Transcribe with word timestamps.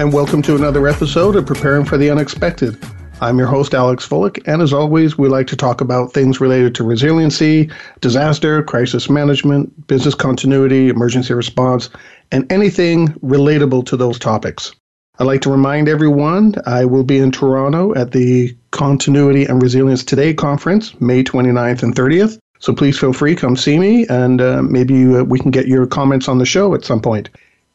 and 0.00 0.14
welcome 0.14 0.40
to 0.40 0.56
another 0.56 0.88
episode 0.88 1.36
of 1.36 1.44
Preparing 1.44 1.84
for 1.84 1.98
the 1.98 2.08
Unexpected. 2.08 2.74
I'm 3.20 3.36
your 3.36 3.48
host, 3.48 3.74
Alex 3.74 4.08
Fullick, 4.08 4.42
and 4.46 4.62
as 4.62 4.72
always, 4.72 5.18
we 5.18 5.28
like 5.28 5.46
to 5.48 5.56
talk 5.56 5.82
about 5.82 6.14
things 6.14 6.40
related 6.40 6.74
to 6.76 6.84
resiliency, 6.84 7.70
disaster, 8.00 8.62
crisis 8.62 9.10
management, 9.10 9.86
business 9.88 10.14
continuity, 10.14 10.88
emergency 10.88 11.34
response, 11.34 11.90
and 12.32 12.50
anything 12.50 13.08
relatable 13.18 13.84
to 13.84 13.96
those 13.98 14.18
topics. 14.18 14.74
I'd 15.18 15.26
like 15.26 15.42
to 15.42 15.50
remind 15.50 15.86
everyone 15.86 16.54
I 16.64 16.86
will 16.86 17.04
be 17.04 17.18
in 17.18 17.30
Toronto 17.30 17.94
at 17.94 18.12
the 18.12 18.56
Continuity 18.70 19.44
and 19.44 19.62
Resilience 19.62 20.02
Today 20.02 20.32
conference, 20.32 20.98
May 20.98 21.22
29th 21.22 21.82
and 21.82 21.94
30th. 21.94 22.38
So 22.58 22.72
please 22.72 22.98
feel 22.98 23.12
free, 23.12 23.36
come 23.36 23.54
see 23.54 23.78
me, 23.78 24.06
and 24.06 24.40
uh, 24.40 24.62
maybe 24.62 25.14
uh, 25.14 25.24
we 25.24 25.38
can 25.38 25.50
get 25.50 25.68
your 25.68 25.86
comments 25.86 26.26
on 26.26 26.38
the 26.38 26.46
show 26.46 26.74
at 26.74 26.86
some 26.86 27.02
point. 27.02 27.28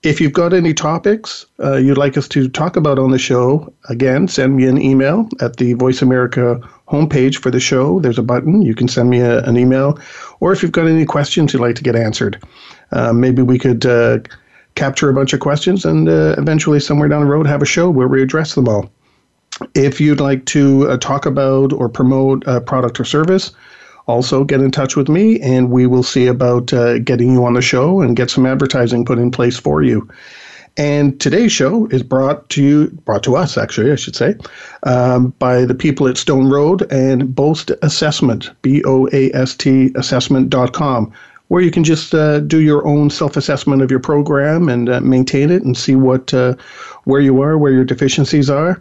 If 0.05 0.21
you've 0.21 0.33
got 0.33 0.53
any 0.53 0.71
topics 0.71 1.47
uh, 1.59 1.77
you'd 1.77 1.97
like 1.97 2.15
us 2.15 2.27
to 2.27 2.47
talk 2.47 2.75
about 2.75 2.99
on 2.99 3.09
the 3.09 3.17
show, 3.17 3.73
again, 3.89 4.27
send 4.27 4.55
me 4.55 4.67
an 4.67 4.79
email 4.79 5.27
at 5.41 5.57
the 5.57 5.73
Voice 5.73 5.99
America 5.99 6.59
homepage 6.87 7.37
for 7.37 7.49
the 7.49 7.59
show. 7.59 7.99
There's 7.99 8.19
a 8.19 8.23
button. 8.23 8.61
You 8.61 8.75
can 8.75 8.87
send 8.87 9.09
me 9.09 9.21
a, 9.21 9.39
an 9.45 9.57
email. 9.57 9.97
Or 10.41 10.53
if 10.53 10.61
you've 10.61 10.71
got 10.71 10.85
any 10.85 11.05
questions 11.05 11.53
you'd 11.53 11.61
like 11.63 11.73
to 11.77 11.81
get 11.81 11.95
answered, 11.95 12.39
uh, 12.91 13.13
maybe 13.13 13.41
we 13.41 13.57
could 13.57 13.83
uh, 13.87 14.19
capture 14.75 15.09
a 15.09 15.13
bunch 15.15 15.33
of 15.33 15.39
questions 15.39 15.85
and 15.85 16.07
uh, 16.07 16.35
eventually, 16.37 16.79
somewhere 16.79 17.09
down 17.09 17.21
the 17.21 17.31
road, 17.31 17.47
have 17.47 17.63
a 17.63 17.65
show 17.65 17.89
where 17.89 18.07
we 18.07 18.21
address 18.21 18.53
them 18.53 18.67
all. 18.67 18.87
If 19.73 19.99
you'd 19.99 20.21
like 20.21 20.45
to 20.45 20.87
uh, 20.87 20.97
talk 20.97 21.25
about 21.25 21.73
or 21.73 21.89
promote 21.89 22.43
a 22.45 22.61
product 22.61 22.99
or 22.99 23.05
service, 23.05 23.53
also 24.07 24.43
get 24.43 24.61
in 24.61 24.71
touch 24.71 24.95
with 24.95 25.09
me 25.09 25.39
and 25.41 25.71
we 25.71 25.87
will 25.87 26.03
see 26.03 26.27
about 26.27 26.73
uh, 26.73 26.99
getting 26.99 27.31
you 27.31 27.45
on 27.45 27.53
the 27.53 27.61
show 27.61 28.01
and 28.01 28.15
get 28.15 28.29
some 28.29 28.45
advertising 28.45 29.05
put 29.05 29.19
in 29.19 29.31
place 29.31 29.57
for 29.57 29.81
you. 29.83 30.07
And 30.77 31.19
today's 31.21 31.53
show 31.53 31.87
is 31.87 32.03
brought 32.03 32.49
to 32.49 32.63
you, 32.63 32.87
brought 33.05 33.23
to 33.23 33.37
us 33.37 33.57
actually, 33.57 33.91
I 33.91 33.95
should 33.95 34.15
say, 34.15 34.35
um, 34.83 35.29
by 35.39 35.63
the 35.63 35.75
people 35.75 36.07
at 36.07 36.17
Stone 36.17 36.49
Road 36.49 36.91
and 36.91 37.33
Boast 37.33 37.71
Assessment, 37.81 38.51
B 38.61 38.83
O 38.85 39.07
A 39.13 39.31
S 39.33 39.55
T 39.55 39.91
assessment.com, 39.95 41.13
where 41.47 41.61
you 41.61 41.71
can 41.71 41.85
just 41.85 42.13
uh, 42.13 42.41
do 42.41 42.59
your 42.59 42.85
own 42.85 43.09
self 43.09 43.37
assessment 43.37 43.81
of 43.83 43.89
your 43.89 44.01
program 44.01 44.67
and 44.67 44.89
uh, 44.89 44.99
maintain 44.99 45.49
it 45.49 45.63
and 45.63 45.77
see 45.77 45.95
what 45.95 46.33
uh, 46.33 46.55
where 47.05 47.21
you 47.21 47.41
are, 47.41 47.57
where 47.57 47.71
your 47.71 47.85
deficiencies 47.85 48.49
are. 48.49 48.79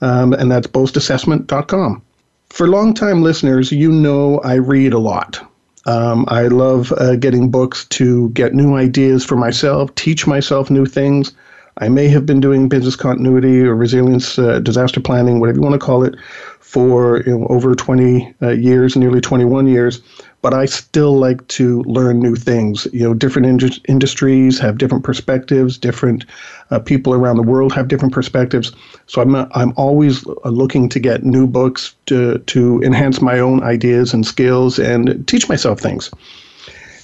Um, 0.00 0.32
and 0.32 0.50
that's 0.50 0.66
boastassessment.com. 0.66 2.02
For 2.50 2.66
longtime 2.66 3.22
listeners, 3.22 3.70
you 3.72 3.92
know 3.92 4.38
I 4.40 4.54
read 4.54 4.92
a 4.92 4.98
lot. 4.98 5.40
Um, 5.86 6.24
I 6.28 6.48
love 6.48 6.92
uh, 6.92 7.16
getting 7.16 7.50
books 7.50 7.84
to 7.86 8.30
get 8.30 8.54
new 8.54 8.74
ideas 8.74 9.24
for 9.24 9.36
myself, 9.36 9.94
teach 9.94 10.26
myself 10.26 10.70
new 10.70 10.84
things. 10.84 11.32
I 11.78 11.88
may 11.88 12.08
have 12.08 12.26
been 12.26 12.40
doing 12.40 12.68
business 12.68 12.96
continuity 12.96 13.60
or 13.60 13.74
resilience, 13.74 14.38
uh, 14.38 14.58
disaster 14.58 15.00
planning, 15.00 15.40
whatever 15.40 15.58
you 15.58 15.62
want 15.62 15.74
to 15.74 15.86
call 15.86 16.02
it, 16.04 16.16
for 16.60 17.22
you 17.22 17.38
know, 17.38 17.46
over 17.46 17.74
20 17.74 18.34
uh, 18.42 18.48
years, 18.50 18.96
nearly 18.96 19.20
21 19.20 19.68
years 19.68 20.00
but 20.40 20.54
I 20.54 20.66
still 20.66 21.18
like 21.18 21.46
to 21.48 21.82
learn 21.82 22.20
new 22.20 22.36
things. 22.36 22.86
You 22.92 23.04
know, 23.04 23.14
different 23.14 23.62
in- 23.62 23.82
industries 23.88 24.58
have 24.58 24.78
different 24.78 25.04
perspectives. 25.04 25.76
Different 25.76 26.24
uh, 26.70 26.78
people 26.78 27.12
around 27.12 27.36
the 27.36 27.42
world 27.42 27.72
have 27.72 27.88
different 27.88 28.14
perspectives. 28.14 28.72
So 29.06 29.20
I'm 29.20 29.34
I'm 29.34 29.72
always 29.76 30.24
looking 30.44 30.88
to 30.90 31.00
get 31.00 31.24
new 31.24 31.46
books 31.46 31.94
to 32.06 32.38
to 32.38 32.82
enhance 32.82 33.20
my 33.20 33.38
own 33.38 33.62
ideas 33.62 34.14
and 34.14 34.26
skills 34.26 34.78
and 34.78 35.26
teach 35.26 35.48
myself 35.48 35.80
things. 35.80 36.10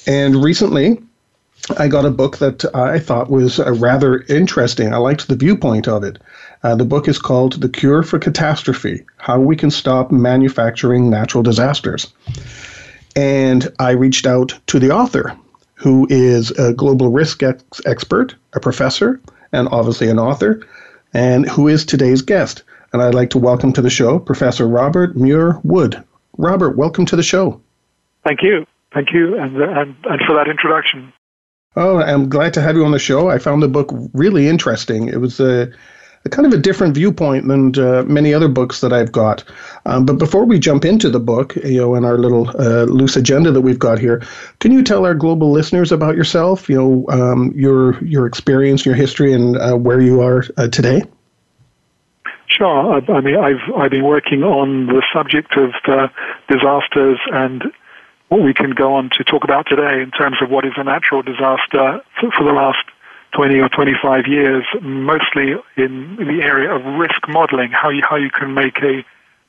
And 0.06 0.44
recently, 0.44 0.98
I 1.78 1.88
got 1.88 2.04
a 2.04 2.10
book 2.10 2.38
that 2.38 2.64
I 2.74 2.98
thought 2.98 3.30
was 3.30 3.58
uh, 3.58 3.72
rather 3.72 4.22
interesting. 4.28 4.92
I 4.92 4.98
liked 4.98 5.28
the 5.28 5.36
viewpoint 5.36 5.88
of 5.88 6.04
it. 6.04 6.18
Uh, 6.62 6.74
the 6.74 6.84
book 6.84 7.08
is 7.08 7.18
called 7.18 7.60
The 7.60 7.68
Cure 7.70 8.02
for 8.02 8.18
Catastrophe 8.18 9.04
How 9.16 9.40
We 9.40 9.56
Can 9.56 9.70
Stop 9.70 10.10
Manufacturing 10.10 11.08
Natural 11.08 11.42
Disasters. 11.42 12.12
And 13.16 13.72
I 13.78 13.90
reached 13.90 14.26
out 14.26 14.58
to 14.66 14.78
the 14.78 14.90
author, 14.90 15.36
who 15.74 16.06
is 16.10 16.50
a 16.52 16.72
global 16.72 17.10
risk 17.10 17.42
ex- 17.42 17.80
expert, 17.86 18.34
a 18.54 18.60
professor, 18.60 19.20
and 19.52 19.68
obviously 19.68 20.08
an 20.08 20.18
author, 20.18 20.66
and 21.12 21.48
who 21.48 21.68
is 21.68 21.84
today's 21.84 22.22
guest. 22.22 22.62
And 22.92 23.02
I'd 23.02 23.14
like 23.14 23.30
to 23.30 23.38
welcome 23.38 23.72
to 23.72 23.82
the 23.82 23.90
show 23.90 24.18
Professor 24.18 24.66
Robert 24.66 25.16
Muir 25.16 25.60
Wood. 25.62 26.02
Robert, 26.38 26.76
welcome 26.76 27.06
to 27.06 27.16
the 27.16 27.22
show. 27.22 27.60
Thank 28.24 28.42
you. 28.42 28.66
Thank 28.92 29.12
you, 29.12 29.36
and, 29.36 29.56
and, 29.56 29.96
and 30.04 30.20
for 30.26 30.34
that 30.36 30.48
introduction. 30.48 31.12
Oh, 31.76 31.98
I'm 31.98 32.28
glad 32.28 32.54
to 32.54 32.60
have 32.60 32.76
you 32.76 32.84
on 32.84 32.92
the 32.92 33.00
show. 33.00 33.28
I 33.28 33.38
found 33.38 33.62
the 33.62 33.68
book 33.68 33.90
really 34.12 34.46
interesting. 34.46 35.08
It 35.08 35.20
was 35.20 35.40
a, 35.40 35.62
a 35.62 35.72
kind 36.30 36.46
of 36.46 36.52
a 36.52 36.58
different 36.58 36.94
viewpoint 36.94 37.46
than 37.48 37.78
uh, 37.78 38.02
many 38.04 38.32
other 38.32 38.48
books 38.48 38.80
that 38.80 38.92
I've 38.92 39.12
got. 39.12 39.44
Um, 39.84 40.06
but 40.06 40.18
before 40.18 40.44
we 40.44 40.58
jump 40.58 40.84
into 40.84 41.10
the 41.10 41.20
book, 41.20 41.54
you 41.56 41.80
know, 41.80 41.94
in 41.94 42.04
our 42.04 42.18
little 42.18 42.48
uh, 42.58 42.84
loose 42.84 43.16
agenda 43.16 43.50
that 43.50 43.60
we've 43.60 43.78
got 43.78 43.98
here, 43.98 44.22
can 44.60 44.72
you 44.72 44.82
tell 44.82 45.04
our 45.04 45.14
global 45.14 45.50
listeners 45.50 45.92
about 45.92 46.16
yourself? 46.16 46.68
You 46.68 46.76
know, 46.76 47.06
um, 47.10 47.52
your 47.54 48.02
your 48.02 48.26
experience, 48.26 48.86
your 48.86 48.94
history, 48.94 49.32
and 49.32 49.56
uh, 49.56 49.76
where 49.76 50.00
you 50.00 50.22
are 50.22 50.44
uh, 50.56 50.68
today. 50.68 51.02
Sure. 52.46 52.94
I, 52.94 53.12
I, 53.12 53.20
mean, 53.20 53.36
I've 53.36 53.74
I've 53.76 53.90
been 53.90 54.04
working 54.04 54.42
on 54.42 54.86
the 54.86 55.02
subject 55.12 55.56
of 55.56 55.72
uh, 55.86 56.08
disasters 56.48 57.18
and 57.32 57.64
what 58.28 58.42
we 58.42 58.54
can 58.54 58.70
go 58.70 58.94
on 58.94 59.10
to 59.10 59.24
talk 59.24 59.44
about 59.44 59.66
today 59.68 60.00
in 60.02 60.10
terms 60.10 60.36
of 60.40 60.50
what 60.50 60.64
is 60.64 60.72
a 60.76 60.84
natural 60.84 61.22
disaster 61.22 62.00
for, 62.18 62.30
for 62.30 62.44
the 62.44 62.52
last 62.52 62.84
20 63.34 63.60
or 63.60 63.68
25 63.68 64.26
years, 64.26 64.64
mostly 64.82 65.54
in 65.76 66.16
the 66.16 66.40
area 66.42 66.74
of 66.74 66.84
risk 66.98 67.20
modeling, 67.28 67.70
how 67.70 67.90
you, 67.90 68.02
how 68.08 68.16
you 68.16 68.30
can 68.30 68.54
make 68.54 68.78
a, 68.78 69.04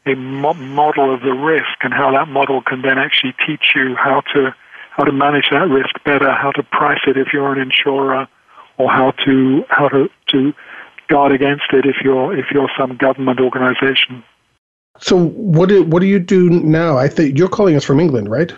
a 0.10 0.16
mo- 0.16 0.54
model 0.54 1.14
of 1.14 1.22
the 1.22 1.32
risk 1.32 1.78
and 1.82 1.94
how 1.94 2.12
that 2.12 2.28
model 2.28 2.62
can 2.62 2.82
then 2.82 2.98
actually 2.98 3.34
teach 3.46 3.74
you 3.76 3.96
how 3.96 4.22
to, 4.34 4.54
how 4.92 5.04
to 5.04 5.12
manage 5.12 5.50
that 5.52 5.70
risk 5.70 6.04
better, 6.04 6.32
how 6.32 6.52
to 6.52 6.64
price 6.64 7.02
it 7.08 7.18
if 7.18 7.28
you're 7.32 7.52
an 7.54 7.60
insurer, 7.60 8.28
or 8.78 8.90
how 8.90 9.12
to, 9.12 9.64
how 9.70 9.88
to, 9.88 10.10
to 10.28 10.54
guard 11.08 11.32
against 11.32 11.66
it 11.72 11.86
if 11.86 11.98
you're, 12.04 12.38
if 12.38 12.46
you're 12.52 12.70
some 12.78 12.98
government 12.98 13.40
organization. 13.40 14.24
So 15.00 15.28
what 15.28 15.70
do, 15.70 15.84
what 15.84 16.00
do 16.00 16.08
you 16.08 16.20
do 16.20 16.50
now? 16.50 16.98
I 16.98 17.08
think 17.08 17.38
you're 17.38 17.50
calling 17.50 17.76
us 17.76 17.84
from 17.84 18.00
England, 18.00 18.30
right? 18.30 18.52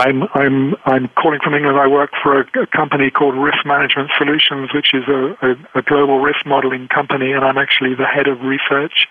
I'm 0.00 0.22
I'm 0.32 0.74
I'm 0.86 1.08
calling 1.08 1.40
from 1.44 1.54
England. 1.54 1.76
I 1.78 1.86
work 1.86 2.10
for 2.22 2.40
a, 2.40 2.62
a 2.62 2.66
company 2.66 3.10
called 3.10 3.34
Risk 3.34 3.66
Management 3.66 4.10
Solutions, 4.16 4.70
which 4.72 4.94
is 4.94 5.04
a, 5.06 5.36
a, 5.42 5.78
a, 5.78 5.82
global 5.82 6.20
risk 6.20 6.46
modeling 6.46 6.88
company, 6.88 7.32
and 7.32 7.44
I'm 7.44 7.58
actually 7.58 7.94
the 7.94 8.06
head 8.06 8.26
of 8.26 8.40
research 8.40 9.08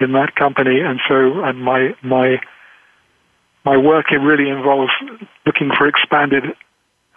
in 0.00 0.12
that 0.12 0.34
company. 0.34 0.80
And 0.80 0.98
so, 1.06 1.44
and 1.44 1.62
my 1.62 1.94
my 2.02 2.40
my 3.66 3.76
work 3.76 4.12
it 4.12 4.18
really 4.18 4.48
involves 4.48 4.92
looking 5.44 5.70
for 5.76 5.86
expanded 5.86 6.44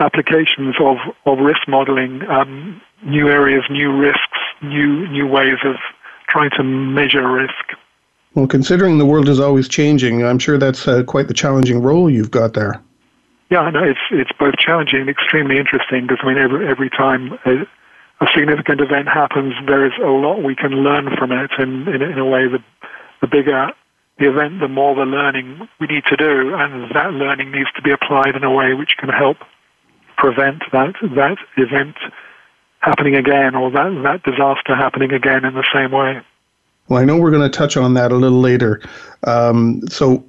applications 0.01 0.75
of 0.81 0.97
of 1.25 1.39
risk 1.39 1.65
modeling, 1.65 2.23
um, 2.27 2.81
new 3.05 3.29
areas, 3.29 3.63
new 3.69 3.89
risks, 3.95 4.39
new 4.61 5.07
new 5.07 5.27
ways 5.27 5.59
of 5.63 5.75
trying 6.27 6.49
to 6.57 6.63
measure 6.63 7.25
risk. 7.31 7.71
Well, 8.33 8.47
considering 8.47 8.97
the 8.97 9.05
world 9.05 9.29
is 9.29 9.39
always 9.39 9.69
changing, 9.69 10.25
I'm 10.25 10.39
sure 10.39 10.57
that's 10.57 10.89
uh, 10.89 11.03
quite 11.03 11.29
the 11.29 11.33
challenging 11.33 11.81
role 11.81 12.09
you've 12.09 12.31
got 12.31 12.53
there. 12.53 12.83
Yeah, 13.49 13.69
no, 13.69 13.83
it's 13.83 13.99
it's 14.11 14.31
both 14.37 14.55
challenging 14.57 15.01
and 15.01 15.09
extremely 15.09 15.57
interesting 15.57 16.07
because 16.07 16.19
I 16.21 16.27
mean 16.27 16.37
every 16.37 16.67
every 16.67 16.89
time 16.89 17.39
a, 17.45 17.65
a, 18.19 18.27
significant 18.33 18.81
event 18.81 19.07
happens, 19.07 19.53
there 19.65 19.85
is 19.85 19.93
a 20.03 20.07
lot 20.07 20.43
we 20.43 20.55
can 20.55 20.71
learn 20.71 21.15
from 21.17 21.31
it, 21.31 21.51
and 21.57 21.87
in, 21.87 22.01
in 22.01 22.19
a 22.19 22.25
way, 22.25 22.47
the 22.47 22.59
the 23.21 23.27
bigger 23.27 23.71
the 24.19 24.29
event, 24.29 24.59
the 24.59 24.67
more 24.67 24.95
the 24.95 25.05
learning 25.05 25.67
we 25.79 25.87
need 25.87 26.03
to 26.05 26.17
do, 26.17 26.55
and 26.55 26.93
that 26.93 27.13
learning 27.13 27.51
needs 27.51 27.71
to 27.75 27.81
be 27.81 27.91
applied 27.91 28.35
in 28.35 28.43
a 28.43 28.51
way 28.51 28.73
which 28.73 28.97
can 28.97 29.09
help 29.09 29.37
prevent 30.17 30.63
that 30.71 30.95
that 31.15 31.37
event 31.55 31.95
happening 32.79 33.15
again 33.15 33.55
or 33.55 33.71
that 33.71 33.89
that 34.03 34.23
disaster 34.23 34.75
happening 34.75 35.13
again 35.13 35.45
in 35.45 35.53
the 35.53 35.65
same 35.73 35.91
way. 35.91 36.21
Well, 36.87 37.01
I 37.01 37.05
know 37.05 37.17
we're 37.17 37.31
going 37.31 37.49
to 37.49 37.57
touch 37.57 37.77
on 37.77 37.93
that 37.95 38.11
a 38.11 38.15
little 38.15 38.39
later. 38.39 38.81
Um, 39.25 39.81
so, 39.89 40.23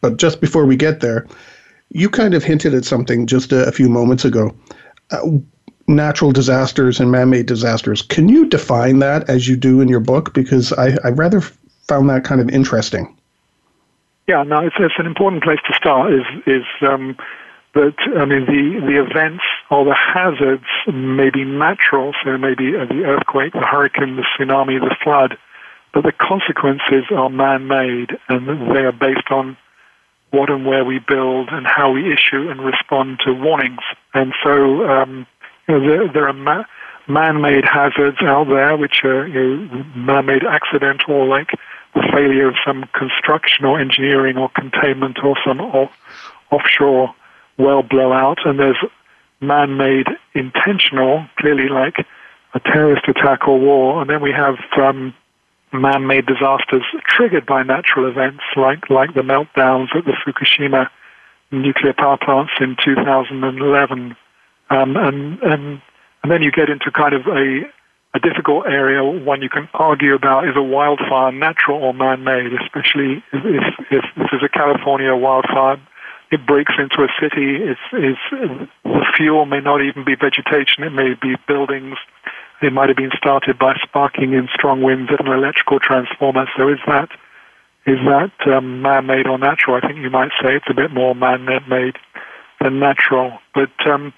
but 0.00 0.16
just 0.16 0.40
before 0.40 0.64
we 0.64 0.76
get 0.76 1.00
there, 1.00 1.26
you 1.90 2.08
kind 2.08 2.34
of 2.34 2.42
hinted 2.42 2.74
at 2.74 2.84
something 2.84 3.26
just 3.26 3.52
a, 3.52 3.66
a 3.66 3.72
few 3.72 3.88
moments 3.88 4.24
ago. 4.24 4.54
Uh, 5.10 5.38
natural 5.88 6.30
disasters 6.30 7.00
and 7.00 7.10
man-made 7.10 7.46
disasters. 7.46 8.02
Can 8.02 8.28
you 8.28 8.46
define 8.46 9.00
that 9.00 9.28
as 9.28 9.48
you 9.48 9.56
do 9.56 9.80
in 9.80 9.88
your 9.88 10.00
book? 10.00 10.32
Because 10.32 10.72
I, 10.72 10.96
I 11.04 11.08
rather 11.10 11.40
found 11.88 12.08
that 12.10 12.24
kind 12.24 12.40
of 12.40 12.48
interesting. 12.48 13.16
Yeah, 14.28 14.44
no, 14.44 14.60
it's, 14.60 14.76
it's 14.78 14.94
an 14.98 15.06
important 15.06 15.42
place 15.42 15.58
to 15.66 15.74
start. 15.74 16.12
Is 16.12 16.24
is 16.46 16.64
um, 16.82 17.16
that 17.74 17.94
I 18.16 18.24
mean 18.24 18.46
the 18.46 18.86
the 18.86 19.02
events 19.02 19.42
or 19.70 19.84
the 19.84 19.94
hazards 19.94 20.66
may 20.86 21.30
be 21.30 21.44
natural, 21.44 22.12
so 22.22 22.38
maybe 22.38 22.70
the 22.70 23.02
earthquake, 23.06 23.52
the 23.52 23.66
hurricane, 23.66 24.14
the 24.14 24.24
tsunami, 24.38 24.78
the 24.78 24.94
flood, 25.02 25.36
but 25.92 26.04
the 26.04 26.12
consequences 26.12 27.04
are 27.10 27.28
man-made, 27.28 28.16
and 28.28 28.46
they 28.70 28.84
are 28.84 28.92
based 28.92 29.30
on 29.30 29.56
what 30.30 30.50
and 30.50 30.64
where 30.66 30.84
we 30.84 30.98
build 30.98 31.48
and 31.50 31.66
how 31.66 31.90
we 31.92 32.12
issue 32.12 32.48
and 32.50 32.60
respond 32.60 33.20
to 33.24 33.32
warnings. 33.32 33.80
And 34.14 34.32
so 34.42 34.86
um, 34.88 35.26
you 35.68 35.78
know, 35.78 35.88
there, 35.88 36.12
there 36.12 36.28
are 36.28 36.32
ma- 36.32 36.64
man-made 37.08 37.64
hazards 37.64 38.18
out 38.22 38.48
there, 38.48 38.76
which 38.76 39.04
are 39.04 39.26
you 39.26 39.66
know, 39.66 39.84
man-made 39.94 40.44
accidental, 40.44 41.28
like 41.28 41.50
the 41.94 42.02
failure 42.12 42.48
of 42.48 42.54
some 42.64 42.84
construction 42.94 43.64
or 43.64 43.80
engineering 43.80 44.36
or 44.36 44.48
containment 44.50 45.18
or 45.24 45.36
some 45.44 45.60
off- 45.60 45.96
offshore 46.50 47.14
well 47.58 47.82
blowout. 47.82 48.38
And 48.44 48.58
there's 48.58 48.78
man-made 49.40 50.06
intentional, 50.34 51.26
clearly 51.38 51.68
like 51.68 52.06
a 52.54 52.60
terrorist 52.60 53.08
attack 53.08 53.48
or 53.48 53.58
war. 53.58 54.00
And 54.00 54.10
then 54.10 54.20
we 54.20 54.32
have 54.32 54.56
um, 54.76 55.14
man-made 55.72 56.26
disasters 56.26 56.84
triggered 57.06 57.46
by 57.46 57.62
natural 57.62 58.08
events, 58.08 58.42
like 58.56 58.90
like 58.90 59.14
the 59.14 59.22
meltdowns 59.22 59.94
at 59.94 60.04
the 60.04 60.16
Fukushima 60.24 60.88
nuclear 61.52 61.92
power 61.92 62.18
plants 62.18 62.52
in 62.60 62.76
2011. 62.82 64.16
Um, 64.70 64.96
and, 64.96 65.38
and, 65.42 65.82
and 66.22 66.30
then 66.30 66.42
you 66.42 66.52
get 66.52 66.70
into 66.70 66.90
kind 66.92 67.14
of 67.14 67.26
a, 67.26 67.62
a 68.14 68.20
difficult 68.20 68.66
area, 68.66 69.02
one 69.02 69.42
you 69.42 69.48
can 69.48 69.68
argue 69.74 70.14
about 70.14 70.48
is 70.48 70.54
a 70.56 70.62
wildfire 70.62 71.32
natural 71.32 71.82
or 71.82 71.92
man-made, 71.92 72.52
especially 72.54 73.22
if, 73.32 73.42
if, 73.44 73.74
if 73.90 74.04
this 74.16 74.28
is 74.32 74.42
a 74.44 74.48
California 74.48 75.14
wildfire. 75.14 75.80
It 76.30 76.46
breaks 76.46 76.74
into 76.78 77.02
a 77.02 77.08
city. 77.20 77.58
It's, 77.58 77.80
it's, 77.92 78.20
the 78.84 79.04
fuel 79.16 79.46
may 79.46 79.60
not 79.60 79.82
even 79.82 80.04
be 80.04 80.14
vegetation. 80.14 80.84
It 80.84 80.90
may 80.90 81.14
be 81.20 81.34
buildings. 81.48 81.96
It 82.62 82.72
might 82.72 82.88
have 82.88 82.96
been 82.96 83.12
started 83.16 83.58
by 83.58 83.74
sparking 83.82 84.32
in 84.34 84.48
strong 84.52 84.82
winds 84.82 85.10
at 85.12 85.24
an 85.24 85.32
electrical 85.32 85.80
transformer. 85.80 86.46
So 86.56 86.68
is 86.68 86.78
that 86.86 87.08
is 87.86 87.98
that 88.04 88.32
um, 88.46 88.82
man-made 88.82 89.26
or 89.26 89.38
natural? 89.38 89.76
I 89.76 89.80
think 89.80 90.00
you 90.00 90.10
might 90.10 90.30
say 90.42 90.54
it's 90.54 90.68
a 90.68 90.74
bit 90.74 90.92
more 90.92 91.14
man-made 91.14 91.96
than 92.60 92.78
natural. 92.78 93.38
But 93.54 93.72
um, 93.86 94.12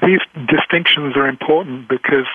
these 0.00 0.20
distinctions 0.46 1.16
are 1.16 1.26
important 1.26 1.88
because 1.88 2.26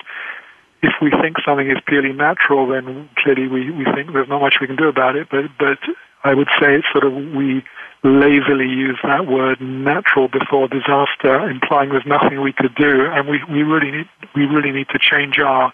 if 0.82 0.92
we 1.00 1.10
think 1.10 1.36
something 1.44 1.70
is 1.70 1.78
purely 1.86 2.12
natural, 2.12 2.68
then 2.68 3.08
clearly 3.16 3.48
we, 3.48 3.70
we 3.70 3.84
think 3.94 4.12
there's 4.12 4.28
not 4.28 4.40
much 4.40 4.56
we 4.60 4.66
can 4.66 4.76
do 4.76 4.88
about 4.88 5.16
it. 5.16 5.28
But 5.30 5.46
but 5.58 5.78
I 6.24 6.34
would 6.34 6.48
say 6.60 6.74
it's 6.74 6.86
sort 6.92 7.04
of 7.04 7.12
we 7.12 7.64
lazily 8.06 8.68
use 8.68 8.98
that 9.02 9.26
word 9.26 9.60
natural 9.60 10.28
before 10.28 10.68
disaster, 10.68 11.50
implying 11.50 11.90
there's 11.90 12.06
nothing 12.06 12.40
we 12.40 12.52
could 12.52 12.74
do, 12.74 13.06
and 13.06 13.28
we, 13.28 13.42
we 13.50 13.62
really 13.62 13.90
need 13.90 14.08
we 14.34 14.44
really 14.46 14.70
need 14.70 14.88
to 14.90 14.98
change 14.98 15.38
our 15.38 15.72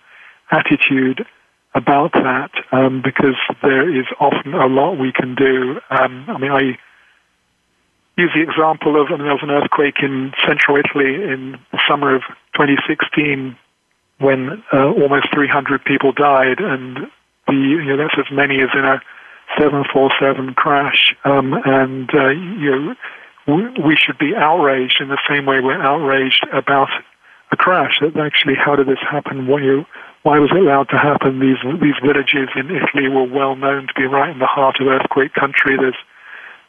attitude 0.51 1.27
about 1.75 2.13
that 2.13 2.51
um, 2.73 3.03
because 3.03 3.37
there 3.63 3.89
is 3.89 4.07
often 4.21 4.55
a 4.55 4.67
lot 4.67 4.99
we 4.99 5.13
can 5.13 5.35
do. 5.35 5.81
Um, 5.91 6.27
I 6.29 6.39
mean, 6.39 6.53
I 6.53 6.79
use 8.17 8.31
the 8.35 8.43
example 8.43 9.01
of 9.01 9.09
I 9.09 9.17
mean, 9.17 9.25
there 9.25 9.35
was 9.35 9.43
an 9.43 9.51
earthquake 9.51 9.97
in 10.03 10.33
central 10.47 10.77
Italy 10.77 11.15
in 11.15 11.59
the 11.73 11.81
summer 11.89 12.15
of 12.15 12.23
2016 12.55 13.57
when 14.19 14.63
uh, 14.73 14.87
almost 14.87 15.33
300 15.35 15.85
people 15.85 16.13
died, 16.13 16.61
and 16.61 17.11
the 17.47 17.55
you 17.55 17.85
know 17.85 17.97
that's 17.97 18.15
as 18.19 18.31
many 18.33 18.61
as 18.61 18.71
in 18.75 18.85
a 18.85 19.03
747 19.59 20.55
crash, 20.55 21.02
um, 21.25 21.55
and 21.65 22.11
uh, 22.15 22.29
you 22.29 22.71
know 22.71 22.95
we, 23.47 23.97
should 23.97 24.19
be 24.19 24.35
outraged 24.37 25.01
in 25.01 25.09
the 25.09 25.19
same 25.29 25.47
way 25.47 25.61
we're 25.61 25.81
outraged 25.81 26.47
about 26.53 26.89
a 27.51 27.57
crash. 27.57 27.99
That 28.01 28.17
actually, 28.17 28.55
how 28.55 28.77
did 28.77 28.87
this 28.87 29.03
happen? 29.03 29.47
Why, 29.47 29.85
why 30.23 30.39
was 30.39 30.51
it 30.53 30.59
allowed 30.59 30.89
to 30.91 30.99
happen? 30.99 31.41
These 31.41 31.59
these 31.81 31.99
villages 32.03 32.49
in 32.55 32.71
Italy 32.71 33.09
were 33.09 33.27
well 33.27 33.57
known 33.57 33.89
to 33.89 33.95
be 33.95 34.07
right 34.07 34.31
in 34.31 34.39
the 34.39 34.47
heart 34.47 34.81
of 34.81 34.87
earthquake 34.87 35.35
country. 35.35 35.77
There's 35.77 35.99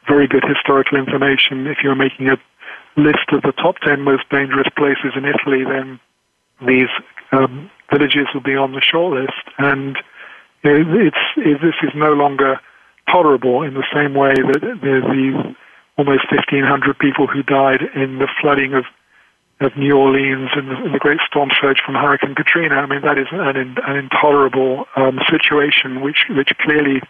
very 0.07 0.27
good 0.27 0.43
historical 0.43 0.97
information. 0.97 1.67
If 1.67 1.77
you're 1.83 1.95
making 1.95 2.29
a 2.29 2.37
list 2.97 3.31
of 3.31 3.41
the 3.41 3.53
top 3.53 3.77
10 3.79 4.01
most 4.01 4.29
dangerous 4.29 4.67
places 4.75 5.13
in 5.15 5.25
Italy, 5.25 5.63
then 5.63 5.99
these 6.65 6.89
um, 7.31 7.69
villages 7.91 8.27
will 8.33 8.41
be 8.41 8.55
on 8.55 8.73
the 8.73 8.81
short 8.81 9.21
list. 9.21 9.43
And 9.57 9.97
you 10.63 10.83
know, 10.83 10.99
it's, 10.99 11.17
it, 11.37 11.61
this 11.61 11.75
is 11.83 11.91
no 11.95 12.13
longer 12.13 12.59
tolerable 13.09 13.63
in 13.63 13.73
the 13.73 13.85
same 13.93 14.13
way 14.13 14.33
that 14.33 14.61
the, 14.61 14.75
the 14.81 15.55
almost 15.97 16.25
1,500 16.31 16.97
people 16.97 17.27
who 17.27 17.43
died 17.43 17.81
in 17.95 18.19
the 18.19 18.27
flooding 18.41 18.73
of 18.73 18.85
of 19.61 19.77
New 19.77 19.95
Orleans 19.95 20.49
and 20.55 20.67
the, 20.69 20.89
the, 20.91 20.99
great 20.99 21.19
storm 21.25 21.49
surge 21.61 21.77
from 21.85 21.95
Hurricane 21.95 22.35
Katrina. 22.35 22.75
I 22.75 22.85
mean, 22.85 23.01
that 23.01 23.17
is 23.17 23.27
an, 23.31 23.77
an 23.85 23.95
intolerable 23.95 24.85
um, 24.97 25.19
situation, 25.29 26.01
which 26.01 26.25
which 26.29 26.51
clearly 26.59 27.01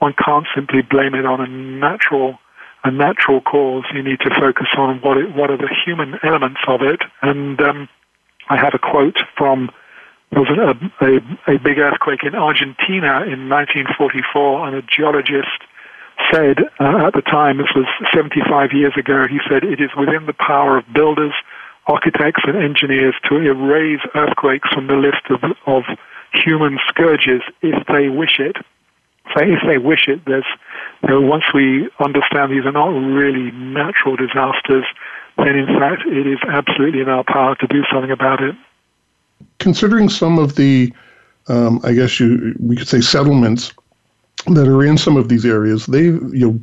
one 0.00 0.12
can't 0.12 0.46
simply 0.54 0.82
blame 0.82 1.14
it 1.14 1.24
on 1.24 1.40
a 1.40 1.46
natural 1.46 2.38
a 2.82 2.90
natural 2.90 3.40
cause. 3.40 3.84
You 3.94 4.02
need 4.02 4.20
to 4.20 4.30
focus 4.38 4.68
on 4.76 5.00
what 5.00 5.16
it, 5.16 5.34
what 5.34 5.50
are 5.50 5.56
the 5.56 5.74
human 5.84 6.18
elements 6.22 6.60
of 6.66 6.82
it. 6.82 7.00
And 7.22 7.60
um, 7.60 7.88
I 8.50 8.56
have 8.56 8.74
a 8.74 8.78
quote 8.78 9.18
from 9.38 9.70
there 10.30 10.42
was 10.42 10.50
a, 10.50 11.04
a, 11.04 11.54
a 11.54 11.58
big 11.58 11.78
earthquake 11.78 12.24
in 12.24 12.34
Argentina 12.34 13.22
in 13.22 13.48
1944, 13.48 14.66
and 14.66 14.76
a 14.76 14.82
geologist 14.82 15.62
said 16.32 16.58
uh, 16.80 17.06
at 17.06 17.14
the 17.14 17.22
time, 17.22 17.58
this 17.58 17.70
was 17.74 17.86
75 18.12 18.72
years 18.72 18.94
ago, 18.96 19.26
he 19.28 19.38
said, 19.48 19.64
it 19.64 19.80
is 19.80 19.90
within 19.96 20.26
the 20.26 20.34
power 20.34 20.78
of 20.78 20.84
builders, 20.92 21.32
architects, 21.86 22.42
and 22.46 22.56
engineers 22.56 23.14
to 23.28 23.36
erase 23.36 24.00
earthquakes 24.14 24.68
from 24.72 24.86
the 24.86 24.96
list 24.96 25.22
of, 25.30 25.42
of 25.66 25.82
human 26.32 26.78
scourges 26.88 27.42
if 27.62 27.86
they 27.86 28.08
wish 28.08 28.38
it. 28.38 28.56
So 29.34 29.42
if 29.42 29.60
they 29.66 29.78
wish 29.78 30.06
it, 30.08 30.24
there's, 30.26 30.46
you 31.02 31.08
know, 31.08 31.20
once 31.20 31.44
we 31.54 31.88
understand 31.98 32.52
these 32.52 32.66
are 32.66 32.72
not 32.72 32.88
really 32.88 33.50
natural 33.52 34.16
disasters, 34.16 34.84
then 35.38 35.56
in 35.56 35.66
fact 35.78 36.02
it 36.06 36.26
is 36.26 36.38
absolutely 36.46 37.00
in 37.00 37.08
our 37.08 37.24
power 37.24 37.54
to 37.56 37.66
do 37.66 37.82
something 37.90 38.10
about 38.10 38.42
it 38.42 38.54
considering 39.58 40.08
some 40.08 40.38
of 40.38 40.56
the, 40.56 40.92
um, 41.48 41.80
I 41.84 41.92
guess 41.92 42.18
you 42.20 42.54
we 42.60 42.76
could 42.76 42.88
say 42.88 43.00
settlements 43.00 43.72
that 44.46 44.68
are 44.68 44.84
in 44.84 44.98
some 44.98 45.16
of 45.16 45.28
these 45.28 45.44
areas, 45.44 45.86
they 45.86 46.04
you 46.04 46.32
know 46.32 46.60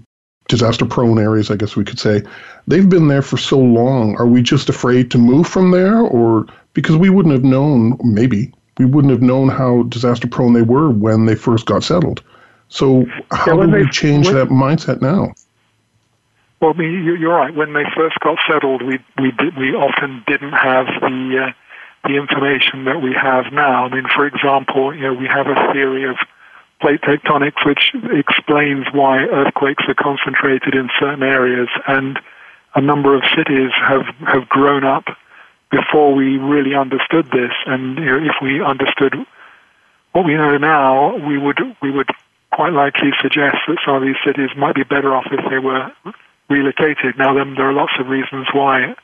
disaster 0.47 0.85
prone 0.85 1.17
areas, 1.17 1.49
I 1.49 1.55
guess 1.55 1.75
we 1.75 1.85
could 1.85 1.99
say, 1.99 2.23
they've 2.67 2.89
been 2.89 3.07
there 3.07 3.21
for 3.21 3.37
so 3.37 3.57
long. 3.57 4.15
Are 4.17 4.27
we 4.27 4.41
just 4.41 4.69
afraid 4.69 5.09
to 5.11 5.17
move 5.17 5.47
from 5.47 5.71
there, 5.71 5.99
or 5.99 6.45
because 6.73 6.97
we 6.97 7.09
wouldn't 7.09 7.33
have 7.33 7.43
known, 7.43 7.97
maybe 8.03 8.51
we 8.77 8.85
wouldn't 8.85 9.11
have 9.11 9.21
known 9.21 9.49
how 9.49 9.83
disaster 9.83 10.27
prone 10.27 10.53
they 10.53 10.61
were 10.61 10.89
when 10.89 11.25
they 11.25 11.35
first 11.35 11.65
got 11.65 11.83
settled. 11.83 12.21
So 12.69 13.05
how 13.31 13.59
yeah, 13.59 13.65
do 13.65 13.71
we 13.71 13.89
change 13.89 14.27
when, 14.27 14.35
that 14.35 14.47
mindset 14.47 15.01
now? 15.01 15.33
Well, 16.61 16.73
I 16.73 16.77
mean, 16.77 17.03
you're 17.03 17.33
right. 17.33 17.53
When 17.53 17.73
they 17.73 17.83
first 17.95 18.19
got 18.21 18.37
settled, 18.49 18.81
we 18.81 18.99
we 19.17 19.31
did, 19.31 19.57
we 19.57 19.73
often 19.73 20.23
didn't 20.27 20.53
have 20.53 20.87
the 21.01 21.47
uh, 21.47 21.51
the 22.03 22.15
information 22.15 22.85
that 22.85 23.01
we 23.01 23.13
have 23.13 23.53
now. 23.53 23.85
I 23.85 23.89
mean, 23.89 24.07
for 24.13 24.25
example, 24.25 24.93
you 24.93 25.01
know, 25.01 25.13
we 25.13 25.27
have 25.27 25.47
a 25.47 25.73
theory 25.73 26.09
of 26.09 26.17
plate 26.81 27.01
tectonics 27.01 27.63
which 27.65 27.93
explains 28.11 28.87
why 28.91 29.19
earthquakes 29.19 29.83
are 29.87 29.93
concentrated 29.93 30.73
in 30.73 30.89
certain 30.99 31.23
areas, 31.23 31.69
and 31.87 32.19
a 32.73 32.81
number 32.81 33.15
of 33.15 33.23
cities 33.35 33.71
have 33.87 34.05
have 34.25 34.49
grown 34.49 34.83
up 34.83 35.05
before 35.69 36.13
we 36.13 36.37
really 36.37 36.75
understood 36.75 37.25
this. 37.31 37.53
And 37.65 37.97
you 37.97 38.05
know, 38.05 38.17
if 38.17 38.35
we 38.41 38.63
understood 38.63 39.15
what 40.13 40.25
we 40.25 40.33
know 40.33 40.57
now, 40.57 41.15
we 41.17 41.37
would 41.37 41.59
we 41.81 41.91
would 41.91 42.09
quite 42.51 42.73
likely 42.73 43.11
suggest 43.21 43.57
that 43.67 43.77
some 43.85 43.95
of 43.95 44.01
these 44.01 44.19
cities 44.25 44.49
might 44.57 44.75
be 44.75 44.83
better 44.83 45.15
off 45.15 45.27
if 45.31 45.49
they 45.49 45.59
were 45.59 45.91
relocated. 46.49 47.17
Now, 47.17 47.33
then, 47.33 47.55
there 47.55 47.69
are 47.69 47.73
lots 47.73 47.93
of 47.99 48.07
reasons 48.07 48.47
why 48.53 48.95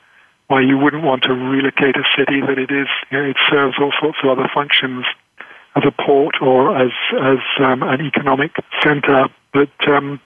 why 0.48 0.60
you 0.60 0.76
wouldn't 0.76 1.04
want 1.04 1.22
to 1.24 1.34
relocate 1.34 1.96
a 1.96 2.04
city 2.16 2.40
that 2.40 2.58
it 2.58 2.70
is, 2.70 2.88
you 3.10 3.18
know, 3.18 3.24
it 3.24 3.36
serves 3.50 3.76
all 3.80 3.92
sorts 4.00 4.18
of 4.22 4.30
other 4.30 4.48
functions 4.52 5.04
as 5.76 5.84
a 5.86 5.92
port 6.02 6.36
or 6.40 6.76
as 6.76 6.90
as 7.22 7.38
um, 7.60 7.82
an 7.82 8.00
economic 8.00 8.52
center. 8.82 9.28
But 9.52 9.70
um, 9.88 10.20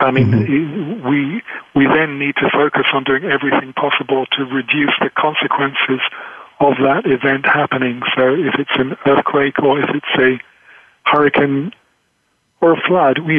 I 0.00 0.10
mean, 0.10 0.32
mm-hmm. 0.32 1.08
we 1.08 1.42
we 1.74 1.86
then 1.86 2.18
need 2.18 2.36
to 2.36 2.50
focus 2.52 2.86
on 2.92 3.04
doing 3.04 3.24
everything 3.24 3.72
possible 3.72 4.26
to 4.32 4.44
reduce 4.44 4.94
the 5.00 5.10
consequences 5.10 6.00
of 6.60 6.74
that 6.82 7.06
event 7.06 7.46
happening. 7.46 8.02
So 8.16 8.34
if 8.34 8.54
it's 8.58 8.76
an 8.76 8.96
earthquake 9.06 9.58
or 9.62 9.80
if 9.80 9.90
it's 9.90 10.14
a 10.18 10.40
hurricane 11.04 11.72
or 12.60 12.74
a 12.74 12.80
flood, 12.86 13.18
we, 13.18 13.38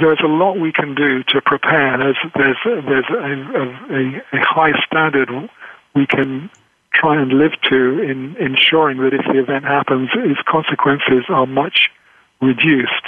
there's 0.00 0.20
a 0.24 0.28
lot 0.28 0.58
we 0.58 0.72
can 0.72 0.94
do 0.94 1.22
to 1.24 1.40
prepare. 1.40 1.98
There's 1.98 2.18
there's 2.34 2.56
there's 2.64 3.10
a, 3.10 3.94
a, 3.94 4.38
a 4.38 4.44
high 4.44 4.72
standard 4.86 5.30
we 5.96 6.06
can 6.06 6.50
try 6.92 7.20
and 7.20 7.32
live 7.32 7.52
to 7.68 8.00
in 8.00 8.36
ensuring 8.36 8.98
that 8.98 9.12
if 9.12 9.24
the 9.26 9.38
event 9.38 9.64
happens, 9.64 10.08
its 10.14 10.40
consequences 10.46 11.24
are 11.28 11.46
much 11.46 11.90
reduced. 12.40 13.06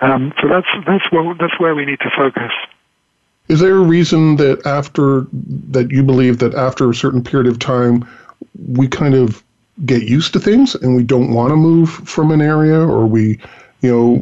Um, 0.00 0.32
so 0.40 0.48
that's 0.48 0.68
that's 0.86 1.10
where 1.10 1.34
that's 1.34 1.58
where 1.58 1.74
we 1.74 1.84
need 1.84 2.00
to 2.00 2.10
focus. 2.16 2.52
Is 3.48 3.60
there 3.60 3.76
a 3.76 3.82
reason 3.82 4.36
that 4.36 4.64
after 4.64 5.26
that 5.32 5.90
you 5.90 6.02
believe 6.02 6.38
that 6.38 6.54
after 6.54 6.88
a 6.88 6.94
certain 6.94 7.22
period 7.22 7.48
of 7.50 7.58
time, 7.58 8.08
we 8.68 8.86
kind 8.88 9.14
of 9.14 9.42
get 9.84 10.02
used 10.02 10.32
to 10.34 10.40
things 10.40 10.74
and 10.74 10.94
we 10.94 11.02
don't 11.02 11.34
want 11.34 11.50
to 11.50 11.56
move 11.56 11.90
from 11.90 12.30
an 12.30 12.40
area, 12.40 12.78
or 12.78 13.06
we, 13.06 13.38
you 13.80 13.90
know, 13.90 14.16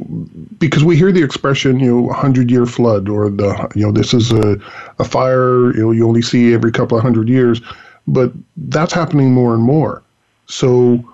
because 0.58 0.82
we 0.82 0.96
hear 0.96 1.12
the 1.12 1.22
expression, 1.22 1.78
you 1.78 1.94
know, 1.94 2.12
hundred 2.12 2.50
year 2.50 2.66
flood, 2.66 3.08
or 3.08 3.28
the, 3.28 3.70
you 3.74 3.84
know, 3.84 3.92
this 3.92 4.14
is 4.14 4.32
a, 4.32 4.56
a 4.98 5.04
fire, 5.04 5.74
you 5.74 5.82
know, 5.82 5.90
you 5.92 6.06
only 6.06 6.22
see 6.22 6.54
every 6.54 6.72
couple 6.72 6.96
of 6.96 7.02
hundred 7.02 7.28
years, 7.28 7.60
but 8.08 8.32
that's 8.56 8.92
happening 8.92 9.32
more 9.32 9.54
and 9.54 9.62
more. 9.62 10.02
So 10.46 11.04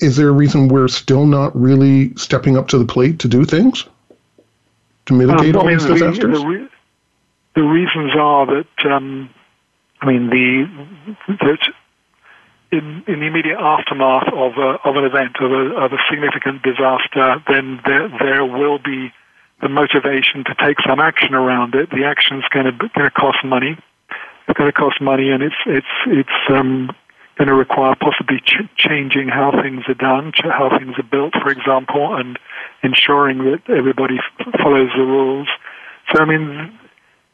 is 0.00 0.16
there 0.16 0.28
a 0.28 0.32
reason 0.32 0.68
we're 0.68 0.88
still 0.88 1.26
not 1.26 1.56
really 1.56 2.14
stepping 2.16 2.56
up 2.56 2.68
to 2.68 2.78
the 2.78 2.84
plate 2.84 3.18
to 3.20 3.28
do 3.28 3.44
things 3.44 3.84
to 5.06 5.14
mitigate 5.14 5.56
um, 5.56 5.62
all 5.62 5.68
these 5.68 5.84
disasters? 5.84 6.38
The, 6.38 6.46
re- 6.46 6.68
the, 7.54 7.62
reasons 7.62 8.12
are 8.14 8.46
that 8.46 8.90
um, 8.90 9.30
I 10.00 10.06
mean 10.06 10.28
the 10.28 10.68
that 11.28 11.72
in, 12.72 13.04
in 13.06 13.20
the 13.20 13.26
immediate 13.26 13.58
aftermath 13.58 14.28
of 14.32 14.52
a, 14.58 14.78
of 14.84 14.96
an 14.96 15.04
event 15.04 15.36
of 15.40 15.50
a, 15.50 15.76
of 15.76 15.92
a 15.92 15.98
significant 16.10 16.62
disaster, 16.62 17.42
then 17.48 17.80
there 17.86 18.08
there 18.20 18.44
will 18.44 18.78
be 18.78 19.12
the 19.62 19.68
motivation 19.70 20.44
to 20.44 20.54
take 20.60 20.76
some 20.86 21.00
action 21.00 21.34
around 21.34 21.74
it. 21.74 21.88
The 21.90 22.04
action's 22.04 22.44
going 22.50 22.66
to 22.66 22.72
going 22.72 23.06
to 23.06 23.10
cost 23.10 23.38
money. 23.44 23.78
It's 24.48 24.56
going 24.58 24.70
to 24.70 24.72
cost 24.72 25.00
money, 25.00 25.30
and 25.30 25.42
it's 25.42 25.56
it's 25.66 25.86
it's 26.06 26.50
um, 26.50 26.90
going 27.36 27.48
to 27.48 27.54
require 27.54 27.94
possibly 27.96 28.40
ch- 28.40 28.68
changing 28.76 29.28
how 29.28 29.52
things 29.62 29.84
are 29.88 29.94
done, 29.94 30.32
ch- 30.32 30.44
how 30.44 30.70
things 30.78 30.94
are 30.98 31.02
built, 31.02 31.34
for 31.34 31.50
example, 31.50 32.14
and 32.16 32.38
ensuring 32.82 33.38
that 33.38 33.62
everybody 33.68 34.18
f- 34.18 34.60
follows 34.62 34.90
the 34.96 35.02
rules. 35.02 35.48
So, 36.12 36.22
I 36.22 36.24
mean, 36.24 36.78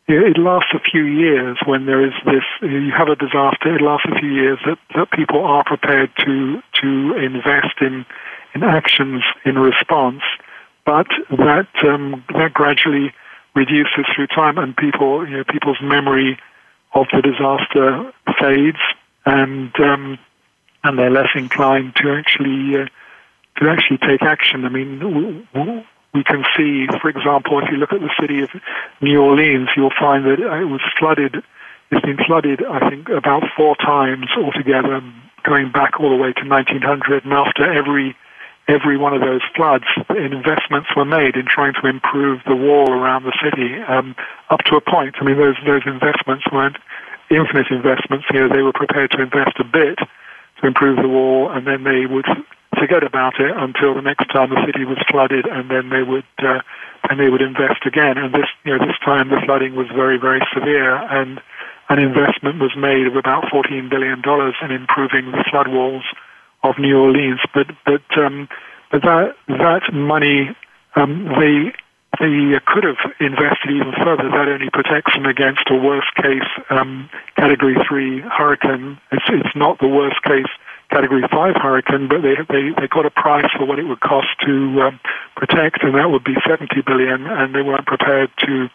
it 0.09 0.39
lasts 0.39 0.73
a 0.75 0.81
few 0.81 1.05
years 1.05 1.59
when 1.67 1.87
there 1.87 2.05
is 2.05 2.13
this, 2.25 2.43
you 2.63 2.91
have 2.97 3.09
a 3.09 3.17
disaster, 3.17 3.77
it 3.77 3.83
lasts 3.83 4.07
a 4.11 4.19
few 4.19 4.31
years 4.31 4.59
that, 4.67 4.79
that 4.95 5.11
people 5.13 5.45
are 5.45 5.63
prepared 5.65 6.11
to, 6.25 6.61
to 6.81 7.15
invest 7.17 7.81
in, 7.81 8.05
in 8.55 8.63
actions 8.63 9.23
in 9.45 9.59
response, 9.59 10.23
but 10.85 11.07
that, 11.31 11.69
um, 11.85 12.25
that 12.35 12.53
gradually 12.53 13.13
reduces 13.55 14.07
through 14.15 14.27
time 14.27 14.59
and 14.59 14.77
people, 14.77 15.29
you 15.29 15.37
know, 15.37 15.45
people's 15.45 15.79
memory 15.81 16.39
of 16.95 17.07
the 17.13 17.23
disaster 17.23 18.13
fades 18.41 18.79
and 19.25 19.73
um, 19.81 20.19
and 20.85 20.99
they're 20.99 21.11
less 21.11 21.31
inclined 21.35 21.95
to 21.97 22.11
actually 22.11 22.83
uh, 22.83 22.87
to 23.61 23.69
actually 23.69 23.99
take 23.99 24.23
action. 24.23 24.65
I 24.65 24.69
mean, 24.69 25.47
we 26.15 26.25
can 26.25 26.45
see, 26.57 26.87
for 27.01 27.09
example, 27.09 27.61
if 27.63 27.71
you 27.71 27.77
look 27.77 27.93
at 27.93 28.01
the 28.01 28.11
city 28.21 28.43
of 28.43 28.51
New 29.01 29.21
Orleans, 29.21 29.69
you'll 29.77 29.93
find 29.99 30.25
that 30.25 30.41
it 30.41 30.69
was 30.69 30.81
flooded. 30.99 31.37
It's 31.91 32.05
been 32.05 32.19
flooded, 32.27 32.65
I 32.65 32.89
think, 32.89 33.09
about 33.09 33.45
four 33.57 33.77
times 33.77 34.27
altogether, 34.37 35.03
going 35.45 35.71
back 35.71 36.01
all 36.01 36.11
the 36.11 36.17
way 36.17 36.33
to 36.33 36.49
1900. 36.49 37.25
And 37.25 37.33
after 37.33 37.71
every 37.71 38.17
every 38.69 38.97
one 38.97 39.13
of 39.13 39.21
those 39.21 39.43
floods, 39.57 39.85
investments 40.11 40.89
were 40.97 41.05
made 41.05 41.37
in 41.37 41.47
trying 41.47 41.75
to 41.75 41.87
improve 41.89 42.41
the 42.47 42.57
wall 42.57 42.91
around 42.91 43.25
the 43.25 43.37
city 43.43 43.83
um, 43.89 44.15
up 44.51 44.61
to 44.65 44.77
a 44.77 44.81
point. 44.81 45.17
I 45.21 45.25
mean, 45.25 45.37
those 45.37 45.57
those 45.67 45.83
investments 45.87 46.45
weren't 46.53 46.77
infinite 47.31 47.71
investments. 47.71 48.27
You 48.33 48.41
know, 48.41 48.49
they 48.49 48.63
were 48.63 48.73
prepared 48.73 49.11
to 49.13 49.23
invest 49.23 49.59
a 49.59 49.65
bit 49.65 49.99
to 49.99 50.67
improve 50.67 50.97
the 51.03 51.09
wall, 51.09 51.51
and 51.51 51.67
then 51.67 51.85
they 51.85 52.07
would 52.07 52.27
forget 52.79 53.03
about 53.03 53.39
it 53.39 53.53
until 53.57 53.95
the 53.95 54.03
next 54.03 54.27
time 54.31 54.51
the 54.51 54.63
city 54.67 54.85
was 54.85 54.99
flooded, 55.11 55.47
and 55.47 55.71
then 55.71 55.91
they 55.91 56.03
would 56.03 56.25
uh, 56.39 56.61
and 57.11 57.19
they 57.19 57.29
would 57.29 57.43
invest 57.43 57.85
again. 57.85 58.17
And 58.17 58.33
this, 58.33 58.47
you 58.65 58.77
know, 58.77 58.87
this 58.87 58.97
time 59.05 59.29
the 59.29 59.43
flooding 59.45 59.75
was 59.75 59.89
very, 59.95 60.19
very 60.19 60.41
severe, 60.55 60.97
and 60.97 61.41
an 61.89 61.99
investment 61.99 62.61
was 62.61 62.73
made 62.77 63.07
of 63.07 63.17
about 63.17 63.51
fourteen 63.51 63.89
billion 63.89 64.23
dollars 64.23 64.55
in 64.63 64.71
improving 64.71 65.33
the 65.33 65.45
flood 65.51 65.69
walls 65.69 66.05
of 66.63 66.79
New 66.79 66.99
Orleans. 66.99 67.41
But 67.55 67.69
but 67.85 68.03
um, 68.17 68.49
but 68.91 69.03
that 69.03 69.37
that 69.49 69.93
money 69.93 70.55
um, 70.97 71.25
they 71.39 71.73
they 72.21 72.61
could 72.67 72.85
have 72.85 73.01
invested 73.21 73.71
even 73.71 73.93
further. 73.97 74.29
That 74.29 74.49
only 74.49 74.69
protects 74.71 75.15
them 75.15 75.25
against 75.25 75.63
a 75.71 75.77
worst 75.77 76.15
case 76.17 76.47
um, 76.69 77.09
Category 77.37 77.75
3 77.89 78.21
hurricane. 78.21 79.01
It's, 79.11 79.25
it's 79.29 79.57
not 79.57 79.79
the 79.81 79.89
worst 79.89 80.23
case 80.23 80.51
Category 80.91 81.23
5 81.23 81.55
hurricane, 81.57 82.09
but 82.09 82.21
they, 82.21 82.37
they, 82.51 82.69
they 82.79 82.87
got 82.87 83.07
a 83.07 83.11
price 83.11 83.51
for 83.57 83.65
what 83.65 83.79
it 83.79 83.85
would 83.85 84.01
cost 84.01 84.29
to 84.45 84.83
um, 84.83 85.01
protect, 85.37 85.83
and 85.83 85.95
that 85.95 86.11
would 86.11 86.23
be 86.23 86.37
70 86.47 86.83
billion, 86.83 87.27
and 87.27 87.55
they 87.55 87.63
weren't 87.63 87.87
prepared 87.87 88.31
to 88.45 88.69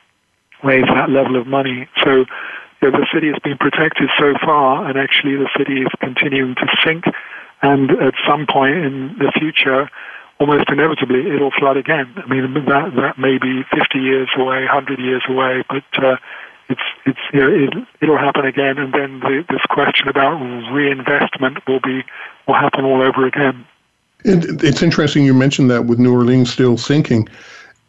raise 0.64 0.86
that 0.88 1.12
level 1.12 1.40
of 1.40 1.46
money. 1.46 1.88
So 2.04 2.26
the 2.82 3.08
city 3.14 3.28
has 3.28 3.38
been 3.44 3.58
protected 3.58 4.10
so 4.18 4.34
far, 4.44 4.90
and 4.90 4.98
actually 4.98 5.36
the 5.36 5.50
city 5.56 5.82
is 5.82 5.90
continuing 6.00 6.56
to 6.56 6.68
sink. 6.84 7.06
And 7.62 7.92
at 7.92 8.14
some 8.28 8.46
point 8.46 8.78
in 8.78 9.16
the 9.18 9.32
future, 9.38 9.90
almost 10.40 10.70
inevitably 10.70 11.32
it'll 11.34 11.52
flood 11.52 11.78
again. 11.78 12.14
I 12.18 12.28
mean, 12.28 12.54
that 12.54 12.96
that 12.96 13.18
may 13.18 13.38
be 13.38 13.64
50 13.76 14.00
years 14.00 14.30
away, 14.38 14.66
100 14.66 15.00
years 15.00 15.24
away, 15.28 15.64
but 15.70 16.04
uh, 16.04 16.18
it's 16.70 16.82
it's 17.06 17.20
you 17.34 17.40
know, 17.40 17.50
it, 17.50 17.88
it'll 18.02 18.18
happen 18.18 18.46
again, 18.46 18.78
and 18.78 18.94
then 18.94 19.20
the, 19.22 19.46
this 19.50 19.62
question 19.70 20.08
about 20.08 20.38
reinvestment 20.72 21.66
will 21.68 21.80
be 21.80 22.04
will 22.48 22.56
happen 22.56 22.86
all 22.86 23.02
over 23.02 23.26
again. 23.26 23.66
It, 24.24 24.64
it's 24.64 24.82
interesting 24.82 25.26
you 25.26 25.34
mentioned 25.34 25.70
that 25.72 25.86
with 25.86 26.00
New 26.00 26.14
Orleans 26.14 26.52
still 26.52 26.78
sinking. 26.78 27.28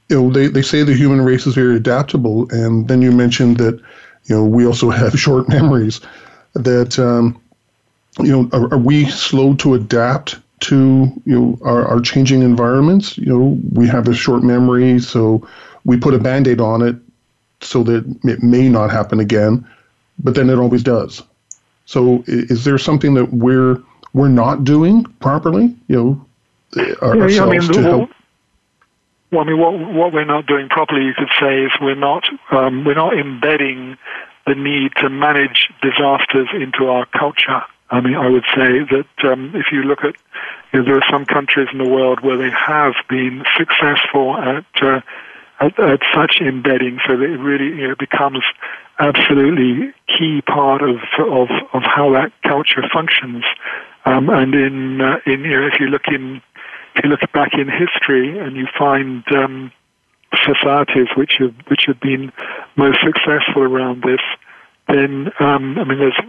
You 0.09 0.23
know, 0.23 0.31
they, 0.31 0.47
they 0.47 0.63
say 0.63 0.83
the 0.85 0.95
human 0.95 1.21
race 1.21 1.47
is 1.47 1.55
very 1.55 1.77
adaptable, 1.77 2.51
and 2.51 2.89
then 2.89 3.03
you 3.03 3.13
mentioned 3.13 3.59
that 3.59 3.75
you 4.25 4.37
know 4.37 4.45
we 4.45 4.67
also 4.67 4.91
have 5.03 5.19
short 5.19 5.49
memories. 5.49 6.01
That 6.55 6.99
um, 6.99 7.41
you 8.21 8.33
know, 8.33 8.49
are, 8.53 8.75
are 8.75 8.79
we 8.79 9.09
slow 9.11 9.55
to 9.55 9.75
adapt 9.75 10.37
to 10.61 11.13
you 11.25 11.39
know 11.39 11.59
our, 11.63 11.87
our 11.87 12.01
changing 12.01 12.43
environments. 12.43 13.17
You 13.19 13.27
know, 13.27 13.61
we 13.73 13.87
have 13.89 14.09
a 14.09 14.15
short 14.15 14.43
memory, 14.43 14.99
so 14.99 15.47
we 15.85 15.97
put 15.97 16.15
a 16.15 16.19
band-aid 16.19 16.61
on 16.61 16.83
it 16.83 16.97
so 17.61 17.83
that 17.85 18.05
it 18.25 18.43
may 18.43 18.69
not 18.69 18.91
happen 18.91 19.21
again, 19.21 19.67
but 20.23 20.35
then 20.35 20.51
it 20.51 20.59
always 20.59 20.83
does. 20.83 21.23
So 21.87 22.23
is 22.27 22.65
there 22.65 22.79
something 22.79 23.15
that 23.15 23.33
we're 23.33 23.83
we're 24.13 24.29
not 24.29 24.65
doing 24.65 25.05
properly? 25.21 25.75
You 25.89 25.97
know, 25.97 26.27
ourselves 27.03 27.35
yeah, 27.35 27.45
I 27.45 27.51
mean, 27.51 27.73
to 27.73 27.83
help. 27.83 28.11
Well, 29.31 29.43
I 29.43 29.45
mean, 29.45 29.59
what 29.59 29.95
what 29.95 30.13
we're 30.13 30.25
not 30.25 30.47
doing 30.47 30.69
properly, 30.69 31.05
you 31.05 31.15
could 31.15 31.31
say, 31.41 31.63
is 31.63 31.73
we're 31.81 31.95
not 31.95 32.25
um, 32.51 32.85
we're 32.85 32.95
not 32.95 33.17
embedding 33.19 33.97
the 34.47 34.55
need 34.55 34.93
to 34.97 35.11
manage 35.11 35.69
disasters 35.83 36.49
into 36.55 36.89
our 36.89 37.07
culture. 37.07 37.63
I 37.91 38.01
mean, 38.01 38.15
I 38.15 38.29
would 38.29 38.45
say 38.55 38.85
that 38.91 39.31
um, 39.31 39.53
if 39.55 39.73
you 39.73 39.83
look 39.83 40.01
at, 40.05 40.15
you 40.73 40.81
know, 40.81 40.85
there 40.85 40.97
are 40.99 41.11
some 41.11 41.25
countries 41.25 41.69
in 41.73 41.79
the 41.79 41.89
world 41.89 42.21
where 42.21 42.37
they 42.37 42.51
have 42.51 42.95
been 43.09 43.45
successful 43.57 44.37
at, 44.37 44.67
uh, 44.83 45.01
at, 45.61 45.79
at 45.79 46.01
such 46.15 46.41
embedding, 46.41 46.99
so 47.07 47.17
that 47.17 47.25
it 47.25 47.39
really 47.39 47.81
you 47.81 47.89
know, 47.89 47.95
becomes 47.99 48.45
absolutely 48.99 49.93
key 50.07 50.43
part 50.43 50.83
of 50.83 50.97
of, 51.19 51.49
of 51.73 51.83
how 51.83 52.13
that 52.13 52.33
culture 52.43 52.83
functions. 52.93 53.45
Um, 54.05 54.29
and 54.29 54.55
in 54.55 55.01
uh, 55.01 55.19
in 55.27 55.41
you 55.41 55.61
know, 55.61 55.67
if 55.67 55.81
you 55.81 55.87
look 55.87 56.09
in 56.09 56.43
if 56.95 57.05
you 57.05 57.11
look 57.11 57.21
back 57.33 57.53
in 57.55 57.69
history 57.69 58.39
and 58.39 58.57
you 58.57 58.67
find 58.79 59.25
um, 59.33 59.73
societies 60.45 61.09
which 61.17 61.35
have 61.39 61.55
which 61.69 61.85
have 61.87 62.01
been 62.01 62.33
most 62.77 62.99
successful 63.03 63.63
around 63.63 64.03
this 64.03 64.21
then 64.89 65.31
um, 65.41 65.79
I 65.79 65.85
mean, 65.85 65.99
there's 65.99 66.21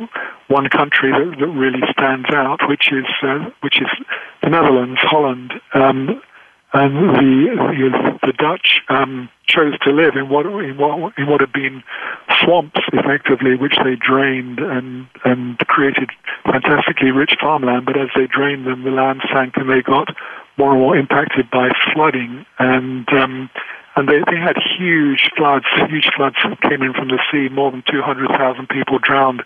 one 0.48 0.70
country 0.70 1.12
that, 1.12 1.38
that 1.39 1.48
really 1.48 1.82
stands 1.92 2.30
out, 2.30 2.60
which 2.68 2.92
is 2.92 3.06
uh, 3.24 3.50
which 3.62 3.82
is 3.82 3.88
the 4.44 4.50
Netherlands, 4.50 5.00
Holland, 5.01 5.54
um, 5.74 6.22
and 6.74 6.96
the 7.16 7.56
the, 7.56 8.20
the 8.28 8.34
Dutch 8.34 8.82
um, 8.89 9.30
chose 9.48 9.78
to 9.80 9.92
live 9.92 10.16
in 10.16 10.30
what 10.30 10.46
in 10.46 10.78
what 10.78 11.13
in 11.18 11.28
what 11.28 11.42
had 11.42 11.54
been 11.54 11.84
swamps, 12.42 12.82
effectively, 12.94 13.56
which 13.56 13.78
they 13.84 13.96
drained 13.96 14.60
and 14.60 15.08
and 15.24 15.58
created 15.60 16.10
fantastically 16.44 17.12
rich 17.12 17.36
farmland. 17.39 17.86
But 17.86 17.98
as 17.98 18.10
they 18.16 18.28
drained 18.28 18.68
them, 18.68 18.84
the 18.84 18.92
land 18.92 19.22
sank, 19.34 19.56
and 19.58 19.70
they 19.70 19.82
got 19.82 20.10
more 20.58 20.72
and 20.72 20.82
more 20.82 20.98
impacted 20.98 21.50
by 21.50 21.70
flooding 21.94 22.46
and 22.60 23.08
um, 23.13 23.50
and 24.00 24.08
they, 24.08 24.20
they 24.32 24.39
had 24.39 24.56
huge 24.79 25.29
floods, 25.36 25.65
huge 25.91 26.10
floods 26.15 26.38
that 26.48 26.62
came 26.62 26.82
in 26.82 26.94
from 26.94 27.10
the 27.10 27.20
sea. 27.29 27.50
More 27.50 27.70
than 27.70 27.84
200,000 27.84 28.32
people 28.70 28.98
drowned 28.98 29.44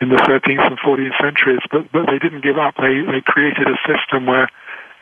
in 0.00 0.10
the 0.10 0.16
13th 0.16 0.66
and 0.66 0.78
14th 0.78 1.16
centuries, 1.20 1.60
but, 1.72 1.90
but 1.90 2.06
they 2.06 2.18
didn't 2.18 2.42
give 2.42 2.58
up. 2.58 2.76
They, 2.76 3.00
they 3.00 3.22
created 3.24 3.66
a 3.66 3.78
system 3.88 4.26
where 4.26 4.50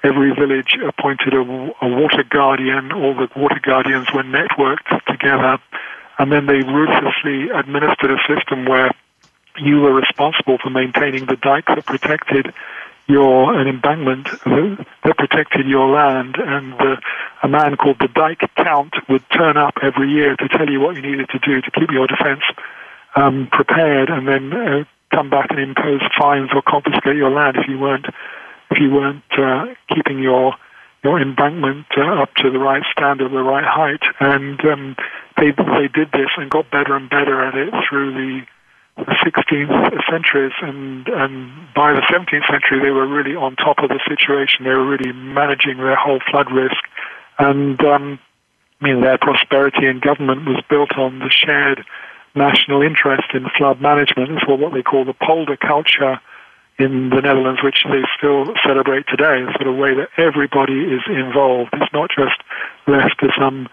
every 0.04 0.30
village 0.30 0.78
appointed 0.87 1.35
a, 1.35 1.42
a 1.82 1.88
water 1.88 2.23
guardian. 2.23 2.92
All 2.92 3.14
the 3.14 3.28
water 3.35 3.61
guardians 3.61 4.06
were 4.14 4.23
networked 4.23 4.87
together, 5.06 5.59
and 6.18 6.30
then 6.30 6.47
they 6.47 6.62
ruthlessly 6.62 7.50
administered 7.50 8.12
a 8.12 8.23
system 8.30 8.66
where 8.66 8.92
you 9.59 9.80
were 9.80 9.92
responsible 9.92 10.59
for 10.62 10.71
maintaining 10.71 11.26
the 11.26 11.37
dike 11.37 11.66
that 11.66 11.85
protected 11.87 12.54
your 13.06 13.59
an 13.59 13.68
embankment 13.68 14.28
that 14.44 15.16
protected 15.18 15.66
your 15.66 15.88
land, 15.88 16.37
and 16.38 16.73
the, 16.75 16.97
a 17.42 17.49
man 17.49 17.76
called 17.76 17.99
the 17.99 18.09
dike 18.09 18.49
count 18.56 18.94
would 19.09 19.25
turn 19.30 19.56
up 19.56 19.75
every 19.82 20.11
year 20.11 20.37
to 20.37 20.49
tell 20.49 20.68
you 20.68 20.80
what 20.80 20.97
you 20.97 21.02
needed 21.02 21.28
to 21.30 21.38
do 21.38 21.61
to 21.61 21.71
keep 21.73 21.90
your 21.90 22.06
defense 22.06 22.42
um, 23.16 23.49
prepared, 23.50 24.09
and 24.09 24.26
then 24.26 24.52
uh, 24.52 24.85
come 25.14 25.30
back 25.30 25.50
and 25.50 25.61
impose 25.61 26.00
fines 26.18 26.50
or 26.54 26.62
confiscate 26.62 27.16
your 27.16 27.30
land 27.30 27.56
if 27.56 27.68
you 27.68 27.78
weren't 27.78 28.06
if 28.71 28.78
you 28.80 28.90
weren't 28.90 29.23
uh, 29.37 29.66
keeping 29.94 30.18
your 30.18 30.54
your 31.04 31.21
embankment 31.21 31.87
uh, 31.97 32.23
up 32.23 32.32
to 32.37 32.50
the 32.50 32.59
right 32.59 32.85
standard, 32.92 33.30
the 33.32 33.42
right 33.42 33.64
height, 33.66 34.02
and 34.21 34.61
um, 34.64 34.97
they 35.37 35.50
they 35.50 35.88
did 35.92 36.12
this 36.12 36.30
and 36.37 36.50
got 36.50 36.71
better 36.71 36.97
and 36.97 37.11
better 37.11 37.42
at 37.44 37.54
it 37.54 37.75
through 37.88 38.12
the 38.14 38.42
the 38.96 39.16
16th 39.25 40.11
centuries, 40.11 40.52
and 40.61 41.08
and 41.08 41.50
by 41.75 41.92
the 41.92 42.02
17th 42.02 42.46
century 42.50 42.80
they 42.82 42.90
were 42.90 43.06
really 43.06 43.34
on 43.34 43.56
top 43.56 43.78
of 43.78 43.88
the 43.88 44.00
situation. 44.08 44.64
They 44.64 44.70
were 44.70 44.87
really 44.87 45.12
managing 45.12 45.78
their 45.78 45.96
whole 45.96 46.20
flood 46.30 46.50
risk, 46.52 46.82
and 47.38 47.82
um, 47.84 48.18
I 48.80 48.84
mean 48.84 49.00
their 49.00 49.18
prosperity 49.18 49.87
and 49.87 50.00
government 50.00 50.46
was 50.46 50.62
built 50.68 50.96
on 50.99 51.20
the 51.20 51.30
shared 51.30 51.84
national 52.34 52.82
interest 52.82 53.28
in 53.34 53.49
flood 53.56 53.80
management. 53.80 54.30
It's 54.30 54.46
what 54.46 54.72
they 54.72 54.82
call 54.82 55.04
the 55.04 55.14
polder 55.14 55.56
culture 55.56 56.20
in 56.78 57.11
the 57.11 57.20
Netherlands, 57.20 57.62
which 57.62 57.84
they 57.84 58.02
still 58.16 58.52
celebrate 58.64 59.06
today. 59.08 59.44
The 59.44 59.52
sort 59.56 59.68
of 59.68 59.76
way 59.76 59.94
that 59.94 60.08
everybody 60.16 60.84
is 60.84 61.02
involved. 61.08 61.70
It's 61.75 61.92
not 61.92 62.11
just 62.11 62.40
left 62.87 63.20
to 63.20 63.28
some 63.38 63.68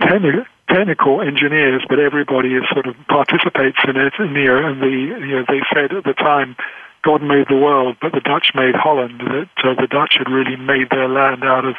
technical 0.00 0.44
technical 0.68 1.20
engineers, 1.20 1.82
but 1.88 1.98
everybody 1.98 2.54
is 2.54 2.64
sort 2.72 2.86
of 2.86 2.94
participates 3.08 3.78
in 3.86 3.96
it. 3.96 4.12
And, 4.18 4.36
you 4.36 4.46
know, 4.46 4.56
and 4.56 4.82
the 4.82 4.88
you 4.88 5.36
know 5.36 5.44
they 5.48 5.60
said 5.72 5.92
at 5.92 6.04
the 6.04 6.14
time, 6.14 6.56
God 7.04 7.22
made 7.22 7.46
the 7.48 7.56
world, 7.56 7.96
but 8.00 8.12
the 8.12 8.20
Dutch 8.20 8.52
made 8.54 8.74
Holland. 8.74 9.20
That 9.20 9.50
uh, 9.64 9.74
the 9.80 9.88
Dutch 9.88 10.16
had 10.18 10.30
really 10.30 10.56
made 10.56 10.90
their 10.90 11.08
land 11.08 11.44
out 11.44 11.64
of 11.64 11.74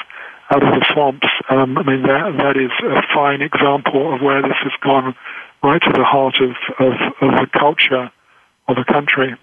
out 0.51 0.63
of 0.63 0.73
the 0.73 0.85
swamps. 0.93 1.27
Um, 1.49 1.77
I 1.77 1.83
mean 1.83 2.03
that 2.03 2.37
that 2.37 2.57
is 2.57 2.71
a 2.83 3.01
fine 3.13 3.41
example 3.41 4.13
of 4.13 4.21
where 4.21 4.41
this 4.41 4.57
has 4.63 4.73
gone 4.81 5.15
right 5.63 5.81
to 5.81 5.91
the 5.93 6.03
heart 6.03 6.35
of 6.41 6.51
of, 6.79 6.93
of 7.21 7.31
the 7.39 7.47
culture 7.53 8.11
of 8.67 8.75
the 8.75 8.85
country. 8.85 9.35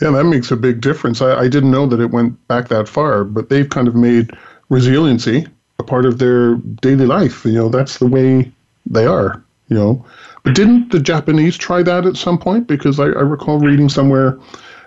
Yeah, 0.00 0.10
that 0.10 0.24
makes 0.24 0.50
a 0.50 0.56
big 0.56 0.82
difference. 0.82 1.22
I, 1.22 1.40
I 1.40 1.48
didn't 1.48 1.70
know 1.70 1.86
that 1.86 2.00
it 2.00 2.10
went 2.10 2.46
back 2.48 2.68
that 2.68 2.86
far, 2.86 3.24
but 3.24 3.48
they've 3.48 3.68
kind 3.68 3.88
of 3.88 3.94
made 3.94 4.30
resiliency 4.68 5.46
a 5.78 5.82
part 5.82 6.04
of 6.04 6.18
their 6.18 6.56
daily 6.56 7.06
life. 7.06 7.44
You 7.44 7.52
know, 7.52 7.68
that's 7.68 7.98
the 7.98 8.06
way 8.06 8.52
they 8.86 9.06
are, 9.06 9.42
you 9.68 9.76
know. 9.76 10.04
But 10.42 10.54
didn't 10.54 10.90
the 10.90 11.00
Japanese 11.00 11.56
try 11.56 11.82
that 11.82 12.06
at 12.06 12.16
some 12.16 12.38
point? 12.38 12.68
Because 12.68 13.00
I, 13.00 13.04
I 13.04 13.22
recall 13.22 13.58
reading 13.58 13.88
somewhere 13.88 14.38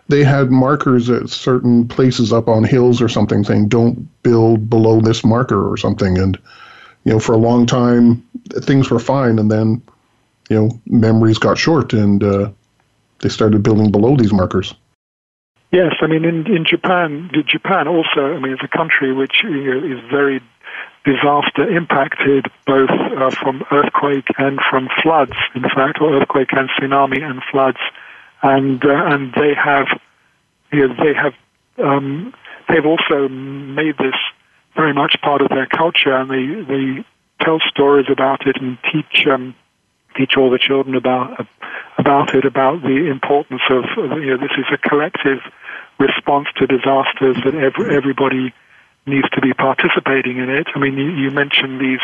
they 0.10 0.24
had 0.24 0.50
markers 0.50 1.10
at 1.10 1.30
certain 1.30 1.88
places 1.88 2.34
up 2.34 2.48
on 2.48 2.64
hills 2.64 3.02
or 3.02 3.08
something 3.08 3.44
saying 3.44 3.70
don't 3.70 4.08
build 4.24 4.70
below 4.70 5.00
this 5.00 5.24
marker 5.24 5.72
or 5.72 5.78
something 5.78 6.18
and 6.18 6.38
you 7.06 7.14
know 7.14 7.20
for 7.20 7.34
a 7.34 7.38
long 7.38 7.66
time 7.66 8.22
things 8.64 8.90
were 8.90 9.00
fine 9.00 9.40
and 9.40 9.50
then 9.50 9.82
you 10.50 10.60
know 10.60 10.82
memories 10.88 11.38
got 11.38 11.58
short 11.58 11.94
and 11.94 12.24
uh, 12.24 12.50
they 13.20 13.30
started 13.30 13.64
building 13.64 13.92
below 13.92 14.18
these 14.18 14.34
markers 14.34 14.74
yes 15.72 15.94
i 16.02 16.08
mean 16.08 16.26
in 16.26 16.46
in 16.48 16.66
japan 16.66 17.30
japan 17.48 17.88
also 17.88 18.36
i 18.36 18.40
mean 18.40 18.52
it's 18.52 18.64
a 18.64 18.78
country 18.78 19.14
which 19.14 19.44
you 19.44 19.74
know, 19.74 19.96
is 19.96 20.04
very 20.12 20.42
disaster 21.06 21.70
impacted 21.70 22.46
both 22.66 22.90
uh, 22.90 23.32
from 23.32 23.64
earthquake 23.72 24.28
and 24.38 24.60
from 24.70 24.90
floods, 25.02 25.36
in 25.56 25.64
fact, 25.64 26.00
or 26.02 26.14
earthquake 26.16 26.52
and 26.52 26.70
tsunami 26.70 27.22
and 27.24 27.42
floods. 27.52 27.80
And, 28.42 28.84
uh, 28.84 28.90
and 28.90 29.34
they 29.34 29.54
have, 29.54 29.88
you 30.72 30.88
know, 30.88 30.94
they 30.96 31.14
have, 31.14 31.34
um, 31.84 32.34
they've 32.68 32.86
also 32.86 33.28
made 33.28 33.98
this 33.98 34.16
very 34.76 34.94
much 34.94 35.16
part 35.22 35.42
of 35.42 35.50
their 35.50 35.66
culture 35.66 36.16
and 36.16 36.30
they, 36.30 36.62
they 36.64 37.06
tell 37.42 37.60
stories 37.70 38.08
about 38.10 38.46
it 38.48 38.58
and 38.62 38.78
teach, 38.92 39.26
um, 39.28 39.56
teach 40.16 40.38
all 40.38 40.50
the 40.50 40.60
children 40.60 40.96
about, 40.96 41.48
about 41.98 42.36
it, 42.36 42.46
about 42.46 42.82
the 42.82 43.10
importance 43.10 43.62
of, 43.70 43.86
you 43.98 44.38
know, 44.38 44.38
this 44.38 44.52
is 44.58 44.66
a 44.72 44.78
collective 44.78 45.40
response 45.98 46.48
to 46.58 46.68
disasters 46.68 47.36
that 47.44 47.56
every, 47.56 47.96
everybody 47.96 48.54
needs 49.06 49.30
to 49.32 49.42
be 49.42 49.54
participating 49.54 50.38
in 50.38 50.50
it. 50.50 50.68
I 50.76 50.80
mean, 50.80 50.98
you, 50.98 51.12
you 51.12 51.32
mentioned 51.32 51.82
these 51.82 52.00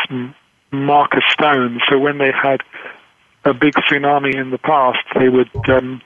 marker 0.70 1.22
stones. 1.30 1.80
So 1.88 1.98
when 1.98 2.18
they 2.18 2.32
had 2.32 2.62
a 3.44 3.54
big 3.54 3.74
tsunami 3.74 4.34
in 4.34 4.50
the 4.50 4.58
past, 4.58 5.04
they 5.18 5.28
would 5.28 5.50
um, 5.68 6.02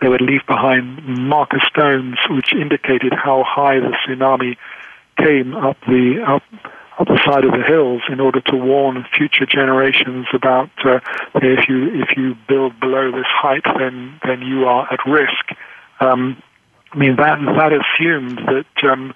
they 0.00 0.08
would 0.08 0.20
leave 0.20 0.46
behind 0.46 1.04
marker 1.06 1.60
stones, 1.68 2.16
which 2.28 2.52
indicated 2.52 3.12
how 3.14 3.44
high 3.46 3.80
the 3.80 3.96
tsunami 4.06 4.56
came 5.16 5.54
up 5.54 5.78
the 5.86 6.22
up 6.26 6.42
up 6.98 7.08
the 7.08 7.20
side 7.24 7.44
of 7.44 7.52
the 7.52 7.62
hills 7.62 8.02
in 8.08 8.20
order 8.20 8.40
to 8.40 8.56
warn 8.56 9.04
future 9.16 9.44
generations 9.46 10.26
about 10.32 10.70
uh, 10.84 11.00
if 11.34 11.68
you 11.68 12.02
if 12.02 12.16
you 12.16 12.34
build 12.48 12.78
below 12.80 13.10
this 13.10 13.26
height, 13.28 13.64
then 13.78 14.18
then 14.24 14.42
you 14.42 14.66
are 14.66 14.90
at 14.92 15.00
risk. 15.06 15.52
Um, 16.00 16.42
I 16.92 16.98
mean 16.98 17.16
that 17.16 17.38
that 17.38 17.72
assumed 17.72 18.38
that 18.38 18.90
um, 18.90 19.14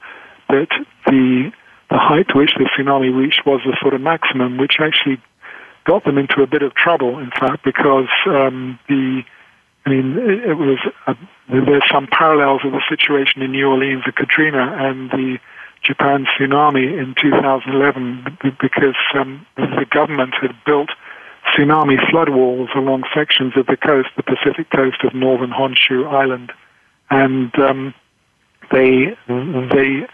that 0.50 0.68
the 1.06 1.52
the 1.90 1.98
height 1.98 2.28
to 2.28 2.38
which 2.38 2.52
the 2.56 2.64
tsunami 2.64 3.14
reached 3.14 3.44
was 3.44 3.60
the 3.64 3.76
sort 3.80 3.94
of 3.94 4.00
maximum, 4.00 4.58
which 4.58 4.76
actually 4.78 5.20
got 5.84 6.04
them 6.04 6.18
into 6.18 6.40
a 6.40 6.46
bit 6.46 6.62
of 6.62 6.74
trouble. 6.74 7.18
In 7.18 7.30
fact, 7.30 7.64
because 7.64 8.08
um, 8.26 8.78
the 8.88 9.22
I 9.86 9.90
mean, 9.90 10.18
it, 10.18 10.54
was 10.56 10.78
a, 11.06 11.16
there's 11.48 11.82
some 11.90 12.06
parallels 12.06 12.60
of 12.64 12.72
the 12.72 12.82
situation 12.88 13.42
in 13.42 13.52
New 13.52 13.66
Orleans, 13.66 14.04
the 14.04 14.12
Katrina, 14.12 14.76
and 14.78 15.10
the 15.10 15.38
Japan 15.82 16.26
tsunami 16.26 16.98
in 17.00 17.14
2011, 17.20 18.38
because 18.60 18.96
um, 19.14 19.46
the 19.56 19.86
government 19.90 20.34
had 20.40 20.54
built 20.66 20.90
tsunami 21.54 21.98
flood 22.10 22.28
walls 22.28 22.68
along 22.76 23.04
sections 23.14 23.54
of 23.56 23.66
the 23.66 23.76
coast, 23.76 24.10
the 24.16 24.22
Pacific 24.22 24.70
coast 24.70 25.02
of 25.02 25.14
northern 25.14 25.50
Honshu 25.50 26.06
Island, 26.06 26.52
and 27.08 27.58
um, 27.58 27.94
they 28.70 29.16
they 29.26 30.06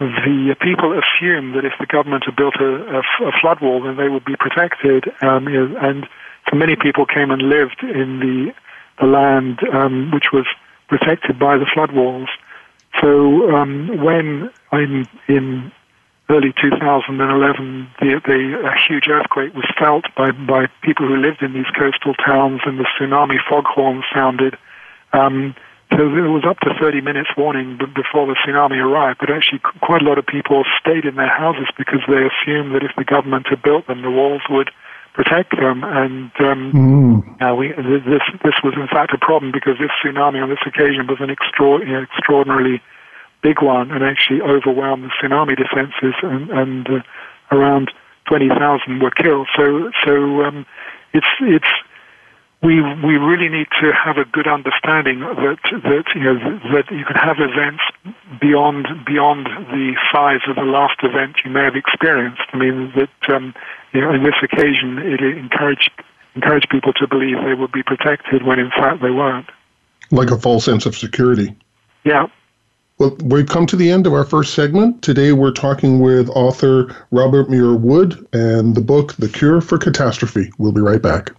the 0.00 0.56
people 0.60 0.98
assumed 0.98 1.54
that 1.54 1.64
if 1.64 1.74
the 1.78 1.86
government 1.86 2.24
had 2.24 2.34
built 2.34 2.56
a, 2.56 3.00
a, 3.00 3.28
a 3.28 3.32
flood 3.40 3.60
wall, 3.60 3.82
then 3.82 3.96
they 3.96 4.08
would 4.08 4.24
be 4.24 4.34
protected. 4.34 5.04
Um, 5.20 5.46
and 5.46 6.08
many 6.54 6.74
people 6.74 7.04
came 7.04 7.30
and 7.30 7.42
lived 7.42 7.82
in 7.82 8.20
the, 8.20 8.54
the 8.98 9.06
land 9.06 9.60
um, 9.72 10.10
which 10.10 10.32
was 10.32 10.46
protected 10.88 11.38
by 11.38 11.58
the 11.58 11.66
flood 11.72 11.92
walls. 11.92 12.28
So 13.00 13.54
um, 13.54 14.02
when 14.02 14.50
in, 14.72 15.06
in 15.28 15.72
early 16.30 16.52
2011, 16.60 17.88
the, 18.00 18.20
the, 18.24 18.70
huge 18.88 19.06
earthquake 19.08 19.54
was 19.54 19.66
felt 19.78 20.04
by, 20.16 20.30
by 20.30 20.66
people 20.82 21.06
who 21.06 21.16
lived 21.16 21.42
in 21.42 21.52
these 21.52 21.70
coastal 21.78 22.14
towns, 22.14 22.62
and 22.64 22.78
the 22.78 22.86
tsunami 22.98 23.36
foghorn 23.48 24.02
sounded. 24.14 24.56
Um, 25.12 25.54
so 26.00 26.08
there 26.08 26.32
was 26.32 26.48
up 26.48 26.58
to 26.60 26.72
30 26.80 27.02
minutes 27.02 27.28
warning 27.36 27.76
before 27.76 28.24
the 28.24 28.32
tsunami 28.40 28.80
arrived, 28.80 29.18
but 29.20 29.28
actually 29.28 29.60
quite 29.84 30.00
a 30.00 30.04
lot 30.06 30.16
of 30.16 30.24
people 30.24 30.64
stayed 30.80 31.04
in 31.04 31.16
their 31.16 31.28
houses 31.28 31.68
because 31.76 32.00
they 32.08 32.24
assumed 32.24 32.74
that 32.74 32.82
if 32.82 32.92
the 32.96 33.04
government 33.04 33.48
had 33.48 33.60
built 33.60 33.86
them, 33.86 34.00
the 34.00 34.10
walls 34.10 34.40
would 34.48 34.70
protect 35.12 35.52
them. 35.52 35.84
And 35.84 36.32
um, 36.40 36.72
mm. 36.72 37.40
now 37.40 37.54
we, 37.54 37.68
this 37.76 38.24
this 38.40 38.56
was 38.64 38.72
in 38.80 38.88
fact 38.88 39.12
a 39.12 39.18
problem 39.18 39.52
because 39.52 39.76
this 39.76 39.92
tsunami 40.00 40.42
on 40.42 40.48
this 40.48 40.64
occasion 40.64 41.06
was 41.06 41.20
an 41.20 41.28
extra, 41.28 41.84
extraordinarily 41.84 42.80
big 43.42 43.60
one 43.60 43.90
and 43.90 44.02
actually 44.02 44.40
overwhelmed 44.40 45.04
the 45.04 45.12
tsunami 45.20 45.52
defenses, 45.52 46.16
and, 46.22 46.48
and 46.48 46.88
uh, 46.88 47.02
around 47.52 47.92
20,000 48.24 49.02
were 49.02 49.10
killed. 49.10 49.48
So 49.54 49.92
so 50.06 50.44
um, 50.48 50.64
it's 51.12 51.28
it's 51.42 51.68
we 52.62 52.80
we 52.80 53.16
really 53.16 53.48
need 53.48 53.68
to 53.80 53.92
have 53.92 54.18
a 54.18 54.24
good 54.24 54.46
understanding 54.46 55.20
that 55.20 55.58
that 55.72 56.04
you 56.14 56.20
know 56.20 56.60
that 56.74 56.90
you 56.90 57.04
can 57.04 57.16
have 57.16 57.38
events 57.38 57.82
beyond 58.40 58.86
beyond 59.06 59.46
the 59.46 59.94
size 60.12 60.40
of 60.46 60.56
the 60.56 60.62
last 60.62 60.96
event 61.02 61.36
you 61.44 61.50
may 61.50 61.64
have 61.64 61.76
experienced. 61.76 62.42
I 62.52 62.56
mean 62.58 62.92
that 62.96 63.34
um, 63.34 63.54
you 63.92 64.00
know 64.00 64.12
in 64.12 64.24
this 64.24 64.34
occasion 64.42 64.98
it 64.98 65.20
encouraged 65.20 65.90
encouraged 66.34 66.68
people 66.70 66.92
to 66.94 67.08
believe 67.08 67.36
they 67.44 67.54
would 67.54 67.72
be 67.72 67.82
protected 67.82 68.42
when 68.42 68.58
in 68.58 68.70
fact 68.70 69.00
they 69.00 69.10
weren't. 69.10 69.48
Like 70.10 70.30
a 70.30 70.38
false 70.38 70.64
sense 70.64 70.86
of 70.86 70.96
security. 70.96 71.56
Yeah. 72.04 72.26
Well, 72.98 73.16
we've 73.24 73.46
come 73.46 73.64
to 73.66 73.76
the 73.76 73.90
end 73.90 74.06
of 74.06 74.12
our 74.12 74.24
first 74.24 74.52
segment. 74.52 75.00
Today 75.00 75.32
we're 75.32 75.52
talking 75.52 76.00
with 76.00 76.28
author 76.30 76.94
Robert 77.10 77.48
Muir 77.48 77.74
Wood 77.74 78.26
and 78.34 78.74
the 78.74 78.82
book 78.82 79.14
The 79.14 79.28
Cure 79.28 79.62
for 79.62 79.78
Catastrophe. 79.78 80.52
We'll 80.58 80.72
be 80.72 80.82
right 80.82 81.00
back. 81.00 81.30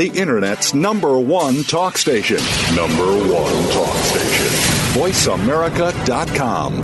The 0.00 0.08
Internet's 0.18 0.72
number 0.72 1.18
one 1.18 1.62
talk 1.64 1.98
station. 1.98 2.38
Number 2.74 3.04
one 3.04 3.52
talk 3.70 3.94
station. 3.96 4.46
VoiceAmerica.com. 4.98 6.82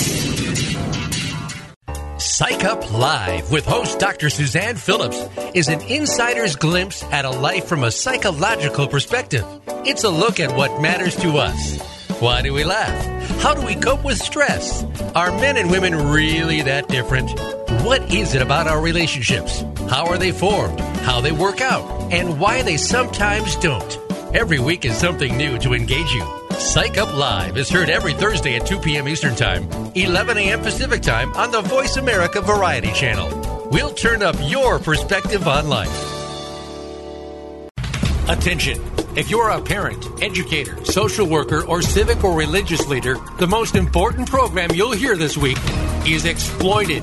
Psych 2.19 2.65
Up 2.65 2.93
Live 2.93 3.51
with 3.51 3.65
host 3.65 3.99
Dr. 3.99 4.29
Suzanne 4.29 4.77
Phillips 4.77 5.19
is 5.55 5.69
an 5.69 5.81
insider's 5.81 6.57
glimpse 6.57 7.03
at 7.05 7.25
a 7.25 7.31
life 7.31 7.65
from 7.65 7.85
a 7.85 7.91
psychological 7.91 8.87
perspective. 8.87 9.47
It's 9.87 10.05
a 10.05 10.11
look 10.11 10.39
at 10.39 10.55
what 10.55 10.83
matters 10.83 11.17
to 11.17 11.39
us. 11.39 11.81
Why 12.21 12.43
do 12.43 12.53
we 12.53 12.65
laugh? 12.65 13.41
How 13.41 13.55
do 13.55 13.65
we 13.65 13.77
cope 13.77 14.05
with 14.05 14.19
stress? 14.19 14.85
Are 15.15 15.31
men 15.31 15.57
and 15.57 15.71
women 15.71 16.11
really 16.11 16.61
that 16.61 16.89
different? 16.89 17.31
What 17.69 18.13
is 18.15 18.35
it 18.35 18.43
about 18.43 18.69
our 18.69 18.81
relationships? 18.81 19.65
How 19.91 20.07
are 20.07 20.19
they 20.19 20.31
formed? 20.31 20.79
How 20.79 21.21
they 21.21 21.33
work 21.33 21.61
out? 21.61 22.13
And 22.13 22.39
why 22.39 22.63
they 22.63 22.77
sometimes 22.77 23.57
don't? 23.57 23.99
Every 24.35 24.61
week 24.61 24.85
is 24.85 24.97
something 24.97 25.37
new 25.37 25.59
to 25.59 25.75
engage 25.75 26.13
you. 26.13 26.25
Psych 26.59 26.97
Up 26.97 27.13
Live 27.15 27.57
is 27.57 27.69
heard 27.69 27.91
every 27.91 28.13
Thursday 28.13 28.55
at 28.55 28.67
2 28.67 28.79
p.m. 28.79 29.09
Eastern 29.09 29.35
Time, 29.35 29.69
11 29.97 30.39
a.m. 30.39 30.61
Pacific 30.61 31.03
Time 31.03 31.33
on 31.35 31.51
the 31.51 31.61
Voice 31.61 31.97
America 31.97 32.41
Variety 32.41 32.93
Channel. 32.93 33.69
We'll 33.73 33.93
turn 33.93 34.23
up 34.23 34.37
your 34.43 34.79
perspective 34.79 35.49
on 35.49 35.69
life. 35.69 36.13
Attention. 38.29 38.81
If 39.17 39.29
you're 39.29 39.51
a 39.51 39.61
parent, 39.61 40.07
educator, 40.23 40.85
social 40.85 41.27
worker, 41.27 41.65
or 41.67 41.83
civic 41.83 42.23
or 42.23 42.37
religious 42.37 42.87
leader, 42.87 43.17
the 43.39 43.47
most 43.47 43.75
important 43.75 44.29
program 44.29 44.71
you'll 44.73 44.93
hear 44.93 45.17
this 45.17 45.37
week 45.37 45.59
is 46.07 46.27
Exploited 46.27 47.03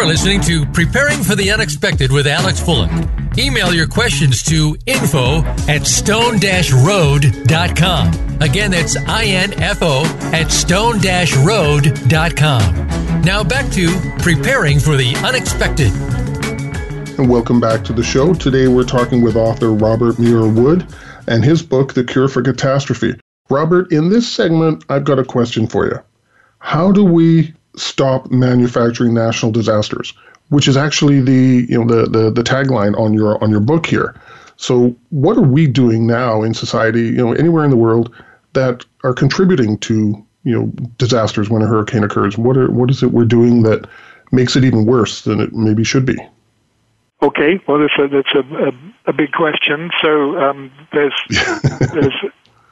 are 0.00 0.06
listening 0.06 0.40
to 0.40 0.64
Preparing 0.66 1.22
for 1.22 1.34
the 1.34 1.50
Unexpected 1.50 2.10
with 2.10 2.26
Alex 2.26 2.58
Fullick. 2.58 3.38
Email 3.38 3.74
your 3.74 3.86
questions 3.86 4.42
to 4.44 4.74
info 4.86 5.42
at 5.68 5.86
stone-road.com. 5.86 8.40
Again, 8.40 8.70
that's 8.70 8.96
I-N-F-O 8.96 10.04
at 10.32 10.50
stone-road.com. 10.50 13.20
Now 13.20 13.44
back 13.44 13.70
to 13.72 13.90
Preparing 14.20 14.80
for 14.80 14.96
the 14.96 15.14
Unexpected. 15.16 15.92
And 17.18 17.28
welcome 17.28 17.60
back 17.60 17.84
to 17.84 17.92
the 17.92 18.02
show. 18.02 18.32
Today 18.32 18.68
we're 18.68 18.84
talking 18.84 19.20
with 19.20 19.36
author 19.36 19.74
Robert 19.74 20.18
Muir 20.18 20.48
Wood 20.48 20.86
and 21.26 21.44
his 21.44 21.62
book, 21.62 21.92
The 21.92 22.04
Cure 22.04 22.28
for 22.28 22.40
Catastrophe. 22.40 23.20
Robert, 23.50 23.92
in 23.92 24.08
this 24.08 24.26
segment, 24.26 24.82
I've 24.88 25.04
got 25.04 25.18
a 25.18 25.24
question 25.24 25.66
for 25.66 25.84
you. 25.84 25.98
How 26.60 26.90
do 26.90 27.04
we 27.04 27.52
stop 27.80 28.30
manufacturing 28.30 29.14
national 29.14 29.52
disasters? 29.52 30.12
Which 30.48 30.66
is 30.66 30.76
actually 30.76 31.20
the 31.20 31.66
you 31.68 31.84
know 31.84 31.86
the, 31.86 32.10
the, 32.10 32.30
the 32.30 32.42
tagline 32.42 32.98
on 32.98 33.12
your 33.12 33.42
on 33.42 33.50
your 33.50 33.60
book 33.60 33.86
here. 33.86 34.14
So 34.56 34.94
what 35.08 35.38
are 35.38 35.42
we 35.42 35.66
doing 35.66 36.06
now 36.06 36.42
in 36.42 36.52
society, 36.52 37.04
you 37.04 37.16
know, 37.16 37.32
anywhere 37.32 37.64
in 37.64 37.70
the 37.70 37.78
world 37.78 38.14
that 38.52 38.84
are 39.04 39.14
contributing 39.14 39.78
to, 39.78 40.22
you 40.44 40.58
know, 40.58 40.66
disasters 40.98 41.48
when 41.48 41.62
a 41.62 41.66
hurricane 41.66 42.04
occurs? 42.04 42.36
What 42.36 42.56
are 42.56 42.70
what 42.70 42.90
is 42.90 43.02
it 43.02 43.12
we're 43.12 43.24
doing 43.24 43.62
that 43.62 43.88
makes 44.32 44.56
it 44.56 44.64
even 44.64 44.86
worse 44.86 45.22
than 45.22 45.40
it 45.40 45.52
maybe 45.52 45.84
should 45.84 46.04
be? 46.04 46.18
Okay, 47.22 47.60
well, 47.68 47.78
that's 47.78 47.94
a 47.98 48.08
that's 48.08 48.34
a, 48.34 48.66
a, 48.66 48.72
a 49.06 49.12
big 49.12 49.32
question. 49.32 49.90
So 50.02 50.38
um, 50.38 50.72
there's 50.92 51.14
there's 51.92 52.14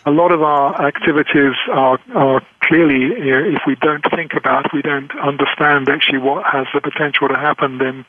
a 0.06 0.10
lot 0.10 0.32
of 0.32 0.42
our 0.42 0.86
activities 0.86 1.54
are 1.70 1.98
are 2.14 2.42
clearly, 2.62 3.00
you 3.24 3.30
know, 3.30 3.44
if 3.44 3.62
we 3.66 3.74
don't 3.76 4.04
think 4.14 4.32
about, 4.34 4.72
we 4.72 4.82
don't 4.82 5.10
understand 5.18 5.88
actually 5.88 6.18
what 6.18 6.44
has 6.46 6.66
the 6.74 6.80
potential 6.80 7.28
to 7.28 7.36
happen. 7.36 7.78
Then 7.78 8.04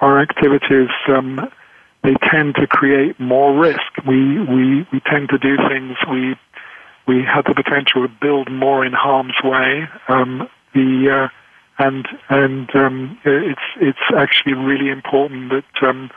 our 0.00 0.20
activities 0.20 0.90
um, 1.08 1.50
they 2.02 2.14
tend 2.30 2.54
to 2.56 2.66
create 2.66 3.18
more 3.18 3.58
risk. 3.58 3.80
We 4.06 4.38
we 4.40 4.86
we 4.92 5.00
tend 5.06 5.28
to 5.30 5.38
do 5.38 5.56
things 5.68 5.96
we 6.10 6.36
we 7.06 7.22
have 7.24 7.44
the 7.44 7.54
potential 7.54 8.06
to 8.06 8.12
build 8.20 8.50
more 8.50 8.84
in 8.84 8.92
harm's 8.92 9.40
way. 9.42 9.88
Um, 10.08 10.48
the 10.74 11.10
uh, 11.10 11.28
and 11.78 12.06
and 12.28 12.74
um, 12.76 13.18
it's 13.24 13.60
it's 13.80 13.98
actually 14.16 14.54
really 14.54 14.90
important 14.90 15.50
that 15.50 15.88
um, 15.88 16.10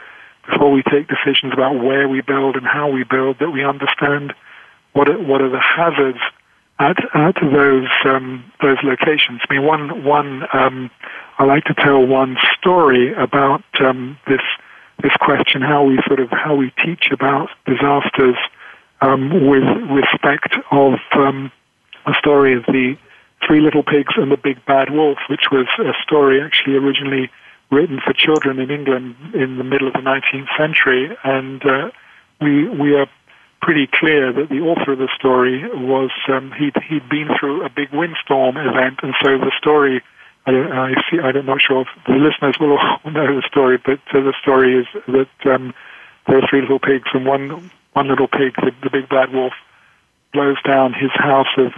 before 0.50 0.72
we 0.72 0.84
take 0.84 1.08
decisions 1.08 1.54
about 1.54 1.76
where 1.76 2.08
we 2.10 2.22
build 2.22 2.56
and 2.56 2.66
how 2.66 2.90
we 2.90 3.04
build, 3.04 3.40
that 3.40 3.52
we 3.52 3.64
understand 3.64 4.34
what 4.94 5.10
are, 5.10 5.20
what 5.20 5.42
are 5.42 5.50
the 5.50 5.60
hazards 5.60 6.20
at 6.82 6.98
at 7.14 7.36
those 7.42 7.88
um, 8.06 8.44
those 8.62 8.78
locations. 8.84 9.42
I 9.48 9.54
mean, 9.54 9.66
one 9.66 10.04
one 10.04 10.44
um, 10.54 10.90
I 11.38 11.46
like 11.46 11.64
to 11.66 11.74
tell 11.74 12.06
one 12.06 12.38
story 12.58 13.14
about 13.14 13.64
um, 13.80 14.18
this 14.28 14.42
this 15.04 15.14
question 15.20 15.62
how 15.62 15.84
we 15.84 16.00
sort 16.08 16.20
of 16.20 16.30
how 16.32 16.56
we 16.56 16.72
teach 16.84 17.10
about 17.12 17.50
disasters 17.66 18.36
um, 19.02 19.48
with 19.48 19.64
respect 19.90 20.56
of 20.72 20.94
um, 21.14 21.52
a 22.06 22.14
story 22.18 22.56
of 22.56 22.66
the 22.66 22.98
Three 23.46 23.62
Little 23.62 23.84
Pigs 23.84 24.14
and 24.18 24.32
the 24.32 24.38
Big 24.38 24.64
Bad 24.66 24.92
Wolf, 24.92 25.18
which 25.30 25.50
was 25.52 25.68
a 25.80 25.94
story 26.04 26.42
actually 26.42 26.76
originally 26.76 27.30
written 27.72 28.00
for 28.04 28.14
children 28.14 28.60
in 28.60 28.70
England 28.70 29.16
in 29.34 29.58
the 29.58 29.64
middle 29.64 29.88
of 29.88 29.94
the 29.94 30.00
19th 30.00 30.50
century, 30.58 31.16
and 31.24 31.66
uh, 31.66 31.90
we 32.42 32.68
we 32.70 32.96
are 32.96 33.08
pretty 33.62 33.88
clear 33.88 34.34
that 34.34 34.50
the 34.50 34.60
author 34.60 34.94
of 34.94 35.00
the 35.00 35.10
story 35.16 35.64
was 35.70 36.12
um, 36.28 36.52
he'd 36.58 36.76
he'd 36.90 37.08
been 37.10 37.30
through 37.40 37.66
a 37.66 37.70
big 37.70 37.92
windstorm 37.94 38.58
event, 38.58 39.00
and 39.04 39.14
so 39.22 39.38
the 39.38 39.52
story. 39.58 40.02
I, 40.44 40.52
I 40.52 40.94
see. 41.10 41.20
I'm 41.20 41.46
not 41.46 41.62
sure 41.62 41.82
if 41.82 41.88
the 42.08 42.14
listeners 42.14 42.58
will 42.60 42.76
all 43.06 43.12
know 43.12 43.28
the 43.28 43.44
story, 43.48 43.78
but 43.78 44.00
uh, 44.10 44.22
the 44.22 44.34
story 44.42 44.80
is 44.80 44.88
that 45.08 45.54
um, 45.54 45.74
there 46.28 46.40
are 46.40 46.48
three 46.50 46.62
little 46.62 46.80
pigs, 46.80 47.08
and 47.14 47.26
one 47.26 47.72
one 47.94 48.08
little 48.08 48.28
pig, 48.28 48.56
the, 48.56 48.72
the 48.84 48.90
big 48.90 49.08
bad 49.10 49.32
wolf, 49.34 49.54
blows 50.34 50.58
down 50.66 50.94
his 50.94 51.12
house 51.14 51.54
of 51.58 51.74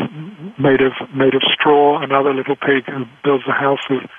made 0.57 0.81
of 0.81 0.93
made 1.13 1.35
of 1.35 1.41
straw. 1.51 2.01
Another 2.01 2.33
little 2.33 2.55
pig 2.55 2.85
builds 3.23 3.43
a 3.47 3.51
house 3.51 3.83
of 3.89 4.09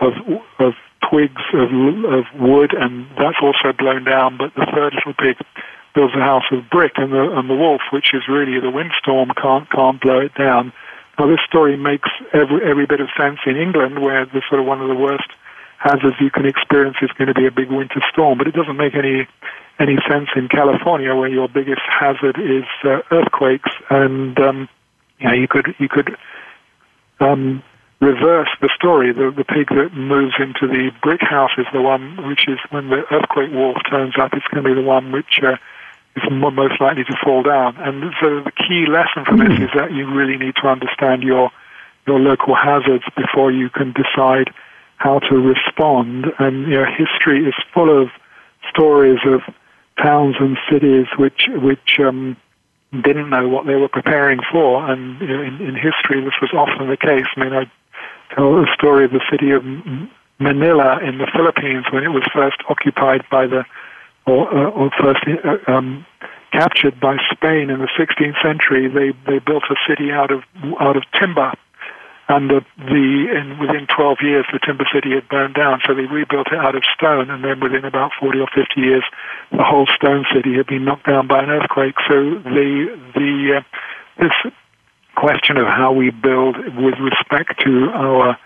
of 0.00 0.12
of 0.58 0.74
twigs 1.08 1.42
of 1.54 1.70
of 2.04 2.24
wood, 2.40 2.74
and 2.74 3.06
that's 3.16 3.38
also 3.40 3.72
blown 3.76 4.04
down. 4.04 4.36
But 4.36 4.54
the 4.54 4.66
third 4.74 4.94
little 4.94 5.14
pig 5.14 5.36
builds 5.94 6.14
a 6.14 6.20
house 6.20 6.44
of 6.52 6.68
brick, 6.70 6.92
and 6.96 7.12
the 7.12 7.32
and 7.36 7.48
the 7.48 7.54
wolf, 7.54 7.82
which 7.92 8.14
is 8.14 8.22
really 8.28 8.58
the 8.60 8.70
windstorm, 8.70 9.30
can't 9.40 9.68
can't 9.70 10.00
blow 10.00 10.20
it 10.20 10.34
down. 10.34 10.72
Now 11.18 11.26
this 11.26 11.40
story 11.46 11.76
makes 11.76 12.08
every 12.32 12.64
every 12.64 12.86
bit 12.86 13.00
of 13.00 13.08
sense 13.18 13.38
in 13.46 13.56
England, 13.56 14.00
where 14.00 14.24
the 14.24 14.42
sort 14.48 14.60
of 14.60 14.66
one 14.66 14.80
of 14.80 14.88
the 14.88 14.94
worst 14.94 15.28
hazards 15.78 16.16
you 16.20 16.30
can 16.30 16.46
experience 16.46 16.96
is 17.02 17.10
going 17.18 17.28
to 17.28 17.34
be 17.34 17.46
a 17.46 17.50
big 17.50 17.70
winter 17.70 18.00
storm, 18.12 18.38
but 18.38 18.46
it 18.46 18.54
doesn't 18.54 18.76
make 18.76 18.94
any 18.94 19.26
any 19.78 19.96
sense 20.08 20.28
in 20.36 20.48
California, 20.48 21.14
where 21.14 21.28
your 21.28 21.48
biggest 21.48 21.82
hazard 21.88 22.38
is 22.38 22.64
uh, 22.84 23.00
earthquakes, 23.10 23.70
and 23.90 24.38
um, 24.38 24.68
you 25.18 25.28
know 25.28 25.34
you 25.34 25.48
could 25.48 25.74
you 25.78 25.88
could 25.88 26.16
um, 27.20 27.62
reverse 28.00 28.48
the 28.60 28.70
story. 28.74 29.12
The 29.12 29.32
the 29.34 29.44
pig 29.44 29.68
that 29.68 29.92
moves 29.92 30.34
into 30.38 30.66
the 30.66 30.90
brick 31.02 31.20
house 31.20 31.52
is 31.58 31.66
the 31.72 31.82
one 31.82 32.28
which 32.28 32.48
is 32.48 32.58
when 32.70 32.88
the 32.88 33.02
earthquake 33.10 33.52
wolf 33.52 33.76
turns 33.90 34.14
up. 34.20 34.32
It's 34.34 34.46
going 34.48 34.62
to 34.62 34.68
be 34.68 34.74
the 34.74 34.86
one 34.86 35.12
which 35.12 35.40
uh, 35.42 35.56
is 36.16 36.22
most 36.30 36.80
likely 36.80 37.04
to 37.04 37.16
fall 37.24 37.42
down. 37.42 37.76
And 37.78 38.12
so 38.20 38.42
the 38.42 38.52
key 38.52 38.86
lesson 38.86 39.24
from 39.24 39.38
this 39.38 39.58
is 39.58 39.70
that 39.74 39.92
you 39.92 40.12
really 40.12 40.36
need 40.36 40.56
to 40.62 40.68
understand 40.68 41.22
your 41.22 41.50
your 42.06 42.18
local 42.18 42.54
hazards 42.54 43.04
before 43.16 43.52
you 43.52 43.70
can 43.70 43.92
decide 43.92 44.52
how 44.96 45.20
to 45.20 45.36
respond. 45.36 46.26
And 46.38 46.66
you 46.66 46.74
know, 46.74 46.84
history 46.84 47.46
is 47.46 47.54
full 47.72 48.02
of 48.02 48.08
stories 48.68 49.20
of 49.24 49.40
towns 50.02 50.36
and 50.40 50.56
cities 50.70 51.06
which 51.18 51.48
which 51.48 51.98
um, 52.00 52.36
didn't 52.92 53.30
know 53.30 53.48
what 53.48 53.66
they 53.66 53.74
were 53.74 53.88
preparing 53.88 54.40
for. 54.50 54.90
And 54.90 55.20
you 55.20 55.28
know, 55.28 55.42
in, 55.42 55.60
in 55.60 55.74
history, 55.74 56.22
this 56.22 56.34
was 56.40 56.50
often 56.52 56.88
the 56.88 56.96
case. 56.96 57.26
I 57.36 57.40
mean, 57.40 57.52
I 57.52 57.70
tell 58.34 58.52
the 58.52 58.68
story 58.74 59.04
of 59.04 59.12
the 59.12 59.22
city 59.30 59.50
of 59.50 59.64
Manila 60.38 60.98
in 61.02 61.18
the 61.18 61.30
Philippines 61.34 61.86
when 61.92 62.04
it 62.04 62.08
was 62.08 62.24
first 62.34 62.58
occupied 62.68 63.24
by 63.30 63.46
the 63.46 63.64
or, 64.26 64.48
uh, 64.48 64.70
or 64.70 64.90
first 65.00 65.20
uh, 65.26 65.70
um, 65.70 66.06
captured 66.52 67.00
by 67.00 67.16
Spain 67.32 67.70
in 67.70 67.80
the 67.80 67.88
16th 67.98 68.40
century. 68.42 68.88
They 68.88 69.16
they 69.26 69.38
built 69.38 69.64
a 69.70 69.76
city 69.88 70.12
out 70.12 70.30
of 70.30 70.42
out 70.80 70.96
of 70.96 71.04
timber. 71.18 71.52
And 72.28 72.48
the, 72.48 72.64
the 72.78 73.28
in, 73.34 73.58
within 73.58 73.86
12 73.94 74.18
years 74.22 74.46
the 74.52 74.60
timber 74.64 74.86
city 74.94 75.10
had 75.14 75.28
burned 75.28 75.54
down. 75.54 75.80
So 75.86 75.94
they 75.94 76.06
rebuilt 76.06 76.46
it 76.52 76.58
out 76.58 76.76
of 76.76 76.82
stone. 76.94 77.30
And 77.30 77.44
then 77.44 77.60
within 77.60 77.84
about 77.84 78.12
40 78.18 78.38
or 78.38 78.48
50 78.54 78.80
years 78.80 79.04
the 79.50 79.64
whole 79.64 79.86
stone 79.86 80.24
city 80.32 80.54
had 80.56 80.66
been 80.66 80.84
knocked 80.84 81.06
down 81.06 81.26
by 81.26 81.42
an 81.42 81.50
earthquake. 81.50 81.96
So 82.08 82.14
the 82.44 82.98
the 83.14 83.60
uh, 83.60 83.62
this 84.18 84.52
question 85.16 85.56
of 85.56 85.66
how 85.66 85.92
we 85.92 86.10
build 86.10 86.56
with 86.56 86.94
respect 87.00 87.60
to 87.64 87.90
our 87.92 88.38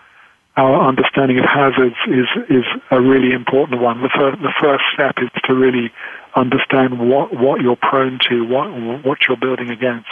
our 0.57 0.87
understanding 0.87 1.39
of 1.39 1.45
hazards 1.45 1.95
is 2.07 2.27
is 2.49 2.65
a 2.91 2.99
really 2.99 3.31
important 3.31 3.79
one 3.81 4.01
the 4.01 4.09
first 4.09 4.41
the 4.41 4.53
first 4.59 4.83
step 4.93 5.15
is 5.21 5.29
to 5.43 5.53
really 5.53 5.91
understand 6.35 6.99
what 7.09 7.33
what 7.33 7.61
you're 7.61 7.77
prone 7.77 8.19
to 8.29 8.43
what 8.45 8.67
what 9.05 9.19
you're 9.27 9.37
building 9.37 9.69
against 9.69 10.09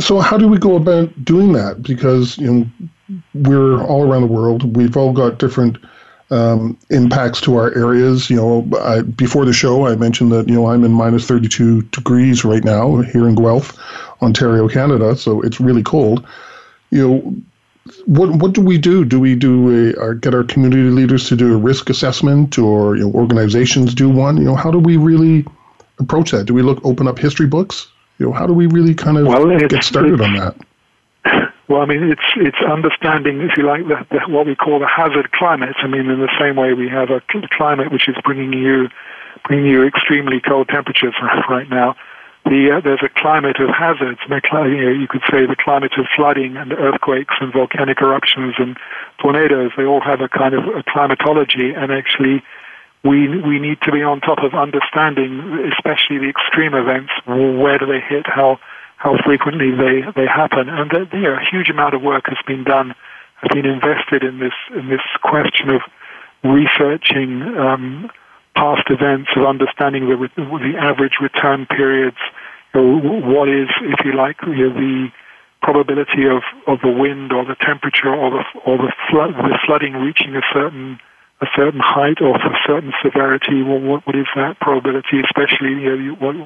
so 0.00 0.20
how 0.20 0.36
do 0.36 0.48
we 0.48 0.58
go 0.58 0.76
about 0.76 1.24
doing 1.24 1.52
that? 1.52 1.82
Because 1.82 2.38
you 2.38 2.52
know 2.52 2.66
we're 3.34 3.82
all 3.82 4.10
around 4.10 4.22
the 4.22 4.32
world. 4.32 4.76
We've 4.76 4.96
all 4.96 5.12
got 5.12 5.38
different 5.38 5.76
um, 6.30 6.78
impacts 6.90 7.40
to 7.42 7.56
our 7.56 7.76
areas. 7.76 8.30
You 8.30 8.36
know, 8.36 8.68
I, 8.80 9.02
before 9.02 9.44
the 9.44 9.52
show, 9.52 9.86
I 9.86 9.94
mentioned 9.96 10.32
that 10.32 10.48
you 10.48 10.54
know 10.54 10.68
I'm 10.68 10.84
in 10.84 10.92
minus 10.92 11.26
32 11.26 11.82
degrees 11.82 12.44
right 12.44 12.64
now 12.64 12.98
here 12.98 13.28
in 13.28 13.34
Guelph, 13.34 13.78
Ontario, 14.22 14.68
Canada. 14.68 15.16
So 15.16 15.42
it's 15.42 15.60
really 15.60 15.82
cold. 15.82 16.26
You 16.90 17.08
know, 17.08 17.34
what 18.06 18.30
what 18.36 18.52
do 18.52 18.60
we 18.60 18.78
do? 18.78 19.04
Do 19.04 19.20
we 19.20 19.34
do 19.34 19.92
a 19.92 20.00
or 20.00 20.14
get 20.14 20.34
our 20.34 20.44
community 20.44 20.90
leaders 20.90 21.28
to 21.28 21.36
do 21.36 21.54
a 21.54 21.56
risk 21.56 21.90
assessment, 21.90 22.58
or 22.58 22.96
you 22.96 23.04
know, 23.04 23.12
organizations 23.12 23.94
do 23.94 24.08
one? 24.08 24.38
You 24.38 24.44
know, 24.44 24.54
how 24.54 24.70
do 24.70 24.78
we 24.78 24.96
really 24.96 25.44
approach 25.98 26.30
that? 26.30 26.44
Do 26.46 26.54
we 26.54 26.62
look 26.62 26.80
open 26.84 27.06
up 27.06 27.18
history 27.18 27.46
books? 27.46 27.88
You 28.18 28.26
know, 28.26 28.32
how 28.32 28.46
do 28.46 28.54
we 28.54 28.66
really 28.66 28.94
kind 28.94 29.18
of 29.18 29.26
well, 29.26 29.58
get 29.68 29.84
started 29.84 30.20
on 30.20 30.34
that? 30.34 30.56
Well, 31.68 31.80
I 31.80 31.86
mean, 31.86 32.02
it's 32.04 32.22
it's 32.36 32.58
understanding, 32.58 33.40
if 33.40 33.56
you 33.56 33.66
like, 33.66 33.88
the, 33.88 34.06
the, 34.10 34.32
what 34.32 34.46
we 34.46 34.54
call 34.54 34.78
the 34.80 34.86
hazard 34.86 35.32
climate. 35.32 35.74
I 35.78 35.86
mean, 35.86 36.10
in 36.10 36.20
the 36.20 36.30
same 36.38 36.56
way 36.56 36.74
we 36.74 36.88
have 36.88 37.10
a 37.10 37.22
climate 37.50 37.90
which 37.90 38.08
is 38.08 38.16
bringing 38.24 38.52
you 38.52 38.88
bringing 39.44 39.66
you 39.66 39.86
extremely 39.86 40.40
cold 40.40 40.68
temperatures 40.68 41.14
right 41.48 41.68
now. 41.68 41.96
The, 42.44 42.76
uh, 42.76 42.80
there's 42.80 43.02
a 43.02 43.08
climate 43.08 43.56
of 43.58 43.70
hazards. 43.70 44.20
You, 44.28 44.40
know, 44.52 44.92
you 44.92 45.08
could 45.08 45.22
say 45.30 45.46
the 45.46 45.56
climate 45.56 45.92
of 45.96 46.04
flooding 46.14 46.56
and 46.58 46.72
earthquakes 46.74 47.34
and 47.40 47.50
volcanic 47.52 48.02
eruptions 48.02 48.54
and 48.58 48.76
tornadoes. 49.18 49.72
They 49.76 49.84
all 49.84 50.02
have 50.02 50.20
a 50.20 50.28
kind 50.28 50.54
of 50.54 50.64
a 50.68 50.82
climatology, 50.82 51.72
and 51.72 51.90
actually, 51.90 52.42
we 53.02 53.28
we 53.40 53.58
need 53.58 53.80
to 53.82 53.92
be 53.92 54.02
on 54.02 54.20
top 54.20 54.40
of 54.44 54.54
understanding, 54.54 55.72
especially 55.72 56.18
the 56.18 56.28
extreme 56.28 56.74
events. 56.74 57.12
Where 57.26 57.78
do 57.78 57.86
they 57.86 58.00
hit? 58.00 58.26
How 58.26 58.58
how 58.96 59.16
frequently 59.24 59.70
they 59.70 60.02
they 60.14 60.26
happen? 60.26 60.68
And 60.68 60.92
uh, 60.92 61.06
know, 61.20 61.36
a 61.40 61.44
huge 61.50 61.70
amount 61.70 61.94
of 61.94 62.02
work 62.02 62.24
has 62.28 62.38
been 62.46 62.64
done, 62.64 62.94
has 63.36 63.48
been 63.54 63.64
invested 63.64 64.22
in 64.22 64.38
this 64.38 64.54
in 64.76 64.90
this 64.90 65.04
question 65.22 65.70
of 65.70 65.80
researching 66.42 67.40
um, 67.56 68.10
past 68.54 68.88
events, 68.90 69.30
of 69.36 69.44
understanding 69.44 70.08
the 70.08 70.16
the 70.36 70.74
average 70.78 71.18
return 71.20 71.66
periods. 71.66 72.16
You 72.74 72.80
know, 72.80 73.20
what 73.28 73.48
is, 73.48 73.68
if 73.82 74.04
you 74.04 74.14
like, 74.14 74.36
you 74.46 74.68
know, 74.68 74.74
the 74.74 75.08
probability 75.62 76.26
of, 76.28 76.42
of 76.66 76.80
the 76.82 76.90
wind 76.90 77.32
or 77.32 77.44
the 77.44 77.56
temperature 77.56 78.14
or 78.14 78.30
the 78.30 78.44
or 78.66 78.76
the 78.76 78.92
flood 79.10 79.34
the 79.34 79.58
flooding 79.64 79.94
reaching 79.94 80.36
a 80.36 80.42
certain 80.52 80.98
a 81.40 81.46
certain 81.56 81.80
height 81.80 82.20
or 82.20 82.36
a 82.36 82.58
certain 82.66 82.92
severity, 83.02 83.62
well, 83.62 83.80
what, 83.80 84.06
what 84.06 84.14
is 84.14 84.26
that 84.36 84.60
probability? 84.60 85.20
Especially, 85.24 85.70
you 85.70 85.90
know, 85.90 85.94
you 85.94 86.14
what, 86.14 86.36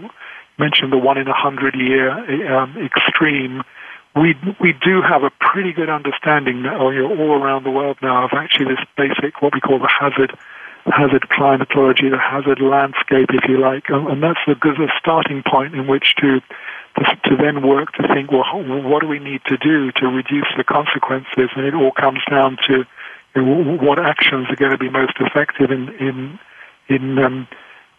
mentioned 0.58 0.92
the 0.92 0.98
one 0.98 1.18
in 1.18 1.28
a 1.28 1.34
hundred 1.34 1.74
year 1.74 2.10
um, 2.54 2.76
extreme. 2.78 3.62
We 4.16 4.34
we 4.60 4.72
do 4.72 5.02
have 5.02 5.22
a 5.22 5.30
pretty 5.40 5.72
good 5.72 5.90
understanding 5.90 6.62
you 6.62 7.06
all 7.06 7.42
around 7.42 7.64
the 7.64 7.70
world 7.70 7.98
now 8.02 8.24
of 8.24 8.30
actually 8.32 8.74
this 8.74 8.84
basic 8.96 9.42
what 9.42 9.52
we 9.54 9.60
call 9.60 9.78
the 9.78 9.88
hazard 9.88 10.36
hazard 10.90 11.28
climatology, 11.30 12.08
the 12.08 12.18
hazard 12.18 12.60
landscape, 12.60 13.28
if 13.32 13.48
you 13.48 13.58
like, 13.58 13.84
and, 13.88 14.22
that's 14.22 14.40
the, 14.46 14.54
the 14.54 14.90
starting 14.98 15.42
point 15.42 15.74
in 15.74 15.86
which 15.86 16.14
to, 16.16 16.40
to 17.24 17.36
then 17.36 17.66
work 17.66 17.92
to 17.92 18.08
think, 18.08 18.30
well, 18.32 18.44
what 18.64 19.02
do 19.02 19.08
we 19.08 19.18
need 19.18 19.40
to 19.46 19.56
do 19.56 19.92
to 19.92 20.06
reduce 20.06 20.48
the 20.56 20.64
consequences? 20.64 21.50
And 21.56 21.66
it 21.66 21.74
all 21.74 21.92
comes 21.92 22.20
down 22.30 22.58
to 22.68 22.84
what 23.36 23.98
actions 23.98 24.46
are 24.50 24.56
going 24.56 24.72
to 24.72 24.78
be 24.78 24.90
most 24.90 25.14
effective 25.20 25.70
in 25.70 25.88
in 26.00 26.38
in 26.88 27.18
um, 27.18 27.48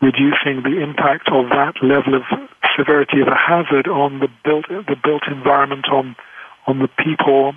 reducing 0.02 0.64
the 0.64 0.82
impact 0.82 1.30
of 1.32 1.50
that 1.50 1.76
level 1.82 2.16
of 2.16 2.24
severity 2.76 3.22
of 3.22 3.28
a 3.28 3.36
hazard 3.36 3.88
on 3.88 4.20
the 4.20 4.28
built 4.44 4.68
the 4.68 4.96
built 5.02 5.24
environment, 5.28 5.88
on 5.90 6.16
on 6.68 6.80
the 6.80 6.90
people, 7.04 7.54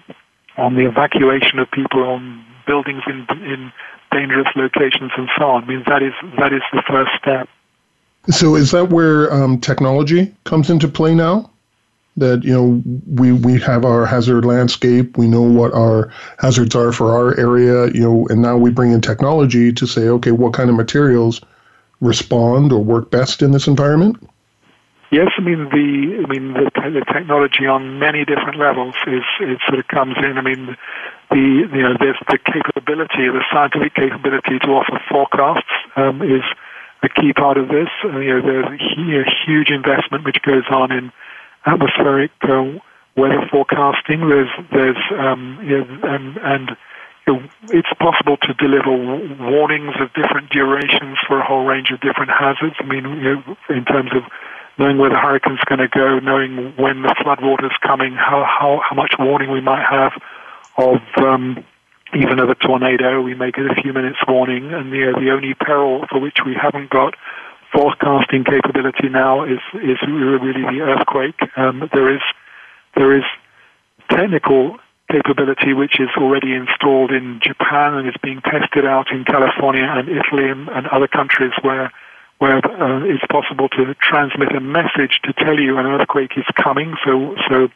on 0.57 0.75
the 0.75 0.87
evacuation 0.87 1.59
of 1.59 1.71
people, 1.71 2.03
on 2.03 2.45
buildings 2.67 3.03
in 3.07 3.27
in 3.43 3.73
dangerous 4.13 4.49
locations, 4.55 5.13
and 5.17 5.29
so 5.39 5.45
on. 5.47 5.65
I 5.65 5.67
mean 5.67 5.83
that 5.87 6.03
is 6.03 6.13
that 6.39 6.53
is 6.53 6.63
the 6.73 6.83
first 6.89 7.11
step. 7.21 7.49
So 8.31 8.55
is 8.55 8.71
that 8.71 8.91
where 8.91 9.33
um, 9.33 9.61
technology 9.61 10.33
comes 10.45 10.71
into 10.71 10.87
play 10.87 11.15
now? 11.15 11.51
that 12.17 12.43
you 12.45 12.53
know 12.53 12.83
we 13.07 13.33
we 13.33 13.59
have 13.59 13.85
our 13.85 14.05
hazard 14.05 14.45
landscape 14.45 15.17
we 15.17 15.27
know 15.27 15.43
what 15.43 15.73
our 15.73 16.13
hazards 16.39 16.75
are 16.75 16.93
for 16.93 17.13
our 17.13 17.39
area 17.39 17.87
you 17.93 18.01
know 18.01 18.27
and 18.29 18.43
now 18.43 18.57
we 18.57 18.71
bring 18.71 18.93
in 18.93 19.01
technology 19.01 19.73
to 19.73 19.87
say 19.87 20.09
okay 20.09 20.33
what 20.33 20.53
kind 20.53 20.69
of 20.69 20.77
materials 20.77 21.41
respond 22.01 22.73
or 22.73 22.83
work 22.83 23.11
best 23.11 23.41
in 23.41 23.53
this 23.53 23.67
environment 23.67 24.17
yes 25.11 25.29
i 25.39 25.41
mean 25.41 25.65
the 25.71 26.23
i 26.23 26.29
mean 26.29 26.53
the, 26.53 26.71
the 26.75 27.05
technology 27.13 27.67
on 27.67 27.99
many 27.99 28.27
different 28.27 28.59
levels 28.59 28.95
is 29.07 29.23
it 29.41 29.59
sort 29.67 29.79
of 29.79 29.89
comes 29.89 30.17
in 30.19 30.37
i 30.37 30.43
mean 30.43 30.77
the 31.33 31.69
you 31.73 31.83
know 31.83 31.97
there's 31.99 32.21
the 32.29 32.39
capability 32.39 33.29
the 33.29 33.45
scientific 33.53 33.95
capability 33.95 34.59
to 34.61 34.69
offer 34.69 35.01
forecasts 35.11 35.73
um, 35.97 36.23
is 36.23 36.45
a 37.03 37.09
key 37.09 37.33
part 37.33 37.57
of 37.57 37.69
this 37.69 37.89
uh, 38.05 38.19
you 38.19 38.37
know 38.37 38.43
there's 38.43 38.69
a 38.69 39.25
huge 39.47 39.71
investment 39.71 40.25
which 40.25 40.41
goes 40.43 40.65
on 40.71 40.93
in 40.93 41.11
atmospheric 41.67 42.31
uh, 42.43 42.79
weather 43.17 43.47
forecasting. 43.51 44.29
There's 44.29 44.51
there's 44.71 45.03
um, 45.19 45.59
you 45.63 45.79
know, 45.79 45.99
and 46.03 46.37
and 46.39 46.71
you 47.27 47.35
know, 47.35 47.49
it's 47.71 47.93
possible 47.99 48.37
to 48.37 48.55
deliver 48.55 48.91
warnings 48.91 49.95
of 50.01 50.13
different 50.15 50.51
durations 50.51 51.19
for 51.27 51.39
a 51.39 51.45
whole 51.45 51.65
range 51.65 51.91
of 51.93 52.01
different 52.01 52.31
hazards. 52.31 52.77
I 52.81 52.85
mean, 52.85 53.05
you 53.05 53.35
know, 53.37 53.57
in 53.69 53.85
terms 53.85 54.11
of 54.15 54.25
knowing 54.79 54.99
where 54.99 55.11
the 55.11 55.19
hurricane's 55.19 55.61
going 55.67 55.79
to 55.79 55.89
go, 55.89 56.19
knowing 56.19 56.75
when 56.77 57.03
the 57.03 57.15
floodwater's 57.23 57.77
coming, 57.83 58.15
how 58.15 58.45
how 58.45 58.81
how 58.89 58.97
much 58.97 59.15
warning 59.19 59.51
we 59.51 59.61
might 59.61 59.87
have 59.89 60.13
of 60.77 61.01
um, 61.19 61.65
even 62.15 62.39
of 62.39 62.49
a 62.49 62.55
tornado. 62.55 63.21
We 63.21 63.35
may 63.35 63.51
get 63.51 63.67
a 63.67 63.81
few 63.81 63.93
minutes 63.93 64.19
warning, 64.27 64.73
and 64.73 64.93
the 64.93 65.13
the 65.19 65.31
only 65.31 65.55
peril 65.55 66.07
for 66.11 66.21
which 66.21 66.39
we 66.45 66.55
haven't 66.55 66.91
got 66.91 67.15
forecasting 67.73 68.45
capability 68.45 69.09
now 69.09 69.45
is 69.45 69.61
is 69.75 69.99
really 70.07 70.63
the 70.63 70.81
earthquake. 70.83 71.39
Um, 71.57 71.89
there 71.93 72.15
is 72.15 72.23
there 72.97 73.17
is 73.17 73.25
technical 74.11 74.79
capability 75.11 75.73
which 75.75 76.01
is 76.01 76.09
already 76.17 76.55
installed 76.55 77.11
in 77.11 77.41
Japan 77.43 77.95
and 77.95 78.09
is 78.09 78.15
being 78.23 78.41
tested 78.41 78.87
out 78.87 79.11
in 79.11 79.25
California 79.25 79.85
and 79.85 80.09
Italy 80.09 80.49
and, 80.49 80.69
and 80.69 80.87
other 80.89 81.09
countries 81.09 81.53
where 81.63 81.93
where 82.43 82.59
uh, 82.59 83.05
it's 83.07 83.23
possible 83.31 83.69
to 83.69 83.95
transmit 84.03 84.51
a 84.51 84.61
message 84.61 85.21
to 85.23 85.33
tell 85.33 85.61
you 85.61 85.79
an 85.79 85.87
earthquake 85.87 86.33
is 86.37 86.45
coming. 86.61 86.97
So 87.07 87.37
so 87.49 87.69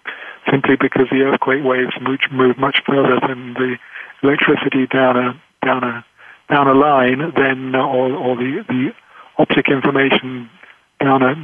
simply 0.50 0.74
because 0.74 1.06
the 1.08 1.22
earthquake 1.22 1.62
waves 1.62 1.94
move, 2.02 2.18
move 2.32 2.58
much 2.58 2.82
further 2.84 3.20
than 3.22 3.54
the 3.54 3.78
electricity 4.24 4.88
down 4.88 5.16
a 5.16 5.40
down 5.64 5.84
a 5.84 6.04
down 6.50 6.66
a 6.66 6.74
line, 6.74 7.32
then 7.36 7.76
or, 7.76 8.10
or 8.10 8.34
the 8.34 8.64
the 8.66 8.90
optic 9.38 9.68
information 9.68 10.50
down 10.98 11.22
a 11.22 11.34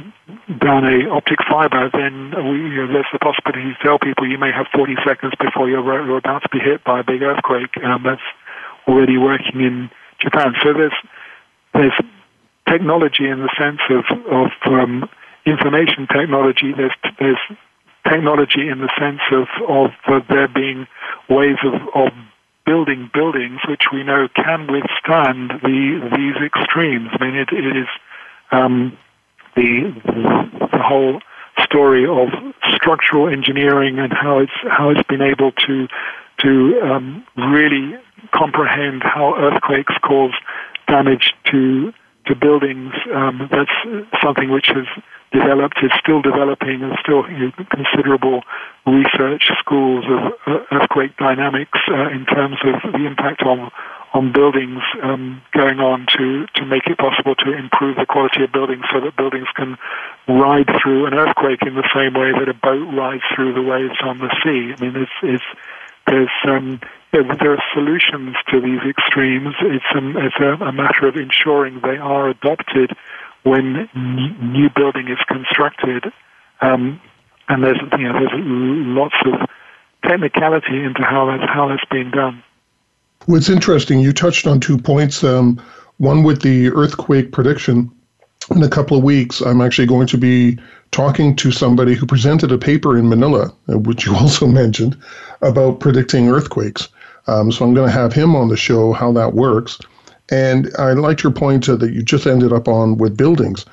down 0.59 0.83
a 0.83 1.07
optic 1.07 1.39
fiber, 1.49 1.89
then 1.93 2.35
we, 2.35 2.75
you 2.75 2.85
know, 2.85 2.91
there's 2.91 3.07
the 3.13 3.19
possibility 3.19 3.71
to 3.71 3.79
tell 3.81 3.99
people 3.99 4.27
you 4.27 4.37
may 4.37 4.51
have 4.51 4.67
40 4.75 4.95
seconds 5.07 5.31
before 5.39 5.69
you're, 5.69 5.83
you're 6.05 6.17
about 6.17 6.41
to 6.43 6.49
be 6.49 6.59
hit 6.59 6.83
by 6.83 6.99
a 6.99 7.03
big 7.05 7.21
earthquake. 7.21 7.71
Um, 7.85 8.03
that's 8.03 8.27
already 8.85 9.17
working 9.17 9.61
in 9.61 9.89
Japan. 10.19 10.55
So 10.61 10.73
there's 10.73 10.97
there's 11.73 11.93
technology 12.67 13.27
in 13.27 13.39
the 13.39 13.49
sense 13.59 13.81
of 13.89 14.05
of 14.27 14.51
um, 14.65 15.09
information 15.45 16.07
technology. 16.07 16.73
There's 16.75 16.95
there's 17.19 17.39
technology 18.07 18.67
in 18.67 18.79
the 18.79 18.91
sense 18.99 19.21
of, 19.31 19.47
of 19.67 19.91
uh, 20.07 20.19
there 20.29 20.47
being 20.47 20.87
ways 21.29 21.57
of, 21.63 21.73
of 21.95 22.09
building 22.65 23.09
buildings 23.13 23.59
which 23.67 23.83
we 23.91 24.03
know 24.03 24.27
can 24.35 24.67
withstand 24.71 25.51
the, 25.63 26.09
these 26.15 26.35
extremes. 26.45 27.09
I 27.13 27.23
mean, 27.23 27.35
it, 27.35 27.49
it 27.51 27.77
is 27.77 27.87
um, 28.51 28.97
the, 29.55 29.93
the 30.71 30.79
whole 30.81 31.21
story 31.63 32.05
of 32.05 32.29
structural 32.75 33.29
engineering 33.29 33.99
and 33.99 34.11
how 34.11 34.39
it's 34.39 34.51
how 34.69 34.89
it's 34.89 35.03
been 35.07 35.21
able 35.21 35.51
to 35.51 35.87
to 36.39 36.81
um, 36.81 37.25
really 37.37 37.95
comprehend 38.33 39.03
how 39.03 39.35
earthquakes 39.37 39.93
cause 40.01 40.33
damage 40.87 41.33
to 41.45 41.93
to 42.25 42.35
buildings. 42.35 42.93
Um, 43.13 43.49
that's 43.51 43.71
something 44.21 44.49
which 44.49 44.67
has 44.67 44.85
developed, 45.31 45.77
is 45.83 45.91
still 45.99 46.21
developing, 46.21 46.83
and 46.83 46.93
still 47.01 47.29
you 47.29 47.47
know, 47.47 47.65
considerable 47.69 48.43
research 48.85 49.49
schools 49.59 50.05
of 50.07 50.33
uh, 50.45 50.63
earthquake 50.71 51.17
dynamics 51.17 51.79
uh, 51.89 52.09
in 52.09 52.25
terms 52.25 52.57
of 52.63 52.91
the 52.93 53.05
impact 53.05 53.41
on 53.43 53.71
on 54.13 54.31
buildings 54.31 54.81
um, 55.01 55.41
going 55.53 55.79
on 55.79 56.05
to, 56.05 56.45
to 56.53 56.65
make 56.65 56.85
it 56.85 56.97
possible 56.99 57.33
to 57.33 57.51
improve 57.51 57.95
the 57.97 58.05
quality 58.05 58.43
of 58.43 58.51
buildings 58.51 58.85
so 58.93 59.01
that 59.01 59.17
buildings 59.17 59.47
can 59.55 59.75
ride 60.27 60.69
through 60.81 61.07
an 61.07 61.15
earthquake 61.15 61.63
in 61.65 61.73
the 61.73 61.89
same 61.93 62.13
way 62.13 62.31
that 62.31 62.47
a 62.47 62.53
boat 62.53 62.85
rides 62.93 63.23
through 63.33 63.53
the 63.53 63.61
waves 63.61 63.97
on 64.03 64.19
the 64.19 64.29
sea. 64.45 64.69
I 64.69 64.79
mean, 64.79 64.95
it's, 65.01 65.17
it's, 65.23 65.43
there's 66.07 66.29
um, 66.47 66.79
there 67.11 67.53
are 67.53 67.63
solutions 67.73 68.35
to 68.49 68.59
these 68.59 68.79
extremes. 68.89 69.55
It's, 69.61 69.85
um, 69.95 70.15
it's 70.17 70.35
a, 70.39 70.63
a 70.63 70.71
matter 70.71 71.07
of 71.07 71.15
ensuring 71.15 71.79
they 71.81 71.97
are 71.97 72.29
adopted 72.29 72.91
when 73.43 73.87
n- 73.95 74.51
new 74.53 74.69
building 74.75 75.07
is 75.09 75.19
constructed. 75.27 76.11
Um, 76.61 76.99
and 77.49 77.63
there's 77.63 77.79
you 77.97 78.07
know 78.07 78.13
there's 78.13 78.31
lots 78.33 79.15
of 79.25 79.49
technicality 80.05 80.83
into 80.83 81.03
how 81.03 81.25
that's 81.25 81.51
how 81.51 81.67
that's 81.67 81.85
being 81.91 82.11
done. 82.11 82.43
What's 83.25 83.49
interesting, 83.49 83.99
you 83.99 84.11
touched 84.11 84.47
on 84.47 84.59
two 84.59 84.77
points. 84.77 85.23
Um, 85.23 85.61
one 85.97 86.23
with 86.23 86.41
the 86.41 86.69
earthquake 86.71 87.31
prediction. 87.31 87.91
In 88.51 88.61
a 88.61 88.69
couple 88.69 88.97
of 88.97 89.03
weeks, 89.03 89.39
I'm 89.41 89.61
actually 89.61 89.87
going 89.87 90.07
to 90.07 90.17
be 90.17 90.59
talking 90.93 91.35
to 91.35 91.51
somebody 91.51 91.93
who 91.93 92.05
presented 92.05 92.51
a 92.51 92.57
paper 92.57 92.97
in 92.97 93.09
Manila, 93.09 93.53
uh, 93.69 93.77
which 93.77 94.05
you 94.05 94.15
also 94.23 94.47
mentioned, 94.47 94.97
about 95.41 95.79
predicting 95.79 96.29
earthquakes. 96.29 96.87
Um, 97.27 97.51
so 97.51 97.65
I'm 97.65 97.73
going 97.73 97.87
to 97.87 97.93
have 97.93 98.13
him 98.13 98.35
on 98.35 98.49
the 98.49 98.57
show, 98.57 98.93
how 98.93 99.11
that 99.13 99.33
works. 99.33 99.79
And 100.31 100.69
I 100.77 100.93
liked 100.93 101.23
your 101.23 101.31
point 101.31 101.67
uh, 101.67 101.75
that 101.75 101.91
you 101.91 102.01
just 102.01 102.25
ended 102.25 102.53
up 102.53 102.67
on 102.67 102.97
with 102.97 103.17
buildings. 103.17 103.65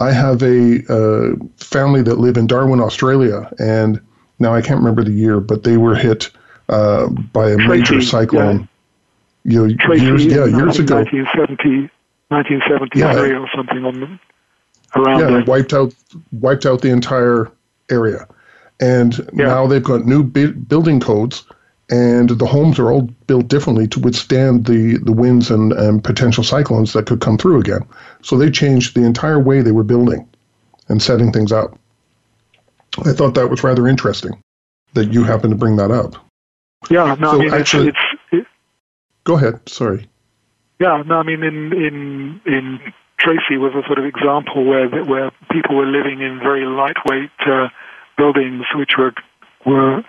I 0.00 0.12
have 0.12 0.42
a 0.42 0.84
uh, 0.92 1.34
family 1.56 2.02
that 2.02 2.18
live 2.18 2.36
in 2.36 2.46
Darwin, 2.46 2.80
Australia, 2.80 3.52
and 3.58 4.00
now 4.38 4.54
I 4.54 4.62
can't 4.62 4.78
remember 4.78 5.02
the 5.02 5.10
year, 5.10 5.40
but 5.40 5.64
they 5.64 5.76
were 5.76 5.96
hit 5.96 6.30
uh, 6.68 7.08
by 7.08 7.50
a 7.50 7.56
major 7.56 8.00
cyclone. 8.00 8.60
Yeah 8.60 8.66
you 9.48 9.66
know, 9.66 9.74
Tracy 9.80 10.04
years, 10.04 10.26
yeah, 10.26 10.44
years 10.44 10.78
ago. 10.78 10.96
1970, 10.96 11.90
1973 12.28 13.00
yeah. 13.00 13.38
or 13.38 13.48
something 13.56 13.84
on 13.84 14.00
them. 14.00 14.20
Around 14.96 15.20
yeah, 15.20 15.44
wiped 15.44 15.72
out 15.72 15.94
wiped 16.32 16.66
out 16.66 16.80
the 16.80 16.90
entire 16.90 17.50
area, 17.90 18.26
and 18.80 19.18
yeah. 19.34 19.46
now 19.46 19.66
they've 19.66 19.82
got 19.82 20.06
new 20.06 20.22
bi- 20.22 20.46
building 20.46 20.98
codes, 20.98 21.44
and 21.90 22.30
the 22.30 22.46
homes 22.46 22.78
are 22.78 22.90
all 22.90 23.02
built 23.26 23.48
differently 23.48 23.86
to 23.88 24.00
withstand 24.00 24.64
the 24.64 24.98
the 24.98 25.12
winds 25.12 25.50
and, 25.50 25.72
and 25.72 26.02
potential 26.02 26.42
cyclones 26.42 26.94
that 26.94 27.06
could 27.06 27.20
come 27.20 27.36
through 27.36 27.60
again. 27.60 27.86
So 28.22 28.38
they 28.38 28.50
changed 28.50 28.94
the 28.94 29.04
entire 29.04 29.38
way 29.38 29.60
they 29.60 29.72
were 29.72 29.84
building 29.84 30.26
and 30.88 31.02
setting 31.02 31.32
things 31.32 31.52
up. 31.52 31.78
I 33.04 33.12
thought 33.12 33.34
that 33.34 33.50
was 33.50 33.62
rather 33.62 33.86
interesting 33.86 34.42
that 34.94 35.12
you 35.12 35.22
happened 35.22 35.52
to 35.52 35.58
bring 35.58 35.76
that 35.76 35.90
up. 35.90 36.14
Yeah, 36.88 37.14
no, 37.18 37.32
so 37.32 37.36
I 37.36 37.44
mean, 37.44 37.52
actually, 37.52 37.88
it's, 37.88 37.98
it's 38.32 38.48
Go 39.28 39.34
ahead. 39.34 39.60
Sorry. 39.68 40.08
Yeah, 40.80 41.02
no, 41.04 41.16
I 41.16 41.22
mean, 41.22 41.42
in 41.42 41.72
in 41.74 42.40
in 42.46 42.80
Tracy 43.18 43.56
was 43.58 43.74
a 43.74 43.82
sort 43.86 43.98
of 43.98 44.04
example 44.04 44.64
where 44.64 44.88
where 45.04 45.30
people 45.50 45.76
were 45.76 45.86
living 45.86 46.20
in 46.20 46.38
very 46.38 46.64
lightweight 46.64 47.30
uh, 47.46 47.68
buildings, 48.16 48.64
which 48.74 48.92
were 48.96 49.12
were 49.66 50.04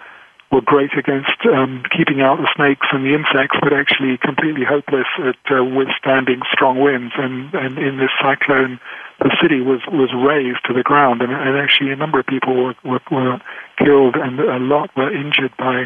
were 0.52 0.62
great 0.62 0.94
against 0.98 1.38
um, 1.46 1.84
keeping 1.96 2.22
out 2.22 2.38
the 2.38 2.50
snakes 2.56 2.88
and 2.92 3.06
the 3.06 3.14
insects, 3.14 3.58
but 3.62 3.72
actually 3.74 4.18
completely 4.18 4.66
hopeless 4.66 5.06
at 5.20 5.38
uh, 5.52 5.64
withstanding 5.64 6.42
strong 6.52 6.80
winds. 6.80 7.14
And, 7.18 7.54
and 7.54 7.78
in 7.78 7.98
this 7.98 8.10
cyclone, 8.20 8.80
the 9.20 9.30
city 9.42 9.62
was, 9.62 9.82
was 9.92 10.10
razed 10.14 10.66
to 10.66 10.74
the 10.74 10.82
ground, 10.82 11.22
and, 11.22 11.32
and 11.32 11.58
actually 11.58 11.92
a 11.92 11.96
number 11.96 12.20
of 12.20 12.26
people 12.26 12.56
were, 12.56 12.76
were, 12.84 13.02
were 13.12 13.40
killed, 13.78 14.16
and 14.16 14.40
a 14.40 14.58
lot 14.58 14.90
were 14.96 15.14
injured 15.14 15.54
by 15.58 15.86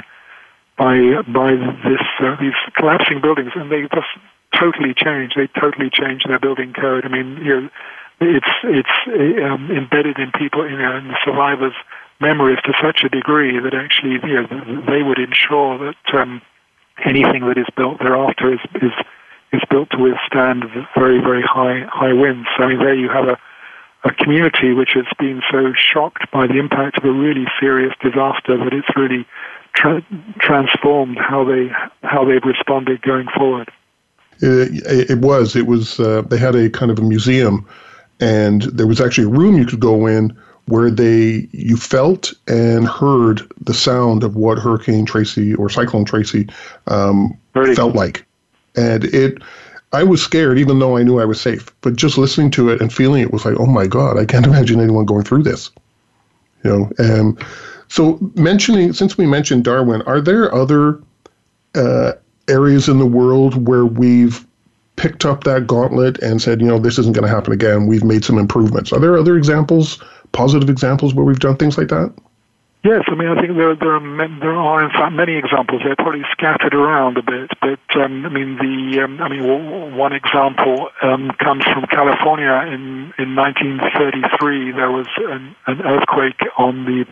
by 0.76 1.22
by 1.28 1.52
this 1.86 2.02
uh, 2.20 2.36
these 2.42 2.58
collapsing 2.76 3.22
buildings, 3.22 3.52
and 3.56 3.72
they 3.72 3.82
just 3.94 4.10
totally 4.60 4.94
changed. 4.94 5.36
They 5.36 5.48
totally 5.60 5.90
changed 5.90 6.28
their 6.28 6.40
building 6.40 6.74
code. 6.74 7.06
I 7.06 7.10
mean, 7.10 7.38
you 7.38 7.62
know, 7.62 7.70
it's 8.22 8.54
it's 8.64 9.44
um, 9.44 9.70
embedded 9.72 10.20
in 10.20 10.32
people, 10.32 10.70
you 10.70 10.78
know, 10.78 10.98
in 10.98 11.08
the 11.08 11.18
survivors' 11.24 11.76
memories 12.22 12.60
to 12.66 12.74
such 12.82 13.04
a 13.04 13.10
degree 13.10 13.60
that 13.60 13.74
actually, 13.74 14.20
you 14.24 14.42
know, 14.42 14.82
they 14.88 15.04
would 15.04 15.20
ensure 15.20 15.78
that 15.80 16.20
um, 16.20 16.42
anything 17.06 17.46
that 17.48 17.58
is 17.58 17.68
built 17.76 18.00
thereafter 18.00 18.54
is 18.54 18.60
is 18.76 18.94
is 19.52 19.62
built 19.70 19.90
to 19.92 19.98
withstand 19.98 20.64
very 20.96 21.20
very 21.20 21.44
high 21.44 21.86
high 21.92 22.14
winds. 22.14 22.48
So 22.58 22.64
I 22.64 22.68
mean, 22.70 22.80
there 22.80 22.96
you 22.96 23.10
have 23.10 23.28
a 23.28 23.38
a 24.06 24.14
community 24.14 24.74
which 24.74 24.92
has 24.94 25.06
been 25.18 25.42
so 25.50 25.74
shocked 25.76 26.30
by 26.32 26.46
the 26.48 26.60
impact 26.60 26.98
of 26.98 27.06
a 27.06 27.12
really 27.12 27.46
serious 27.60 27.94
disaster 28.02 28.58
that 28.58 28.74
it's 28.74 28.90
really 28.98 29.26
tra- 29.74 30.06
transformed 30.40 31.18
how 31.18 31.44
they 31.44 31.70
how 32.04 32.26
they've 32.26 32.44
responded 32.44 33.02
going 33.02 33.28
forward. 33.36 33.72
It, 34.42 35.10
it 35.12 35.20
was. 35.20 35.56
It 35.56 35.68
was. 35.68 36.00
Uh, 36.00 36.22
they 36.22 36.38
had 36.38 36.56
a 36.56 36.70
kind 36.70 36.92
of 36.92 37.00
a 37.00 37.04
museum, 37.04 37.66
and 38.20 38.64
there 38.64 38.88
was 38.88 39.02
actually 39.02 39.26
a 39.26 39.30
room 39.30 39.58
you 39.58 39.66
could 39.66 39.80
go 39.80 40.08
in 40.08 40.36
where 40.66 40.90
they 40.90 41.48
you 41.52 41.76
felt 41.76 42.34
and 42.48 42.88
heard 42.88 43.42
the 43.62 43.74
sound 43.74 44.24
of 44.24 44.36
what 44.36 44.58
Hurricane 44.58 45.06
Tracy 45.06 45.54
or 45.56 45.70
Cyclone 45.70 46.06
Tracy 46.06 46.48
um, 46.88 47.38
felt 47.54 47.96
like, 47.96 48.26
and 48.76 49.04
it. 49.06 49.42
I 49.92 50.02
was 50.02 50.24
scared, 50.24 50.58
even 50.58 50.80
though 50.80 50.98
I 50.98 51.04
knew 51.04 51.20
I 51.20 51.26
was 51.26 51.40
safe. 51.40 51.72
But 51.82 51.96
just 51.96 52.18
listening 52.18 52.50
to 52.52 52.70
it 52.70 52.82
and 52.82 52.92
feeling 52.92 53.22
it 53.22 53.32
was 53.32 53.46
like, 53.46 53.60
oh 53.60 53.68
my 53.68 53.86
god, 53.86 54.18
I 54.18 54.26
can't 54.26 54.46
imagine 54.48 54.80
anyone 54.80 55.06
going 55.06 55.24
through 55.24 55.44
this. 55.44 55.70
You 56.64 56.72
know, 56.72 56.92
and 56.98 57.38
so, 57.90 58.18
mentioning 58.34 58.94
since 58.94 59.20
we 59.20 59.28
mentioned 59.28 59.66
Darwin, 59.66 60.02
are 60.04 60.20
there 60.20 60.52
other 60.52 61.00
uh, 61.76 62.14
areas 62.48 62.90
in 62.90 63.00
the 63.00 63.06
world 63.06 63.68
where 63.68 63.86
we've 63.86 64.46
picked 64.96 65.26
up 65.26 65.44
that 65.44 65.68
gauntlet 65.68 66.20
and 66.20 66.42
said, 66.42 66.62
you 66.62 66.68
know, 66.68 66.80
this 66.80 67.00
isn't 67.00 67.14
going 67.14 67.28
to 67.28 67.34
happen 67.34 67.54
again. 67.54 67.88
We've 67.88 68.04
made 68.04 68.24
some 68.24 68.38
improvements. 68.38 68.92
Are 68.94 69.00
there 69.00 69.18
other 69.18 69.38
examples, 69.38 70.02
positive 70.32 70.70
examples, 70.70 71.14
where 71.14 71.26
we've 71.26 71.40
done 71.40 71.58
things 71.58 71.78
like 71.78 71.88
that? 71.88 72.14
Yes, 72.84 73.04
I 73.08 73.16
mean, 73.16 73.30
I 73.30 73.40
think 73.40 73.56
there, 73.56 73.76
there, 73.76 73.96
are, 73.96 74.40
there 74.42 74.56
are 74.56 74.84
in 74.84 74.90
fact 74.92 75.14
many 75.14 75.38
examples. 75.38 75.82
They're 75.86 75.96
probably 75.96 76.24
scattered 76.34 76.74
around 76.74 77.18
a 77.18 77.22
bit, 77.22 77.50
but 77.62 77.80
um, 77.96 78.26
I 78.26 78.30
mean, 78.30 78.58
the 78.58 79.02
um, 79.02 79.22
I 79.22 79.30
mean, 79.30 79.96
one 79.96 80.12
example 80.12 80.90
um, 81.02 81.32
comes 81.40 81.64
from 81.64 81.86
California 81.86 82.52
in 82.68 83.14
in 83.18 83.36
1933. 83.38 84.74
There 84.74 84.92
was 84.92 85.08
an, 85.18 85.56
an 85.66 85.82
earthquake 85.82 86.42
on 86.58 86.84
the 86.84 87.06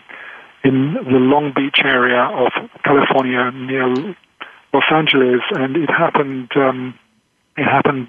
in 0.68 0.94
the 0.94 1.20
Long 1.20 1.54
Beach 1.56 1.80
area 1.86 2.20
of 2.20 2.52
California 2.84 3.50
near 3.52 4.16
Los 4.74 4.84
Angeles, 4.92 5.42
and 5.52 5.76
it 5.76 5.90
happened. 5.90 6.50
Um, 6.56 6.98
it 7.58 7.66
happened 7.66 8.08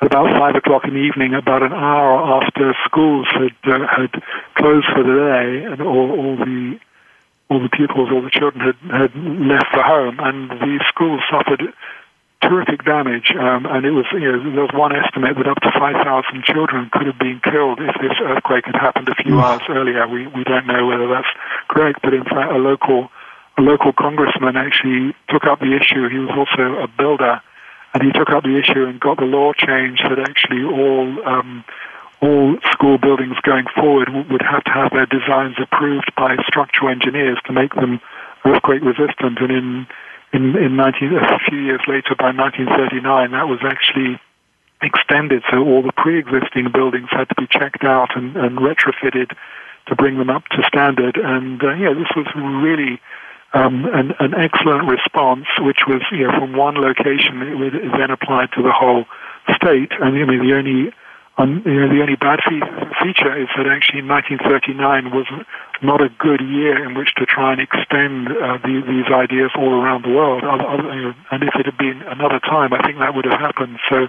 about 0.00 0.26
five 0.38 0.56
o'clock 0.56 0.84
in 0.84 0.94
the 0.94 1.00
evening, 1.00 1.34
about 1.34 1.62
an 1.62 1.72
hour 1.72 2.42
after 2.42 2.74
schools 2.84 3.28
had 3.30 3.54
uh, 3.64 3.86
had 3.86 4.22
closed 4.56 4.86
for 4.92 5.04
the 5.04 5.14
day, 5.14 5.64
and 5.64 5.80
all, 5.80 6.10
all 6.10 6.36
the 6.36 6.78
all 7.48 7.60
the 7.62 7.68
pupils, 7.68 8.10
all 8.10 8.22
the 8.22 8.30
children 8.30 8.60
had 8.60 8.76
had 8.90 9.14
left 9.14 9.70
the 9.74 9.82
home, 9.82 10.18
and 10.18 10.50
the 10.50 10.84
schools 10.88 11.20
suffered 11.30 11.72
terrific 12.42 12.84
damage, 12.84 13.32
um, 13.38 13.66
and 13.66 13.84
it 13.84 13.90
was 13.90 14.06
you 14.12 14.20
know 14.20 14.50
there 14.50 14.66
was 14.66 14.74
one 14.74 14.96
estimate 14.96 15.36
that 15.36 15.46
up 15.46 15.60
to 15.60 15.70
5,000 15.78 16.02
children 16.44 16.88
could 16.92 17.06
have 17.06 17.18
been 17.18 17.40
killed 17.44 17.78
if 17.80 17.94
this 18.00 18.16
earthquake 18.22 18.64
had 18.64 18.76
happened 18.76 19.08
a 19.08 19.14
few 19.22 19.38
hours 19.38 19.62
earlier. 19.68 20.08
We 20.08 20.26
we 20.26 20.44
don't 20.44 20.66
know 20.66 20.86
whether 20.86 21.06
that's 21.06 21.28
correct, 21.68 22.00
but 22.02 22.14
in 22.14 22.24
fact, 22.24 22.50
a 22.50 22.58
local 22.58 23.10
a 23.60 23.62
local 23.62 23.92
congressman 23.92 24.56
actually 24.56 25.14
took 25.28 25.44
up 25.44 25.60
the 25.60 25.76
issue. 25.76 26.08
He 26.08 26.18
was 26.18 26.32
also 26.32 26.80
a 26.80 26.88
builder, 26.88 27.40
and 27.92 28.02
he 28.02 28.10
took 28.10 28.30
up 28.30 28.42
the 28.42 28.56
issue 28.56 28.88
and 28.88 28.98
got 28.98 29.18
the 29.18 29.28
law 29.28 29.52
changed 29.52 30.02
that 30.08 30.18
actually 30.18 30.64
all 30.64 31.04
um, 31.28 31.64
all 32.22 32.56
school 32.72 32.98
buildings 32.98 33.36
going 33.42 33.66
forward 33.76 34.08
would 34.30 34.42
have 34.42 34.64
to 34.64 34.72
have 34.72 34.92
their 34.92 35.06
designs 35.06 35.56
approved 35.60 36.12
by 36.16 36.36
structural 36.46 36.90
engineers 36.90 37.38
to 37.46 37.52
make 37.52 37.72
them 37.74 38.00
earthquake 38.44 38.82
resistant. 38.82 39.38
And 39.40 39.50
in 39.50 39.86
in, 40.32 40.56
in 40.56 40.76
19, 40.76 41.16
a 41.16 41.38
few 41.48 41.58
years 41.58 41.80
later, 41.88 42.14
by 42.16 42.30
1939, 42.30 43.32
that 43.32 43.48
was 43.48 43.58
actually 43.66 44.20
extended. 44.80 45.42
So 45.50 45.58
all 45.58 45.82
the 45.82 45.92
pre-existing 45.92 46.70
buildings 46.72 47.08
had 47.10 47.28
to 47.28 47.34
be 47.34 47.46
checked 47.50 47.84
out 47.84 48.16
and, 48.16 48.36
and 48.36 48.56
retrofitted 48.56 49.34
to 49.88 49.96
bring 49.96 50.18
them 50.18 50.30
up 50.30 50.46
to 50.54 50.62
standard. 50.68 51.16
And 51.16 51.62
uh, 51.62 51.74
yeah, 51.74 51.92
this 51.94 52.08
was 52.14 52.26
really 52.36 53.00
um, 53.52 53.84
an, 53.92 54.12
an, 54.20 54.34
excellent 54.34 54.88
response, 54.88 55.46
which 55.58 55.80
was 55.86 56.02
you 56.12 56.26
know, 56.26 56.32
from 56.38 56.56
one 56.56 56.76
location, 56.76 57.42
it 57.42 57.56
was 57.56 57.72
then 57.98 58.10
applied 58.10 58.52
to 58.52 58.62
the 58.62 58.72
whole 58.72 59.06
state. 59.54 59.90
And 60.00 60.16
I 60.16 60.24
mean, 60.24 60.46
the 60.46 60.54
only 60.54 60.92
um, 61.38 61.62
you 61.64 61.80
know, 61.80 61.88
the 61.88 62.02
only 62.02 62.16
bad 62.16 62.40
feature 62.44 63.32
is 63.32 63.48
that 63.56 63.66
actually 63.66 64.02
1939 64.04 65.10
was 65.10 65.26
not 65.80 66.02
a 66.02 66.10
good 66.18 66.40
year 66.42 66.84
in 66.84 66.94
which 66.94 67.14
to 67.16 67.24
try 67.24 67.52
and 67.52 67.60
extend 67.60 68.28
uh, 68.28 68.58
the, 68.60 68.84
these 68.84 69.08
ideas 69.08 69.50
all 69.56 69.72
around 69.72 70.04
the 70.04 70.12
world. 70.12 70.44
And 70.44 71.42
if 71.42 71.54
it 71.54 71.64
had 71.64 71.78
been 71.78 72.02
another 72.02 72.40
time, 72.40 72.74
I 72.74 72.84
think 72.84 72.98
that 72.98 73.14
would 73.14 73.24
have 73.24 73.40
happened. 73.40 73.78
So 73.88 74.08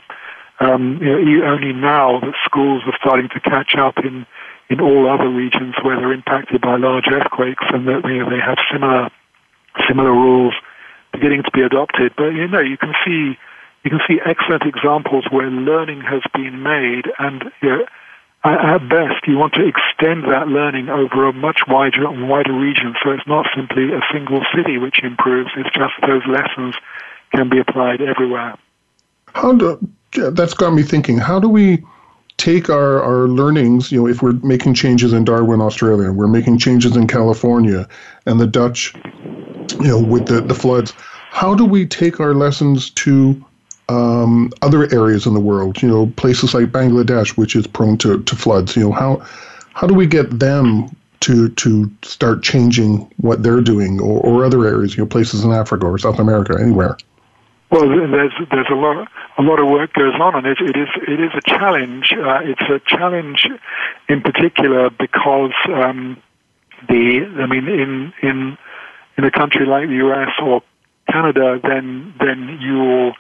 um, 0.60 1.00
you 1.02 1.40
know, 1.40 1.46
only 1.48 1.74
now 1.74 2.20
that 2.20 2.34
schools 2.46 2.84
are 2.86 2.98
starting 3.00 3.30
to 3.30 3.40
catch 3.40 3.76
up 3.76 3.98
in 4.04 4.26
in 4.70 4.80
all 4.80 5.10
other 5.10 5.28
regions 5.28 5.76
where 5.84 5.98
they're 5.98 6.14
impacted 6.14 6.62
by 6.62 6.78
large 6.78 7.06
earthquakes, 7.12 7.64
and 7.72 7.88
that 7.88 8.06
you 8.06 8.24
know, 8.24 8.30
they 8.30 8.40
have 8.40 8.58
similar 8.72 9.10
similar 9.88 10.12
rules 10.12 10.54
beginning 11.12 11.44
to 11.44 11.52
be 11.52 11.62
adopted. 11.62 12.14
But 12.16 12.30
you 12.30 12.48
know, 12.48 12.62
you 12.62 12.78
can 12.78 12.94
see 13.06 13.38
you 13.84 13.90
can 13.90 14.00
see 14.08 14.20
excellent 14.24 14.64
examples 14.64 15.26
where 15.32 15.50
learning 15.50 16.02
has 16.02 16.22
been 16.34 16.62
made, 16.62 17.06
and 17.18 17.52
you 17.62 17.70
know, 17.70 17.86
at 18.44 18.90
best, 18.90 19.28
you 19.28 19.38
want 19.38 19.54
to 19.54 19.68
extend 19.68 20.24
that 20.26 20.48
learning 20.48 20.90
over 20.90 21.28
a 21.28 21.34
much 21.34 21.62
wider 21.68 22.10
wider 22.10 22.54
region. 22.54 22.96
So 23.04 23.12
it's 23.12 23.28
not 23.28 23.48
simply 23.56 23.92
a 23.94 24.02
single 24.12 24.42
city 24.56 24.78
which 24.78 25.00
improves; 25.04 25.52
it's 25.56 25.74
just 25.76 25.94
those 26.06 26.26
lessons 26.28 26.76
can 27.34 27.50
be 27.50 27.60
applied 27.60 28.02
everywhere. 28.02 28.56
How 29.34 29.54
do 29.54 29.80
that's 30.14 30.54
got 30.54 30.74
me 30.74 30.84
thinking? 30.84 31.18
How 31.18 31.40
do 31.40 31.50
we 31.50 31.84
take 32.42 32.70
our, 32.70 33.02
our 33.04 33.28
learnings, 33.28 33.92
you 33.92 34.02
know, 34.02 34.08
if 34.08 34.24
we're 34.24 34.34
making 34.42 34.74
changes 34.74 35.14
in 35.14 35.24
Darwin, 35.24 35.62
Australia, 35.62 36.12
we're 36.12 36.28
making 36.28 36.58
changes 36.58 36.96
in 36.98 37.08
California, 37.08 37.88
and 38.26 38.40
the 38.40 38.48
Dutch, 38.48 38.96
you 39.82 39.90
know, 39.90 40.00
with 40.00 40.28
the, 40.28 40.42
the 40.42 40.54
floods, 40.54 40.94
how 41.30 41.56
do 41.56 41.66
we 41.66 41.86
take 41.86 42.20
our 42.20 42.34
lessons 42.34 42.90
to 42.92 43.44
um, 43.90 44.52
other 44.62 44.94
areas 44.94 45.26
in 45.26 45.34
the 45.34 45.40
world, 45.40 45.82
you 45.82 45.88
know, 45.88 46.08
places 46.16 46.54
like 46.54 46.66
Bangladesh, 46.68 47.38
which 47.38 47.56
is 47.56 47.68
prone 47.68 47.98
to, 48.00 48.22
to 48.24 48.36
floods, 48.36 48.76
you 48.76 48.84
know, 48.84 48.92
how, 48.92 49.18
how 49.74 49.88
do 49.88 49.94
we 49.94 50.06
get 50.08 50.40
them 50.40 50.96
to, 51.22 51.50
to 51.50 51.92
start 52.02 52.44
changing 52.44 53.00
what 53.18 53.44
they're 53.44 53.62
doing 53.62 54.00
or, 54.00 54.20
or 54.22 54.46
other 54.46 54.66
areas, 54.66 54.96
you 54.96 55.04
know, 55.04 55.08
places 55.08 55.44
in 55.44 55.52
Africa 55.52 55.86
or 55.86 55.98
South 55.98 56.20
America, 56.20 56.58
anywhere? 56.60 56.98
Well, 57.70 57.88
there's 57.88 58.34
there's 58.52 58.68
a 58.70 58.76
lot 58.76 59.08
a 59.38 59.42
lot 59.42 59.62
of 59.62 59.70
work 59.70 59.94
goes 59.94 60.14
on, 60.20 60.36
and 60.36 60.46
it, 60.46 60.58
it 60.60 60.76
is 60.76 60.90
it 61.08 61.22
is 61.22 61.32
a 61.34 61.42
challenge. 61.42 62.12
Uh, 62.12 62.42
it's 62.44 62.62
a 62.64 62.82
challenge, 62.86 63.48
in 64.10 64.22
particular, 64.22 64.90
because 64.90 65.54
um, 65.68 66.22
the 66.90 67.26
I 67.40 67.46
mean, 67.46 67.70
in 67.70 68.14
in 68.22 68.58
in 69.18 69.24
a 69.24 69.32
country 69.32 69.66
like 69.66 69.88
the 69.88 69.96
U.S. 69.96 70.30
or 70.42 70.62
Canada, 71.10 71.60
then 71.62 72.14
then 72.20 72.60
you'll 72.62 73.14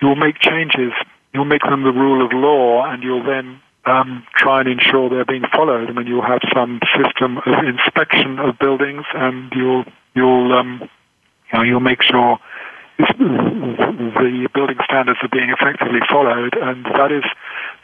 you'll 0.00 0.16
make 0.16 0.38
changes. 0.40 0.92
You'll 1.32 1.44
make 1.44 1.62
them 1.62 1.84
the 1.84 1.92
rule 1.92 2.24
of 2.24 2.32
law, 2.32 2.84
and 2.90 3.02
you'll 3.02 3.24
then 3.24 3.60
um, 3.86 4.26
try 4.34 4.60
and 4.60 4.68
ensure 4.68 5.08
they're 5.08 5.24
being 5.24 5.44
followed. 5.54 5.88
I 5.88 5.92
mean, 5.92 6.06
you'll 6.06 6.26
have 6.26 6.40
some 6.52 6.80
system 6.96 7.38
of 7.38 7.64
inspection 7.64 8.38
of 8.38 8.58
buildings, 8.58 9.04
and 9.14 9.52
you'll 9.54 9.84
you'll 10.14 10.52
um, 10.52 10.88
you 11.52 11.58
know, 11.58 11.64
you'll 11.64 11.80
make 11.80 12.02
sure 12.02 12.38
the 12.98 14.48
building 14.54 14.76
standards 14.84 15.18
are 15.22 15.28
being 15.28 15.50
effectively 15.50 16.00
followed, 16.10 16.54
and 16.60 16.84
that 16.84 17.12
is 17.12 17.24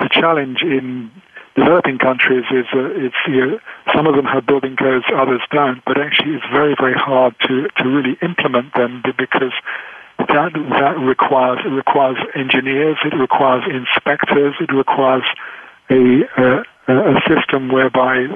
the 0.01 0.09
challenge 0.11 0.63
in 0.63 1.11
developing 1.57 1.99
countries. 1.99 2.45
Is 2.53 2.67
uh, 2.73 2.93
it's 2.95 3.17
you 3.27 3.41
know, 3.41 3.59
some 3.95 4.07
of 4.07 4.15
them 4.15 4.27
have 4.27 4.47
building 4.47 4.77
codes, 4.77 5.05
others 5.15 5.41
don't, 5.51 5.83
but 5.85 5.99
actually 5.99 6.37
it's 6.37 6.47
very 6.53 6.77
very 6.79 6.95
hard 6.95 7.35
to 7.49 7.69
to 7.69 7.85
really 7.89 8.17
implement 8.23 8.75
them 8.75 9.03
because 9.03 9.57
that 10.19 10.53
that 10.53 10.97
requires 11.01 11.61
it 11.65 11.71
requires 11.71 12.17
engineers, 12.35 12.97
it 13.05 13.17
requires 13.17 13.65
inspectors, 13.69 14.55
it 14.61 14.73
requires 14.73 15.25
a 15.91 16.23
a, 16.37 16.65
a 16.93 17.21
system 17.27 17.73
whereby 17.73 18.27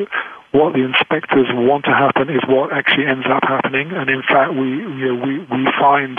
what 0.53 0.73
the 0.73 0.83
inspectors 0.83 1.47
want 1.53 1.85
to 1.85 1.93
happen 1.93 2.29
is 2.29 2.43
what 2.49 2.73
actually 2.73 3.07
ends 3.07 3.27
up 3.31 3.45
happening, 3.45 3.93
and 3.93 4.11
in 4.11 4.23
fact 4.23 4.53
we 4.53 4.69
you 4.69 5.15
know, 5.15 5.25
we 5.25 5.39
we 5.39 5.65
find 5.79 6.19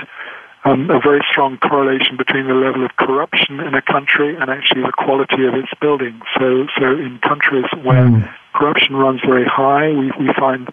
um, 0.64 0.89
a 0.89 0.99
very 0.99 1.22
strong 1.30 1.57
correlation 1.57 2.18
between 2.18 2.47
the 2.47 2.53
level 2.53 2.86
of 2.86 2.95
corruption 2.97 3.59
in 3.59 3.74
a 3.74 3.82
country 3.82 4.36
and 4.36 4.49
actually 4.49 4.82
the 4.82 4.93
quality 4.93 5.45
of 5.45 5.55
its 5.55 5.74
buildings. 5.82 6.22
So, 6.38 6.68
so 6.78 6.86
in 6.86 7.20
countries 7.20 7.66
where 7.84 8.05
mm. 8.05 8.30
corruption 8.53 8.95
runs 8.95 9.22
very 9.26 9.45
high, 9.45 9.89
we, 9.89 10.12
we 10.20 10.30
find 10.38 10.70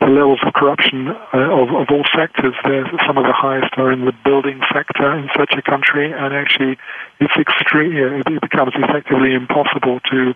the 0.00 0.06
levels 0.06 0.40
of 0.46 0.52
corruption 0.54 1.08
uh, 1.08 1.38
of, 1.38 1.70
of 1.70 1.86
all 1.90 2.04
sectors, 2.14 2.54
there, 2.64 2.86
some 3.06 3.18
of 3.18 3.24
the 3.24 3.34
highest 3.34 3.74
are 3.78 3.92
in 3.92 4.04
the 4.04 4.14
building 4.24 4.60
sector 4.72 5.14
in 5.16 5.28
such 5.36 5.54
a 5.56 5.62
country, 5.62 6.12
and 6.12 6.34
actually 6.34 6.76
it's 7.20 7.34
extreme, 7.38 7.94
it 7.94 8.40
becomes 8.40 8.72
effectively 8.74 9.34
impossible 9.34 10.00
to 10.10 10.34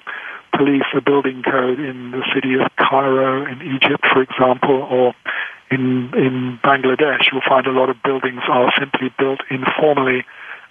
police 0.56 0.86
a 0.94 1.00
building 1.00 1.42
code 1.42 1.80
in 1.80 2.12
the 2.12 2.22
city 2.34 2.54
of 2.54 2.70
Cairo 2.78 3.44
in 3.44 3.60
Egypt, 3.62 4.06
for 4.12 4.22
example, 4.22 4.86
or 4.90 5.14
in 5.70 6.12
in 6.14 6.58
Bangladesh, 6.62 7.30
you'll 7.32 7.46
find 7.48 7.66
a 7.66 7.72
lot 7.72 7.90
of 7.90 8.02
buildings 8.02 8.42
are 8.48 8.72
simply 8.78 9.12
built 9.18 9.40
informally 9.50 10.24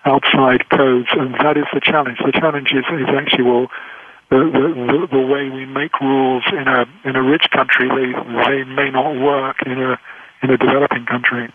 outside 0.05 0.69
codes, 0.69 1.09
and 1.11 1.33
that 1.35 1.57
is 1.57 1.65
the 1.73 1.81
challenge. 1.81 2.19
The 2.23 2.31
challenge 2.31 2.71
is, 2.71 2.85
is 2.91 3.09
actually 3.15 3.43
well. 3.43 3.67
The, 4.29 4.37
the, 4.37 5.07
the 5.11 5.21
way 5.21 5.49
we 5.49 5.65
make 5.65 6.01
rules 6.01 6.43
in 6.51 6.67
a 6.67 6.85
in 7.03 7.15
a 7.15 7.21
rich 7.21 7.47
country, 7.51 7.87
they 7.87 8.11
they 8.47 8.63
may 8.63 8.89
not 8.89 9.15
work 9.21 9.57
in 9.65 9.79
a 9.79 9.99
in 10.41 10.49
a 10.49 10.57
developing 10.57 11.05
country. 11.05 11.51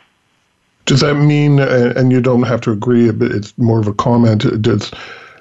Does 0.84 1.01
that 1.01 1.14
mean, 1.14 1.61
uh, 1.61 1.93
and 1.97 2.12
you 2.12 2.20
don't 2.20 2.45
have 2.45 2.61
to 2.62 2.70
agree, 2.70 3.11
but 3.11 3.32
it's 3.32 3.57
more 3.59 3.80
of 3.80 3.88
a 3.88 3.95
comment. 3.95 4.62
Does 4.62 4.93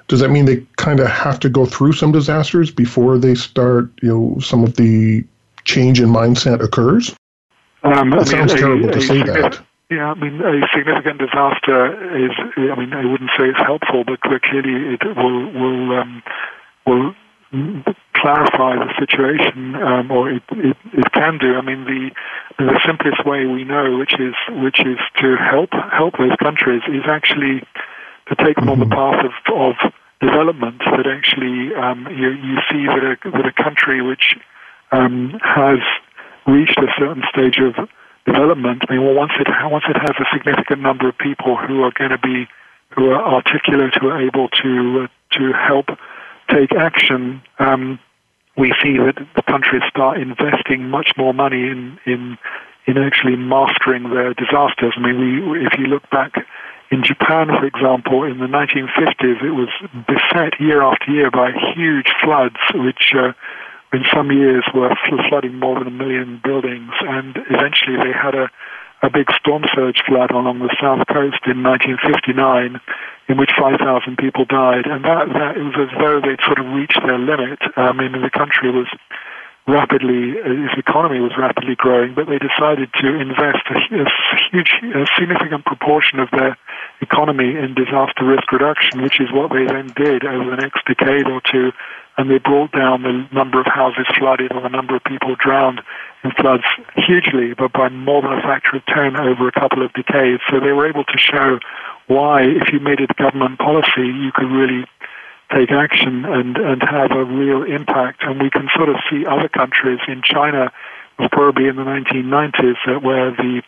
does 0.08 0.20
that 0.20 0.30
mean 0.30 0.46
they 0.46 0.66
kind 0.76 0.98
of 0.98 1.06
have 1.06 1.38
to 1.40 1.48
go 1.48 1.66
through 1.66 1.92
some 1.92 2.10
disasters 2.10 2.70
before 2.72 3.16
they 3.16 3.36
start? 3.36 3.88
You 4.02 4.08
know, 4.08 4.40
some 4.40 4.64
of 4.64 4.74
the 4.74 5.24
change 5.64 6.00
in 6.00 6.08
mindset 6.08 6.60
occurs. 6.60 7.14
Um, 7.82 8.10
that 8.10 8.28
sounds 8.28 8.54
terrible 8.54 8.88
a, 8.88 8.92
to 8.92 9.00
say 9.00 9.22
that. 9.22 9.60
Yeah, 9.90 10.12
I 10.12 10.14
mean, 10.14 10.40
a 10.40 10.60
significant 10.72 11.18
disaster 11.18 11.90
is. 12.16 12.30
I 12.56 12.78
mean, 12.78 12.92
I 12.92 13.04
wouldn't 13.04 13.30
say 13.36 13.48
it's 13.48 13.58
helpful, 13.58 14.04
but 14.04 14.20
clearly 14.20 14.94
it 14.94 15.02
will 15.16 15.50
will 15.52 15.98
um, 15.98 16.22
will 16.86 17.14
clarify 18.14 18.76
the 18.76 18.92
situation, 18.98 19.74
um, 19.74 20.10
or 20.10 20.30
it, 20.30 20.42
it, 20.50 20.76
it 20.92 21.12
can 21.12 21.38
do. 21.38 21.56
I 21.56 21.62
mean, 21.62 21.84
the 21.84 22.10
the 22.58 22.80
simplest 22.86 23.26
way 23.26 23.46
we 23.46 23.64
know, 23.64 23.98
which 23.98 24.14
is 24.20 24.34
which 24.62 24.80
is 24.80 24.98
to 25.20 25.36
help 25.36 25.70
help 25.92 26.18
those 26.18 26.36
countries, 26.38 26.82
is 26.88 27.02
actually 27.08 27.66
to 28.28 28.36
take 28.36 28.56
them 28.56 28.66
mm-hmm. 28.66 28.70
on 28.70 28.78
the 28.78 28.86
mm-hmm. 28.86 28.94
path 28.94 29.24
of, 29.26 29.74
of 29.82 29.92
development. 30.20 30.78
That 30.84 31.06
actually 31.06 31.74
um, 31.74 32.06
you 32.10 32.30
you 32.30 32.58
see 32.70 32.86
that 32.86 33.02
a 33.02 33.30
that 33.30 33.46
a 33.46 33.62
country 33.62 34.02
which 34.02 34.36
um, 34.92 35.38
has 35.42 35.78
reached 36.50 36.78
a 36.78 36.90
certain 36.98 37.22
stage 37.32 37.58
of 37.58 37.88
development, 38.26 38.82
I 38.88 38.94
mean, 38.94 39.04
well, 39.04 39.14
once 39.14 39.32
it 39.38 39.48
once 39.70 39.84
it 39.88 39.96
has 39.96 40.14
a 40.18 40.26
significant 40.32 40.80
number 40.82 41.08
of 41.08 41.16
people 41.18 41.56
who 41.56 41.82
are 41.82 41.92
going 41.92 42.10
to 42.10 42.18
be 42.18 42.46
who 42.90 43.10
are 43.10 43.22
articulate, 43.22 43.94
who 44.00 44.08
are 44.08 44.20
able 44.20 44.48
to 44.62 45.04
uh, 45.04 45.38
to 45.38 45.52
help 45.52 45.86
take 46.50 46.72
action, 46.72 47.42
um, 47.58 47.98
we 48.56 48.72
see 48.82 48.98
that 48.98 49.14
the 49.36 49.42
countries 49.42 49.82
start 49.88 50.18
investing 50.18 50.90
much 50.90 51.12
more 51.16 51.32
money 51.32 51.68
in 51.68 51.98
in 52.04 52.38
in 52.86 52.98
actually 52.98 53.36
mastering 53.36 54.10
their 54.10 54.34
disasters. 54.34 54.94
I 54.96 55.00
mean, 55.00 55.18
we 55.18 55.64
if 55.66 55.78
you 55.78 55.86
look 55.86 56.08
back 56.10 56.32
in 56.90 57.04
Japan, 57.04 57.46
for 57.48 57.66
example, 57.66 58.24
in 58.24 58.38
the 58.38 58.46
1950s, 58.46 59.42
it 59.44 59.52
was 59.52 59.68
beset 60.08 60.60
year 60.60 60.82
after 60.82 61.10
year 61.12 61.30
by 61.30 61.52
huge 61.74 62.10
floods, 62.22 62.58
which 62.74 63.14
uh, 63.14 63.32
in 63.92 64.04
some 64.14 64.30
years 64.30 64.64
were 64.74 64.94
flooding 65.28 65.58
more 65.58 65.78
than 65.78 65.88
a 65.88 65.90
million 65.90 66.40
buildings, 66.42 66.92
and 67.00 67.36
eventually 67.50 67.96
they 67.96 68.12
had 68.12 68.34
a, 68.34 68.48
a 69.02 69.10
big 69.10 69.30
storm 69.32 69.64
surge 69.74 70.02
flood 70.06 70.30
along 70.30 70.60
the 70.60 70.74
south 70.80 71.06
coast 71.08 71.42
in 71.46 71.62
1959, 71.62 72.80
in 73.28 73.36
which 73.36 73.50
5,000 73.58 73.82
people 74.18 74.44
died, 74.44 74.86
and 74.86 75.04
that, 75.04 75.26
that 75.34 75.56
it 75.56 75.62
was 75.62 75.90
as 75.90 75.92
though 75.98 76.20
they'd 76.20 76.42
sort 76.46 76.58
of 76.58 76.66
reached 76.74 77.00
their 77.02 77.18
limit. 77.18 77.58
I 77.76 77.92
mean, 77.92 78.12
the 78.12 78.30
country 78.30 78.70
was 78.70 78.86
rapidly, 79.66 80.38
its 80.38 80.74
economy 80.78 81.20
was 81.20 81.32
rapidly 81.38 81.74
growing, 81.74 82.14
but 82.14 82.26
they 82.26 82.38
decided 82.38 82.90
to 82.94 83.08
invest 83.18 83.62
a, 83.70 83.78
huge, 84.50 84.72
a 84.94 85.06
significant 85.18 85.64
proportion 85.64 86.18
of 86.18 86.30
their 86.30 86.56
economy 87.00 87.56
in 87.56 87.74
disaster 87.74 88.24
risk 88.24 88.50
reduction, 88.50 89.02
which 89.02 89.20
is 89.20 89.30
what 89.32 89.50
they 89.50 89.66
then 89.66 89.90
did 89.94 90.24
over 90.24 90.50
the 90.50 90.56
next 90.56 90.86
decade 90.86 91.26
or 91.26 91.40
two 91.42 91.72
and 92.20 92.30
they 92.30 92.36
brought 92.36 92.70
down 92.72 93.02
the 93.02 93.26
number 93.32 93.58
of 93.60 93.66
houses 93.66 94.04
flooded 94.18 94.52
and 94.52 94.62
the 94.62 94.68
number 94.68 94.94
of 94.94 95.02
people 95.04 95.34
drowned 95.36 95.80
in 96.22 96.30
floods 96.32 96.64
hugely, 96.94 97.54
but 97.54 97.72
by 97.72 97.88
more 97.88 98.20
than 98.20 98.34
a 98.34 98.42
factor 98.42 98.76
of 98.76 98.84
10 98.84 99.16
over 99.16 99.48
a 99.48 99.52
couple 99.52 99.82
of 99.82 99.90
decades. 99.94 100.42
So 100.50 100.60
they 100.60 100.72
were 100.72 100.86
able 100.86 101.04
to 101.04 101.16
show 101.16 101.58
why, 102.08 102.42
if 102.42 102.70
you 102.74 102.78
made 102.78 103.00
it 103.00 103.16
government 103.16 103.58
policy, 103.58 104.04
you 104.04 104.32
could 104.34 104.52
really 104.52 104.84
take 105.50 105.72
action 105.72 106.26
and, 106.26 106.58
and 106.58 106.82
have 106.82 107.10
a 107.12 107.24
real 107.24 107.62
impact. 107.62 108.22
And 108.22 108.42
we 108.42 108.50
can 108.50 108.68
sort 108.76 108.90
of 108.90 108.96
see 109.08 109.24
other 109.24 109.48
countries 109.48 110.00
in 110.06 110.20
China 110.20 110.70
probably 111.32 111.68
in 111.68 111.76
the 111.76 111.82
1990s 111.82 112.76
uh, 112.86 113.00
where 113.00 113.30
the 113.30 113.62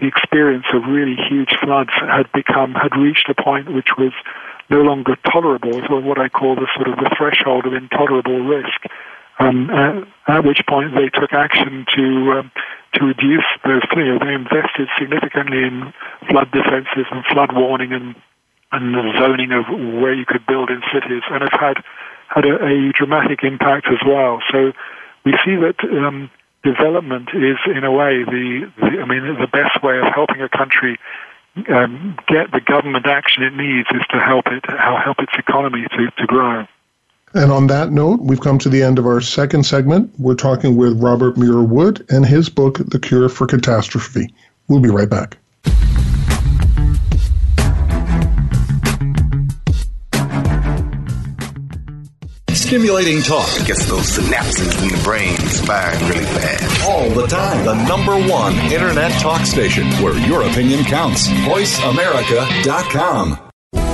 the 0.00 0.08
experience 0.08 0.64
of 0.74 0.82
really 0.88 1.14
huge 1.14 1.54
floods 1.62 1.90
had 1.94 2.30
become 2.32 2.74
had 2.74 2.96
reached 2.96 3.28
a 3.28 3.34
point 3.34 3.72
which 3.72 3.90
was 3.96 4.12
no 4.70 4.80
longer 4.80 5.16
tolerable, 5.30 5.80
so 5.88 6.00
what 6.00 6.18
I 6.18 6.28
call 6.28 6.54
the 6.56 6.68
sort 6.74 6.88
of 6.88 6.96
the 6.96 7.14
threshold 7.16 7.66
of 7.66 7.74
intolerable 7.74 8.40
risk. 8.44 8.86
Um, 9.38 9.68
at, 9.70 10.06
at, 10.28 10.44
which 10.44 10.60
point 10.68 10.94
they 10.94 11.10
took 11.10 11.32
action 11.32 11.84
to 11.96 12.04
um, 12.38 12.52
to 12.94 13.04
reduce 13.04 13.44
those. 13.64 13.82
You 13.96 14.14
know, 14.14 14.18
they 14.22 14.32
invested 14.32 14.86
significantly 14.96 15.58
in 15.58 15.92
flood 16.30 16.52
defenses 16.52 17.06
and 17.10 17.24
flood 17.26 17.50
warning 17.52 17.92
and 17.92 18.14
and 18.70 18.94
the 18.94 19.12
zoning 19.18 19.50
of 19.50 19.66
where 20.00 20.14
you 20.14 20.24
could 20.24 20.46
build 20.46 20.70
in 20.70 20.82
cities, 20.92 21.22
and 21.30 21.42
have 21.42 21.60
had 21.60 21.76
had 22.28 22.46
a, 22.46 22.54
a 22.64 22.92
dramatic 22.92 23.42
impact 23.42 23.86
as 23.88 23.98
well. 24.06 24.40
So 24.52 24.72
we 25.24 25.32
see 25.44 25.56
that 25.56 25.82
um, 25.82 26.30
development 26.62 27.28
is, 27.34 27.58
in 27.66 27.84
a 27.84 27.92
way, 27.92 28.24
the, 28.24 28.70
the, 28.78 29.00
I 29.00 29.06
mean, 29.06 29.22
the 29.38 29.50
best 29.50 29.82
way 29.82 29.98
of 29.98 30.06
helping 30.14 30.40
a 30.40 30.48
country 30.48 30.98
um, 31.68 32.16
get 32.26 32.50
the 32.52 32.60
government 32.60 33.06
action 33.06 33.42
it 33.42 33.54
needs 33.54 33.88
is 33.94 34.06
to 34.10 34.20
help 34.20 34.46
it, 34.46 34.64
help 34.68 35.18
its 35.18 35.32
economy 35.38 35.86
to, 35.90 36.10
to 36.18 36.26
grow. 36.26 36.66
And 37.34 37.50
on 37.50 37.66
that 37.66 37.90
note, 37.90 38.20
we've 38.20 38.40
come 38.40 38.58
to 38.60 38.68
the 38.68 38.82
end 38.82 38.98
of 38.98 39.06
our 39.06 39.20
second 39.20 39.64
segment. 39.64 40.12
We're 40.18 40.36
talking 40.36 40.76
with 40.76 41.00
Robert 41.02 41.36
Muir 41.36 41.62
Wood 41.62 42.06
and 42.08 42.24
his 42.24 42.48
book, 42.48 42.78
The 42.78 43.00
Cure 43.00 43.28
for 43.28 43.46
Catastrophe. 43.46 44.32
We'll 44.68 44.80
be 44.80 44.90
right 44.90 45.10
back. 45.10 45.36
Stimulating 52.74 53.22
talk. 53.22 53.46
Gets 53.66 53.86
those 53.86 54.18
synapses 54.18 54.82
in 54.82 54.88
the 54.88 55.00
brain 55.04 55.36
firing 55.64 56.08
really 56.08 56.24
fast. 56.24 56.88
All 56.88 57.08
the 57.08 57.28
time. 57.28 57.64
The 57.64 57.74
number 57.86 58.16
one 58.28 58.52
internet 58.72 59.12
talk 59.20 59.46
station 59.46 59.86
where 60.02 60.18
your 60.26 60.42
opinion 60.42 60.82
counts. 60.82 61.28
VoiceAmerica.com. 61.28 63.38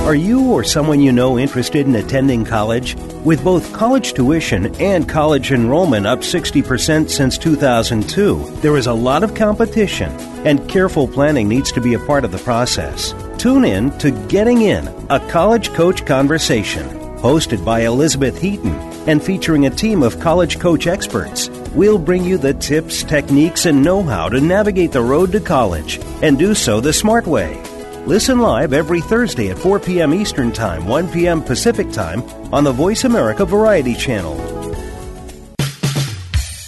Are 0.07 0.15
you 0.15 0.51
or 0.51 0.63
someone 0.63 0.99
you 0.99 1.11
know 1.11 1.37
interested 1.37 1.85
in 1.85 1.93
attending 1.93 2.43
college? 2.43 2.95
With 3.23 3.43
both 3.43 3.71
college 3.71 4.13
tuition 4.13 4.73
and 4.81 5.07
college 5.07 5.51
enrollment 5.51 6.07
up 6.07 6.21
60% 6.21 7.07
since 7.07 7.37
2002, 7.37 8.43
there 8.61 8.77
is 8.77 8.87
a 8.87 8.93
lot 8.93 9.23
of 9.23 9.35
competition, 9.35 10.11
and 10.43 10.67
careful 10.67 11.07
planning 11.07 11.47
needs 11.47 11.71
to 11.73 11.81
be 11.81 11.93
a 11.93 11.99
part 11.99 12.25
of 12.25 12.31
the 12.31 12.39
process. 12.39 13.13
Tune 13.37 13.63
in 13.63 13.95
to 13.99 14.09
Getting 14.27 14.63
In, 14.63 14.87
a 15.11 15.19
college 15.29 15.71
coach 15.73 16.03
conversation 16.07 17.00
Hosted 17.21 17.63
by 17.63 17.81
Elizabeth 17.81 18.41
Heaton 18.41 18.73
and 19.07 19.21
featuring 19.21 19.67
a 19.67 19.69
team 19.69 20.01
of 20.01 20.19
college 20.19 20.59
coach 20.59 20.87
experts, 20.87 21.49
we'll 21.75 21.99
bring 21.99 22.23
you 22.23 22.39
the 22.39 22.55
tips, 22.55 23.03
techniques, 23.03 23.67
and 23.67 23.83
know 23.83 24.01
how 24.01 24.27
to 24.27 24.41
navigate 24.41 24.91
the 24.91 25.03
road 25.03 25.31
to 25.33 25.39
college 25.39 25.99
and 26.23 26.39
do 26.39 26.55
so 26.55 26.81
the 26.81 26.91
smart 26.91 27.27
way. 27.27 27.61
Listen 28.07 28.39
live 28.39 28.73
every 28.73 29.01
Thursday 29.01 29.51
at 29.51 29.59
4 29.59 29.79
p.m. 29.79 30.15
Eastern 30.15 30.51
Time, 30.51 30.87
1 30.87 31.11
p.m. 31.11 31.43
Pacific 31.43 31.91
Time 31.91 32.23
on 32.51 32.63
the 32.63 32.71
Voice 32.71 33.03
America 33.03 33.45
Variety 33.45 33.93
Channel. 33.93 34.33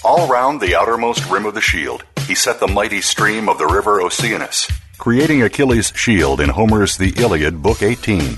All 0.05 0.27
round 0.27 0.61
the 0.61 0.75
outermost 0.75 1.27
rim 1.31 1.47
of 1.47 1.55
the 1.55 1.61
shield, 1.61 2.03
he 2.27 2.35
set 2.35 2.59
the 2.59 2.67
mighty 2.67 3.01
stream 3.01 3.49
of 3.49 3.57
the 3.57 3.65
river 3.65 4.01
Oceanus, 4.01 4.69
creating 4.99 5.41
Achilles' 5.41 5.91
shield 5.95 6.39
in 6.39 6.49
Homer's 6.49 6.95
The 6.95 7.13
Iliad, 7.17 7.63
Book 7.63 7.81
18. 7.81 8.37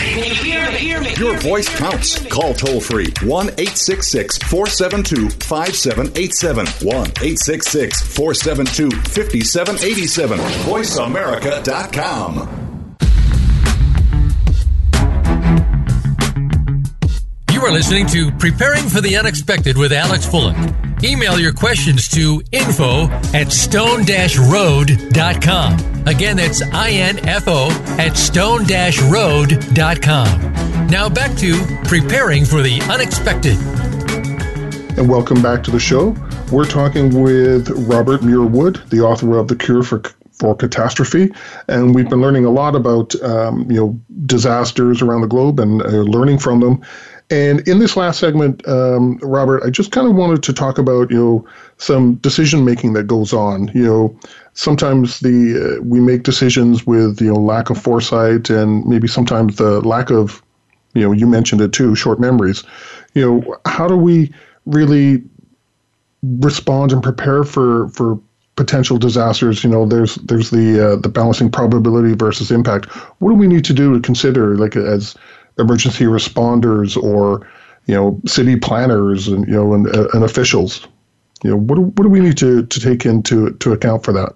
your 1.21 1.37
voice 1.37 1.69
counts. 1.77 2.25
Call 2.27 2.53
toll 2.55 2.81
free 2.81 3.13
1 3.23 3.49
866 3.49 4.39
472 4.39 5.29
5787. 5.29 6.65
1 6.65 6.95
866 6.95 8.01
472 8.01 8.91
5787. 8.91 10.39
VoiceAmerica.com. 10.39 12.57
You 17.51 17.61
are 17.61 17.71
listening 17.71 18.07
to 18.07 18.31
Preparing 18.31 18.89
for 18.89 19.01
the 19.01 19.17
Unexpected 19.17 19.77
with 19.77 19.93
Alex 19.93 20.25
Fullick. 20.25 20.90
Email 21.03 21.39
your 21.39 21.51
questions 21.51 22.07
to 22.09 22.43
info 22.51 23.07
at 23.33 23.51
stone-road.com. 23.51 26.07
Again, 26.07 26.37
that's 26.37 26.61
I-N-F-O 26.61 27.71
at 27.97 28.15
stone-road.com. 28.15 30.87
Now 30.87 31.09
back 31.09 31.35
to 31.37 31.55
Preparing 31.85 32.45
for 32.45 32.61
the 32.61 32.79
Unexpected. 32.91 33.57
And 34.97 35.09
welcome 35.09 35.41
back 35.41 35.63
to 35.63 35.71
the 35.71 35.79
show. 35.79 36.15
We're 36.51 36.65
talking 36.65 37.19
with 37.21 37.69
Robert 37.87 38.23
Muir 38.23 38.45
Wood, 38.45 38.81
the 38.89 38.99
author 39.01 39.37
of 39.37 39.47
The 39.47 39.55
Cure 39.55 39.83
for 39.83 40.01
for 40.41 40.55
catastrophe, 40.55 41.31
and 41.67 41.93
we've 41.93 42.09
been 42.09 42.19
learning 42.19 42.45
a 42.45 42.49
lot 42.49 42.75
about 42.75 43.13
um, 43.21 43.69
you 43.69 43.77
know 43.77 44.01
disasters 44.25 45.01
around 45.01 45.21
the 45.21 45.27
globe 45.27 45.59
and 45.59 45.83
uh, 45.83 45.87
learning 45.87 46.39
from 46.39 46.59
them. 46.59 46.81
And 47.31 47.65
in 47.65 47.79
this 47.79 47.95
last 47.95 48.19
segment, 48.19 48.67
um, 48.67 49.17
Robert, 49.23 49.63
I 49.63 49.69
just 49.69 49.91
kind 49.91 50.05
of 50.05 50.15
wanted 50.15 50.43
to 50.43 50.53
talk 50.53 50.77
about 50.77 51.09
you 51.09 51.17
know 51.17 51.47
some 51.77 52.15
decision 52.15 52.65
making 52.65 52.91
that 52.93 53.07
goes 53.07 53.31
on. 53.31 53.69
You 53.73 53.85
know, 53.85 54.19
sometimes 54.53 55.21
the 55.21 55.77
uh, 55.79 55.81
we 55.81 56.01
make 56.01 56.23
decisions 56.23 56.85
with 56.85 57.21
you 57.21 57.33
know 57.33 57.39
lack 57.39 57.69
of 57.69 57.81
foresight 57.81 58.49
and 58.49 58.85
maybe 58.85 59.07
sometimes 59.07 59.55
the 59.55 59.79
lack 59.81 60.11
of 60.11 60.43
you 60.93 61.03
know 61.03 61.13
you 61.13 61.25
mentioned 61.25 61.61
it 61.61 61.71
too 61.71 61.95
short 61.95 62.19
memories. 62.19 62.63
You 63.13 63.25
know, 63.25 63.57
how 63.65 63.87
do 63.87 63.95
we 63.95 64.33
really 64.65 65.23
respond 66.21 66.91
and 66.91 67.01
prepare 67.01 67.45
for 67.45 67.87
for 67.89 68.19
potential 68.57 68.97
disasters? 68.97 69.63
You 69.63 69.69
know, 69.69 69.85
there's 69.85 70.15
there's 70.15 70.49
the 70.49 70.85
uh, 70.85 70.95
the 70.97 71.09
balancing 71.09 71.49
probability 71.49 72.13
versus 72.13 72.51
impact. 72.51 72.87
What 73.19 73.29
do 73.29 73.35
we 73.35 73.47
need 73.47 73.63
to 73.65 73.73
do 73.73 73.93
to 73.93 74.01
consider 74.01 74.57
like 74.57 74.75
as 74.75 75.15
emergency 75.61 76.05
responders 76.05 77.01
or 77.01 77.47
you 77.85 77.95
know 77.95 78.19
city 78.25 78.55
planners 78.55 79.27
and 79.27 79.47
you 79.47 79.53
know 79.53 79.73
and, 79.73 79.87
and 79.87 80.23
officials 80.23 80.87
you 81.43 81.49
know 81.49 81.57
what 81.57 81.75
do, 81.75 81.81
what 81.81 82.03
do 82.03 82.09
we 82.09 82.19
need 82.19 82.37
to, 82.37 82.65
to 82.65 82.79
take 82.79 83.05
into 83.05 83.51
to 83.53 83.71
account 83.71 84.03
for 84.03 84.13
that 84.13 84.33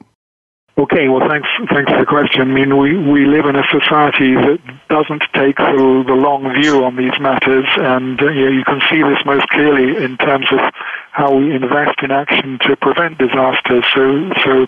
Okay, 0.78 1.08
well, 1.08 1.26
thanks, 1.30 1.48
thanks 1.72 1.90
for 1.90 2.00
the 2.00 2.06
question. 2.06 2.42
I 2.42 2.54
mean, 2.54 2.78
we, 2.78 2.98
we 2.98 3.26
live 3.26 3.46
in 3.46 3.56
a 3.56 3.64
society 3.72 4.36
that 4.36 4.60
doesn't 4.90 5.24
take 5.34 5.56
the, 5.56 6.04
the 6.06 6.14
long 6.14 6.52
view 6.60 6.84
on 6.84 6.98
these 6.98 7.18
matters, 7.18 7.64
and 7.78 8.22
uh, 8.22 8.28
you, 8.28 8.44
know, 8.44 8.52
you 8.52 8.64
can 8.66 8.82
see 8.90 9.02
this 9.02 9.18
most 9.26 9.48
clearly 9.56 10.04
in 10.04 10.18
terms 10.18 10.48
of 10.52 10.60
how 11.16 11.32
we 11.34 11.56
invest 11.56 12.04
in 12.04 12.12
action 12.12 12.60
to 12.68 12.76
prevent 12.76 13.18
disasters. 13.18 13.88
So, 13.96 14.04
so 14.44 14.68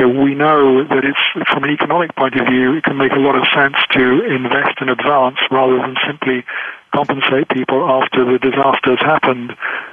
you 0.00 0.08
know, 0.08 0.22
we 0.24 0.34
know 0.34 0.88
that 0.88 1.04
it's 1.04 1.20
from 1.52 1.64
an 1.64 1.70
economic 1.70 2.16
point 2.16 2.32
of 2.40 2.48
view, 2.48 2.72
it 2.80 2.84
can 2.84 2.96
make 2.96 3.12
a 3.12 3.20
lot 3.20 3.36
of 3.36 3.44
sense 3.52 3.76
to 3.92 4.24
invest 4.24 4.80
in 4.80 4.88
advance 4.88 5.36
rather 5.50 5.76
than 5.76 5.94
simply 6.08 6.48
compensate 6.96 7.44
people 7.52 7.84
after 7.84 8.24
the 8.24 8.40
disasters 8.40 9.04
happened. 9.04 9.52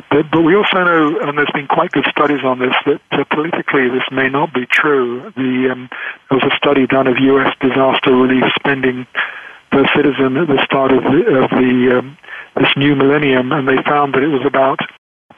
But, 0.10 0.32
but 0.32 0.40
we 0.40 0.56
also 0.56 0.88
know, 0.88 1.20
and 1.20 1.38
there's 1.38 1.52
been 1.52 1.68
quite 1.68 1.92
good 1.92 2.08
studies 2.10 2.48
on 2.48 2.60
this, 2.60 2.76
that 2.88 3.02
uh, 3.12 3.26
politically 3.28 3.92
this 3.92 4.08
may 4.10 4.30
not 4.30 4.54
be 4.54 4.66
true. 4.72 5.34
The, 5.36 5.68
um, 5.68 5.90
there 6.32 6.40
was 6.40 6.48
a 6.48 6.56
study 6.56 6.88
done 6.88 7.08
of 7.08 7.20
U.S. 7.20 7.52
disaster 7.60 8.16
relief 8.16 8.48
spending 8.56 9.06
per 9.70 9.84
citizen 9.94 10.40
at 10.40 10.48
the 10.48 10.64
start 10.64 10.96
of 10.96 11.04
the, 11.04 11.44
of 11.44 11.50
the 11.60 12.00
um, 12.00 12.18
this 12.56 12.72
new 12.76 12.96
millennium, 12.96 13.52
and 13.52 13.68
they 13.68 13.78
found 13.84 14.16
that 14.16 14.24
it 14.24 14.28
was 14.28 14.46
about 14.46 14.80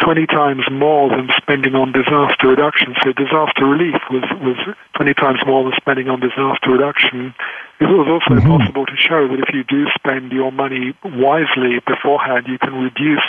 20 0.02 0.28
times 0.28 0.64
more 0.72 1.10
than 1.10 1.30
spending 1.38 1.76
on 1.76 1.92
disaster 1.92 2.48
reduction. 2.48 2.96
So 3.04 3.14
disaster 3.14 3.66
relief 3.66 4.02
was, 4.10 4.26
was 4.42 4.58
20 4.96 5.14
times 5.14 5.40
more 5.46 5.64
than 5.64 5.74
spending 5.78 6.10
on 6.10 6.20
disaster 6.20 6.72
reduction. 6.72 7.34
It 7.80 7.86
was 7.86 8.08
also 8.10 8.40
mm-hmm. 8.40 8.50
possible 8.50 8.86
to 8.86 8.96
show 8.98 9.28
that 9.28 9.40
if 9.40 9.54
you 9.54 9.64
do 9.64 9.88
spend 9.96 10.32
your 10.32 10.52
money 10.52 10.94
wisely 11.04 11.80
beforehand, 11.86 12.48
you 12.48 12.58
can 12.58 12.74
reduce 12.74 13.26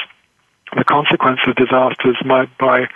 the 0.77 0.85
consequence 0.85 1.41
of 1.47 1.57
disasters 1.57 2.17
by, 2.27 2.47
by 2.59 2.89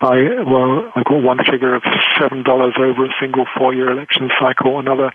by 0.00 0.14
well, 0.46 0.92
I 0.94 1.02
got 1.02 1.22
one 1.22 1.38
figure 1.44 1.74
of 1.74 1.82
seven 2.18 2.44
dollars 2.44 2.74
over 2.78 3.06
a 3.06 3.14
single 3.20 3.46
four-year 3.56 3.90
election 3.90 4.30
cycle. 4.38 4.78
Another 4.78 5.12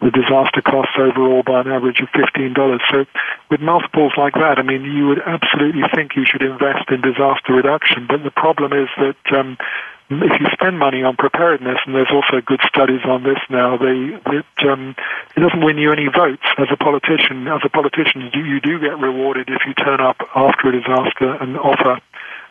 the 0.00 0.10
disaster 0.10 0.62
costs 0.62 0.94
overall 0.98 1.42
by 1.42 1.60
an 1.60 1.68
average 1.68 2.00
of 2.00 2.08
$15. 2.10 2.54
So 2.90 3.04
with 3.50 3.60
multiples 3.60 4.12
like 4.16 4.34
that, 4.34 4.58
I 4.58 4.62
mean, 4.62 4.84
you 4.84 5.08
would 5.08 5.20
absolutely 5.24 5.82
think 5.94 6.16
you 6.16 6.24
should 6.26 6.42
invest 6.42 6.90
in 6.90 7.00
disaster 7.00 7.54
reduction. 7.54 8.06
But 8.06 8.22
the 8.22 8.30
problem 8.30 8.72
is 8.72 8.88
that 8.98 9.36
um, 9.36 9.56
if 10.10 10.40
you 10.40 10.46
spend 10.52 10.78
money 10.78 11.02
on 11.02 11.16
preparedness, 11.16 11.78
and 11.86 11.94
there's 11.94 12.12
also 12.12 12.44
good 12.44 12.60
studies 12.68 13.00
on 13.06 13.22
this 13.22 13.40
now, 13.48 13.76
they, 13.76 14.20
it, 14.36 14.46
um, 14.68 14.94
it 15.36 15.40
doesn't 15.40 15.64
win 15.64 15.78
you 15.78 15.92
any 15.92 16.08
votes 16.08 16.44
as 16.58 16.68
a 16.70 16.76
politician. 16.76 17.48
As 17.48 17.62
a 17.64 17.70
politician, 17.70 18.30
you, 18.34 18.44
you 18.44 18.60
do 18.60 18.78
get 18.78 18.98
rewarded 18.98 19.48
if 19.48 19.62
you 19.66 19.72
turn 19.74 20.00
up 20.00 20.18
after 20.34 20.68
a 20.68 20.72
disaster 20.72 21.32
and 21.40 21.56
offer 21.56 22.00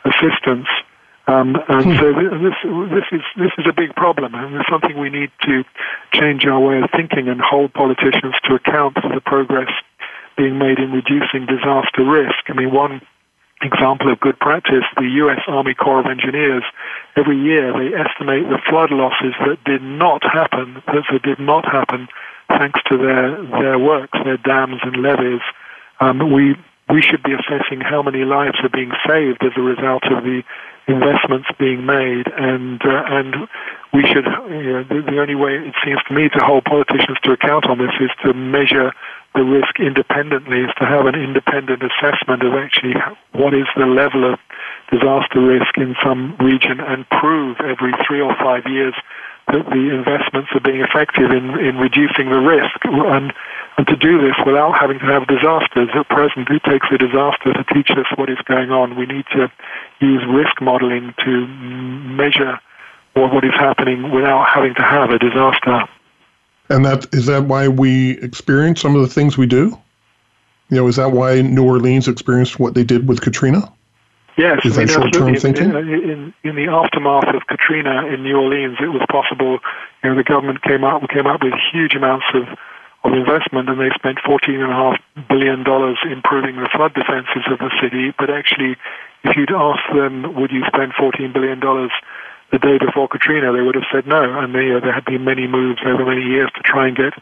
assistance. 0.06 0.68
Um, 1.26 1.56
and 1.70 1.86
hmm. 1.86 1.98
so 2.00 2.12
this 2.12 2.58
this 2.92 3.08
is 3.14 3.24
this 3.38 3.52
is 3.58 3.66
a 3.70 3.72
big 3.72 3.96
problem, 3.96 4.36
and 4.36 4.56
it's 4.56 4.70
something 4.70 5.00
we 5.00 5.10
need 5.10 5.32
to 5.44 5.64
change 6.12 6.46
our 6.46 6.60
way 6.60 6.80
of 6.80 6.90
thinking 6.92 7.30
and 7.30 7.40
hold 7.40 7.74
politicians 7.74 8.36
to 8.44 8.56
account 8.56 8.96
for 9.00 9.08
the 9.08 9.22
progress 9.22 9.72
being 10.36 10.58
made 10.58 10.80
in 10.80 10.92
reducing 10.92 11.46
disaster 11.48 12.04
risk. 12.04 12.44
I 12.48 12.54
mean, 12.54 12.74
one 12.74 13.02
example 13.62 14.12
of 14.12 14.20
good 14.20 14.38
practice: 14.40 14.84
the 14.98 15.08
U.S. 15.24 15.40
Army 15.48 15.74
Corps 15.74 16.02
of 16.02 16.08
Engineers. 16.08 16.64
Every 17.16 17.40
year, 17.40 17.72
they 17.72 17.96
estimate 17.96 18.44
the 18.50 18.60
flood 18.68 18.92
losses 18.92 19.34
that 19.48 19.64
did 19.64 19.82
not 19.82 20.24
happen, 20.24 20.84
that 20.88 21.22
did 21.24 21.40
not 21.40 21.64
happen, 21.64 22.10
thanks 22.50 22.82
to 22.92 22.98
their 22.98 23.42
their 23.62 23.80
works, 23.80 24.18
their 24.26 24.38
dams 24.38 24.82
and 24.84 25.02
levees. 25.02 25.42
Um, 26.02 26.34
we 26.34 26.56
we 26.90 27.02
should 27.02 27.24
be 27.24 27.32
assessing 27.32 27.80
how 27.80 28.02
many 28.02 28.26
lives 28.26 28.60
are 28.62 28.70
being 28.70 28.92
saved 29.08 29.44
as 29.44 29.54
a 29.56 29.62
result 29.62 30.04
of 30.12 30.24
the 30.24 30.44
investments 30.88 31.48
being 31.60 31.86
made, 31.86 32.28
and 32.28 32.82
uh, 32.84 33.04
and 33.08 33.48
we 33.94 34.04
should. 34.04 34.26
You 34.26 34.74
know, 34.74 34.84
the, 34.84 35.02
the 35.06 35.20
only 35.20 35.36
way 35.36 35.56
it 35.56 35.76
seems 35.84 36.00
to 36.08 36.14
me 36.14 36.30
to 36.30 36.40
hold 36.44 36.66
politicians 36.66 37.18
to 37.24 37.32
account 37.32 37.66
on 37.66 37.78
this 37.78 37.94
is 38.00 38.12
to 38.26 38.34
measure 38.34 38.92
the 39.36 39.44
risk 39.44 39.80
independently, 39.80 40.62
is 40.62 40.74
to 40.78 40.86
have 40.86 41.06
an 41.06 41.16
independent 41.16 41.82
assessment 41.82 42.44
of 42.44 42.54
actually 42.54 42.94
what 43.32 43.54
is 43.54 43.66
the 43.76 43.86
level 43.86 44.32
of 44.32 44.40
disaster 44.92 45.42
risk 45.42 45.78
in 45.78 45.96
some 46.04 46.36
region, 46.38 46.80
and 46.80 47.08
prove 47.10 47.58
every 47.62 47.94
three 48.06 48.22
or 48.22 48.36
five 48.36 48.64
years 48.68 48.94
that 49.48 49.66
the 49.70 49.94
investments 49.94 50.50
are 50.54 50.60
being 50.60 50.82
effective 50.82 51.32
in, 51.32 51.60
in 51.60 51.78
reducing 51.78 52.30
the 52.30 52.40
risk. 52.40 52.80
And, 52.86 53.34
and 53.78 53.88
to 53.88 53.96
do 53.96 54.22
this 54.22 54.36
without 54.46 54.78
having 54.80 55.00
to 55.00 55.06
have 55.06 55.28
disasters, 55.28 55.90
at 55.94 56.08
present 56.10 56.50
it 56.50 56.64
takes 56.64 56.88
a 56.92 56.98
disaster 56.98 57.54
to 57.54 57.64
teach 57.74 57.92
us 57.92 58.06
what 58.16 58.30
is 58.30 58.40
going 58.46 58.72
on. 58.72 58.96
We 58.96 59.06
need 59.06 59.26
to 59.34 59.52
use 60.00 60.24
risk 60.28 60.62
modeling 60.62 61.14
to 61.26 61.48
measure 61.48 62.60
what 63.14 63.44
is 63.44 63.54
happening 63.54 64.12
without 64.12 64.48
having 64.48 64.74
to 64.76 64.82
have 64.82 65.12
a 65.12 65.20
disaster. 65.20 65.88
And 66.70 66.86
that 66.86 67.06
is 67.14 67.26
that 67.28 67.44
why 67.44 67.68
we 67.68 68.18
experience 68.20 68.82
some 68.82 68.96
of 68.96 69.02
the 69.02 69.08
things 69.08 69.38
we 69.38 69.46
do? 69.46 69.78
You 70.70 70.78
know, 70.78 70.88
is 70.88 70.96
that 70.96 71.12
why 71.12 71.42
New 71.42 71.66
Orleans 71.66 72.08
experienced 72.08 72.60
what 72.60 72.74
they 72.74 72.84
did 72.84 73.08
with 73.08 73.22
Katrina? 73.22 73.72
Yes, 74.38 74.66
is 74.66 74.78
I 74.78 74.80
mean, 74.80 74.88
that 74.88 74.94
short-term 74.94 75.36
thinking? 75.36 75.70
In, 75.70 75.88
in, 76.10 76.34
in, 76.44 76.56
the 76.56 76.66
aftermath 76.66 77.30
of 77.36 77.46
Katrina 77.48 78.08
in 78.08 78.24
New 78.24 78.36
Orleans, 78.36 78.78
it 78.82 78.90
was 78.90 79.06
possible. 79.10 79.60
You 80.04 80.10
know, 80.10 80.16
the 80.16 80.24
government 80.24 80.62
came 80.64 80.84
up 80.84 81.08
came 81.10 81.28
up 81.28 81.44
with 81.44 81.54
huge 81.72 81.94
amounts 81.94 82.26
of 82.34 82.50
of 83.04 83.14
investment, 83.14 83.70
and 83.70 83.80
they 83.80 83.92
spent 83.94 84.18
fourteen 84.26 84.62
and 84.62 84.72
a 84.72 84.76
half 84.76 84.98
billion 85.30 85.64
dollars 85.64 85.98
improving 86.10 86.56
the 86.58 86.70
flood 86.74 86.94
defenses 86.94 87.46
of 87.52 87.60
the 87.60 87.70
city. 87.82 88.14
But 88.18 88.32
actually, 88.32 88.76
if 89.24 89.38
you'd 89.38 89.52
asked 89.52 89.94
them, 89.94 90.34
would 90.36 90.52
you 90.52 90.64
spend 90.66 90.94
fourteen 90.98 91.32
billion 91.32 91.60
dollars 91.60 91.92
the 92.52 92.60
day 92.60 92.78
before 92.78 93.08
Katrina, 93.08 93.52
they 93.52 93.62
would 93.62 93.74
have 93.74 93.90
said 93.92 94.06
no. 94.06 94.22
And 94.40 94.54
they, 94.54 94.72
uh, 94.72 94.80
there 94.80 94.94
had 94.94 95.06
been 95.06 95.26
many 95.26 95.48
moves 95.48 95.82
over 95.84 96.06
many 96.06 96.22
years 96.22 96.52
to 96.56 96.62
try 96.62 96.88
and 96.88 96.96
get 96.96 97.14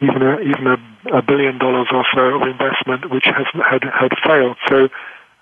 even 0.00 0.22
a, 0.22 0.40
even 0.40 0.66
a, 0.66 1.18
a 1.18 1.22
billion 1.22 1.58
dollars 1.58 1.88
or 1.92 2.06
so 2.14 2.40
of 2.40 2.48
investment, 2.48 3.10
which 3.10 3.24
has 3.24 3.46
had 3.64 3.84
had 3.84 4.12
failed. 4.24 4.56
So. 4.68 4.88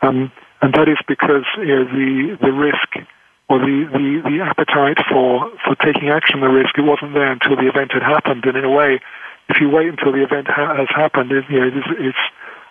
Um, 0.03 0.31
and 0.63 0.75
that 0.75 0.89
is 0.89 0.99
because 1.07 1.45
you 1.59 1.67
know, 1.67 1.85
the 1.85 2.39
the 2.41 2.53
risk 2.53 3.07
or 3.49 3.59
the, 3.61 3.87
the, 3.93 4.07
the 4.27 4.39
appetite 4.43 4.99
for, 5.07 5.51
for 5.63 5.77
taking 5.79 6.09
action 6.11 6.41
the 6.41 6.49
risk, 6.49 6.77
it 6.77 6.83
wasn't 6.83 7.15
there 7.15 7.31
until 7.31 7.55
the 7.55 7.69
event 7.69 7.93
had 7.93 8.03
happened. 8.03 8.45
And 8.45 8.57
in 8.57 8.65
a 8.65 8.71
way, 8.71 8.99
if 9.49 9.61
you 9.61 9.71
wait 9.71 9.87
until 9.87 10.11
the 10.11 10.25
event 10.25 10.49
ha- 10.49 10.75
has 10.75 10.89
happened, 10.91 11.31
it, 11.31 11.45
you 11.49 11.61
know, 11.61 11.71
it's, 11.71 11.87
it's 12.11 12.25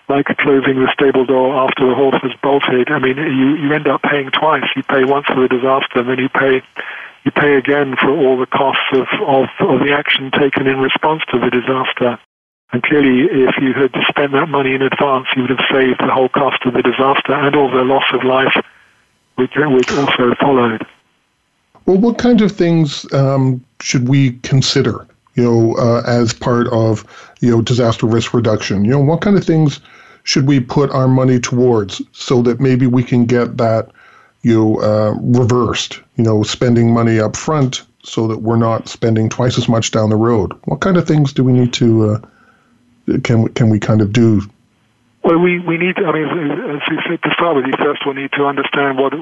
like 0.09 0.25
closing 0.37 0.75
the 0.75 0.91
stable 0.91 1.25
door 1.25 1.55
after 1.55 1.87
the 1.87 1.95
horse 1.95 2.19
has 2.21 2.35
bolted. 2.43 2.91
I 2.91 2.99
mean, 2.99 3.17
you, 3.17 3.55
you 3.55 3.73
end 3.73 3.87
up 3.87 4.03
paying 4.03 4.31
twice. 4.31 4.67
You 4.75 4.83
pay 4.83 5.05
once 5.05 5.27
for 5.27 5.39
the 5.39 5.47
disaster, 5.47 6.03
and 6.03 6.09
then 6.09 6.19
you 6.19 6.29
pay 6.29 6.61
you 7.23 7.31
pay 7.31 7.55
again 7.55 7.95
for 7.99 8.11
all 8.11 8.37
the 8.37 8.45
costs 8.45 8.85
of, 8.93 9.07
of, 9.25 9.49
of 9.59 9.79
the 9.79 9.91
action 9.97 10.29
taken 10.29 10.67
in 10.67 10.77
response 10.77 11.23
to 11.31 11.39
the 11.39 11.49
disaster. 11.49 12.19
And 12.75 12.83
clearly, 12.83 13.21
if 13.31 13.55
you 13.61 13.71
had 13.71 13.91
spent 14.09 14.33
that 14.33 14.49
money 14.49 14.73
in 14.73 14.81
advance, 14.81 15.27
you 15.33 15.43
would 15.43 15.51
have 15.51 15.65
saved 15.71 15.97
the 15.97 16.11
whole 16.11 16.27
cost 16.27 16.57
of 16.65 16.73
the 16.73 16.81
disaster 16.81 17.31
and 17.31 17.55
all 17.55 17.71
the 17.71 17.85
loss 17.85 18.03
of 18.11 18.25
life, 18.25 18.53
which, 19.35 19.53
which 19.55 19.89
also 19.93 20.35
followed. 20.41 20.85
Well, 21.85 21.99
what 21.99 22.17
kind 22.17 22.41
of 22.41 22.51
things 22.51 23.09
um, 23.13 23.63
should 23.79 24.09
we 24.09 24.33
consider, 24.39 25.07
you 25.35 25.43
know, 25.45 25.77
uh, 25.77 26.03
as 26.05 26.33
part 26.33 26.67
of, 26.73 27.05
you 27.39 27.49
know, 27.49 27.61
disaster 27.61 28.07
risk 28.07 28.33
reduction? 28.33 28.83
You 28.83 28.91
know, 28.91 28.99
what 28.99 29.21
kind 29.21 29.37
of 29.37 29.45
things 29.45 29.79
should 30.23 30.45
we 30.45 30.59
put 30.59 30.91
our 30.91 31.07
money 31.07 31.39
towards 31.39 32.01
so 32.11 32.41
that 32.41 32.59
maybe 32.59 32.87
we 32.87 33.03
can 33.03 33.23
get 33.25 33.55
that, 33.55 33.89
you 34.41 34.53
know, 34.53 34.81
uh, 34.81 35.13
reversed? 35.21 36.01
You 36.17 36.25
know, 36.25 36.43
spending 36.43 36.93
money 36.93 37.21
up 37.21 37.37
front 37.37 37.83
so 38.03 38.27
that 38.27 38.39
we're 38.39 38.57
not 38.57 38.89
spending 38.89 39.29
twice 39.29 39.57
as 39.57 39.69
much 39.69 39.91
down 39.91 40.09
the 40.09 40.17
road. 40.17 40.51
What 40.65 40.81
kind 40.81 40.97
of 40.97 41.07
things 41.07 41.31
do 41.31 41.41
we 41.41 41.53
need 41.53 41.71
to 41.71 42.09
uh, 42.09 42.19
can 43.23 43.47
can 43.49 43.69
we 43.69 43.79
kind 43.79 44.01
of 44.01 44.11
do? 44.11 44.41
Well, 45.23 45.39
we, 45.39 45.59
we 45.59 45.77
need. 45.77 45.97
I 45.97 46.11
mean, 46.11 46.27
as 46.75 46.81
you 46.89 46.99
said 47.09 47.21
to 47.23 47.33
start 47.33 47.55
with, 47.55 47.65
you 47.65 47.73
first 47.79 48.05
will 48.05 48.13
need 48.13 48.31
to 48.33 48.45
understand 48.45 48.97
what 48.97 49.13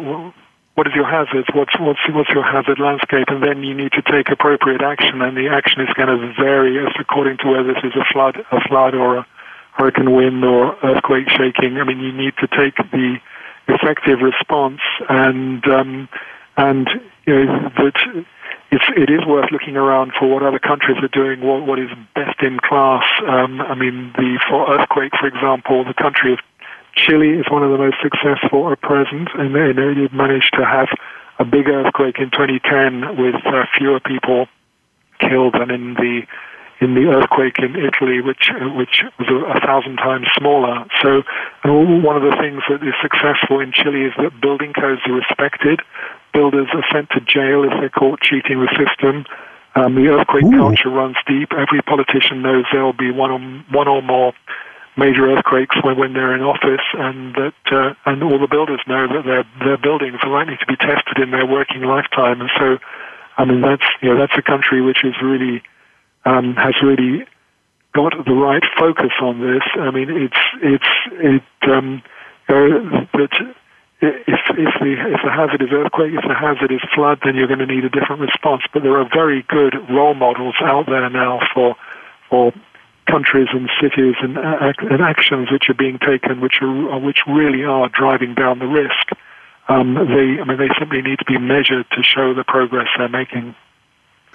what 0.75 0.87
is 0.87 0.93
your 0.95 1.05
hazards, 1.05 1.47
what's 1.53 1.79
what's 1.79 1.99
what's 2.09 2.29
your 2.29 2.43
hazard 2.43 2.79
landscape, 2.79 3.27
and 3.29 3.43
then 3.43 3.63
you 3.63 3.73
need 3.73 3.91
to 3.93 4.01
take 4.01 4.29
appropriate 4.29 4.81
action. 4.81 5.21
And 5.21 5.37
the 5.37 5.47
action 5.47 5.81
is 5.81 5.89
going 5.93 6.09
to 6.09 6.33
vary 6.33 6.79
as 6.79 6.91
according 6.99 7.37
to 7.39 7.47
whether 7.47 7.73
this 7.73 7.83
is 7.83 7.93
a 7.95 8.05
flood, 8.11 8.37
a 8.51 8.59
flood, 8.67 8.95
or 8.95 9.17
a 9.17 9.27
hurricane 9.73 10.11
wind 10.11 10.43
or 10.43 10.75
earthquake 10.83 11.29
shaking. 11.29 11.77
I 11.77 11.83
mean, 11.83 11.99
you 11.99 12.11
need 12.11 12.33
to 12.37 12.47
take 12.47 12.75
the 12.91 13.17
effective 13.67 14.19
response, 14.19 14.81
and 15.09 15.65
um, 15.67 16.09
and 16.57 16.89
you 17.25 17.45
know 17.45 17.71
that 17.77 18.25
it's, 18.73 18.85
it 18.97 19.09
is 19.09 19.25
worth 19.25 19.51
looking 19.51 19.77
around 19.77 20.13
for 20.17 20.27
what 20.27 20.41
other 20.41 20.57
countries 20.57 20.97
are 21.03 21.13
doing, 21.13 21.41
what, 21.41 21.65
what 21.65 21.77
is 21.77 21.89
best 22.15 22.41
in 22.41 22.59
class. 22.59 23.05
Um, 23.27 23.61
I 23.61 23.75
mean, 23.75 24.11
the 24.17 24.39
for 24.49 24.67
earthquake, 24.67 25.13
for 25.19 25.27
example, 25.27 25.85
the 25.85 25.93
country 25.93 26.33
of 26.33 26.39
Chile 26.95 27.29
is 27.37 27.45
one 27.51 27.63
of 27.63 27.71
the 27.71 27.77
most 27.77 27.97
successful 28.01 28.71
at 28.71 28.81
present, 28.81 29.29
and 29.35 29.53
they, 29.53 29.73
they 29.73 30.09
managed 30.15 30.53
to 30.57 30.65
have 30.65 30.89
a 31.37 31.45
big 31.45 31.67
earthquake 31.67 32.17
in 32.17 32.31
2010 32.31 33.17
with 33.17 33.35
uh, 33.45 33.65
fewer 33.77 33.99
people 33.99 34.47
killed 35.19 35.53
than 35.53 35.69
in 35.69 35.93
the 35.93 36.21
in 36.83 36.95
the 36.95 37.07
earthquake 37.07 37.57
in 37.59 37.75
Italy, 37.79 38.19
which 38.19 38.51
which 38.75 39.03
was 39.17 39.27
a, 39.31 39.57
a 39.57 39.59
thousand 39.63 39.97
times 39.97 40.27
smaller. 40.37 40.85
So, 41.01 41.23
one 41.63 42.17
of 42.17 42.23
the 42.23 42.35
things 42.37 42.61
that 42.67 42.83
is 42.83 42.93
successful 43.01 43.59
in 43.59 43.71
Chile 43.71 44.03
is 44.05 44.13
that 44.19 44.41
building 44.41 44.73
codes 44.73 45.01
are 45.07 45.13
respected 45.13 45.79
builders 46.33 46.67
are 46.73 46.83
sent 46.91 47.09
to 47.11 47.21
jail 47.21 47.63
if 47.63 47.71
they're 47.79 47.89
caught 47.89 48.19
cheating 48.19 48.59
the 48.59 48.69
system. 48.75 49.25
Um, 49.75 49.95
the 49.95 50.09
earthquake 50.09 50.45
Ooh. 50.45 50.57
culture 50.57 50.89
runs 50.89 51.15
deep. 51.25 51.53
Every 51.53 51.81
politician 51.81 52.41
knows 52.41 52.65
there 52.71 52.83
will 52.83 52.93
be 52.93 53.11
one 53.11 53.31
or, 53.31 53.39
one 53.71 53.87
or 53.87 54.01
more 54.01 54.33
major 54.97 55.31
earthquakes 55.31 55.75
when, 55.83 55.97
when 55.97 56.13
they're 56.13 56.35
in 56.35 56.41
office, 56.41 56.85
and 56.93 57.33
that 57.35 57.57
uh, 57.71 57.93
and 58.05 58.21
all 58.21 58.37
the 58.37 58.47
builders 58.47 58.81
know 58.85 59.07
that 59.07 59.25
their 59.25 59.43
their 59.65 59.77
buildings 59.77 60.19
are 60.21 60.29
likely 60.29 60.57
to 60.57 60.65
be 60.67 60.75
tested 60.75 61.17
in 61.17 61.31
their 61.31 61.45
working 61.45 61.81
lifetime. 61.81 62.41
And 62.41 62.51
so, 62.59 62.77
I 63.37 63.45
mean, 63.45 63.61
that's 63.61 63.85
you 64.01 64.13
know 64.13 64.19
that's 64.19 64.37
a 64.37 64.43
country 64.43 64.81
which 64.81 65.03
is 65.03 65.15
really 65.23 65.63
um, 66.25 66.55
has 66.55 66.75
really 66.81 67.25
got 67.93 68.13
the 68.25 68.33
right 68.33 68.63
focus 68.77 69.11
on 69.21 69.41
this. 69.41 69.63
I 69.75 69.91
mean, 69.91 70.09
it's 70.09 70.43
it's 70.61 70.93
it 71.11 71.69
um, 71.69 72.01
uh, 72.49 73.05
that 73.13 73.55
if 74.01 74.39
if 74.49 74.73
the 74.81 74.91
if 75.13 75.21
the 75.23 75.31
hazard 75.31 75.61
is 75.61 75.69
earthquake, 75.71 76.13
if 76.13 76.27
the 76.27 76.35
hazard 76.35 76.71
is 76.71 76.81
flood, 76.93 77.19
then 77.23 77.35
you're 77.35 77.47
going 77.47 77.59
to 77.59 77.65
need 77.65 77.85
a 77.85 77.89
different 77.89 78.21
response. 78.21 78.63
But 78.73 78.83
there 78.83 78.97
are 78.99 79.07
very 79.13 79.43
good 79.47 79.75
role 79.89 80.13
models 80.13 80.55
out 80.61 80.85
there 80.87 81.09
now 81.09 81.39
for 81.53 81.75
for 82.29 82.53
countries 83.05 83.47
and 83.51 83.69
cities 83.81 84.15
and, 84.21 84.37
and 84.37 85.01
actions 85.01 85.51
which 85.51 85.69
are 85.69 85.73
being 85.73 85.99
taken, 85.99 86.41
which 86.41 86.61
are 86.61 86.99
which 86.99 87.19
really 87.27 87.63
are 87.63 87.89
driving 87.89 88.33
down 88.33 88.59
the 88.59 88.65
risk. 88.65 89.11
um, 89.67 89.95
they, 89.95 90.41
I 90.41 90.45
mean, 90.45 90.57
they 90.57 90.69
simply 90.79 91.01
need 91.01 91.19
to 91.19 91.25
be 91.25 91.37
measured 91.37 91.85
to 91.91 92.03
show 92.03 92.33
the 92.33 92.43
progress 92.43 92.87
they're 92.97 93.09
making. 93.09 93.55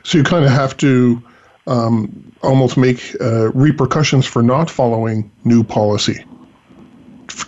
So 0.05 0.18
you 0.18 0.24
kind 0.24 0.45
of 0.45 0.51
have 0.51 0.76
to 0.78 1.22
um, 1.68 2.32
almost 2.42 2.76
make 2.76 3.14
uh, 3.20 3.52
repercussions 3.52 4.26
for 4.26 4.42
not 4.42 4.70
following 4.70 5.30
new 5.44 5.62
policy 5.62 6.24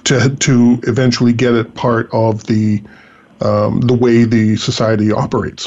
to 0.04 0.36
to 0.36 0.78
eventually 0.84 1.32
get 1.32 1.54
it 1.54 1.74
part 1.74 2.08
of 2.12 2.44
the 2.44 2.82
um, 3.40 3.80
the 3.80 3.94
way 3.94 4.24
the 4.24 4.56
society 4.56 5.10
operates. 5.10 5.66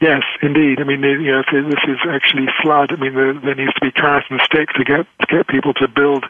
Yes, 0.00 0.22
indeed. 0.42 0.80
I 0.80 0.84
mean, 0.84 1.00
you 1.00 1.32
know, 1.32 1.42
this 1.50 1.80
is 1.88 1.98
actually 2.06 2.48
flood, 2.62 2.92
I 2.92 2.96
mean, 2.96 3.14
there, 3.14 3.32
there 3.32 3.54
needs 3.54 3.72
to 3.74 3.80
be 3.80 3.90
carrot 3.90 4.24
and 4.28 4.40
stick 4.42 4.68
to 4.74 4.84
get 4.84 5.06
to 5.20 5.26
get 5.26 5.48
people 5.48 5.72
to 5.74 5.88
build 5.88 6.24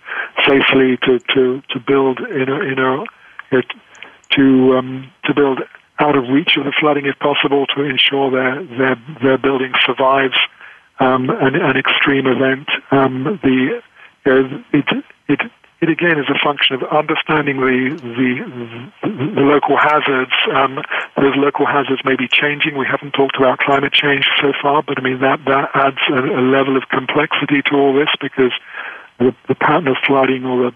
safely, 0.46 0.96
to 0.98 1.18
to 1.34 1.62
to 1.70 1.80
build 1.80 2.20
in 2.20 2.48
a 2.48 2.60
in 2.60 2.78
a 2.78 3.04
to 4.30 4.76
um, 4.76 5.10
to 5.24 5.34
build 5.34 5.62
out 5.98 6.16
of 6.16 6.28
reach 6.28 6.56
of 6.56 6.64
the 6.64 6.72
flooding 6.78 7.06
if 7.06 7.18
possible, 7.18 7.66
to 7.74 7.82
ensure 7.82 8.30
their 8.30 8.62
their 8.64 8.96
their 9.22 9.38
building 9.38 9.72
survives 9.84 10.36
um, 10.98 11.30
an, 11.30 11.54
an 11.54 11.76
extreme 11.76 12.26
event. 12.26 12.68
Um, 12.90 13.38
the 13.42 13.82
uh, 14.26 14.62
it 14.72 15.04
it 15.28 15.40
it 15.80 15.90
again 15.90 16.18
is 16.18 16.26
a 16.28 16.38
function 16.42 16.74
of 16.76 16.82
understanding 16.90 17.60
the 17.60 17.96
the, 18.00 19.10
the 19.34 19.40
local 19.42 19.76
hazards. 19.76 20.32
Um, 20.52 20.82
those 21.16 21.36
local 21.36 21.66
hazards 21.66 22.02
may 22.04 22.16
be 22.16 22.28
changing. 22.28 22.76
We 22.76 22.86
haven't 22.86 23.12
talked 23.12 23.36
about 23.36 23.58
climate 23.58 23.92
change 23.92 24.26
so 24.40 24.52
far, 24.60 24.82
but 24.82 24.98
I 24.98 25.02
mean 25.02 25.20
that 25.20 25.44
that 25.46 25.70
adds 25.74 26.00
a, 26.08 26.40
a 26.40 26.42
level 26.42 26.76
of 26.76 26.88
complexity 26.88 27.62
to 27.70 27.74
all 27.76 27.94
this 27.94 28.08
because 28.20 28.52
the, 29.18 29.34
the 29.48 29.54
pattern 29.54 29.88
of 29.88 29.96
flooding 30.06 30.44
or 30.44 30.70
the 30.70 30.74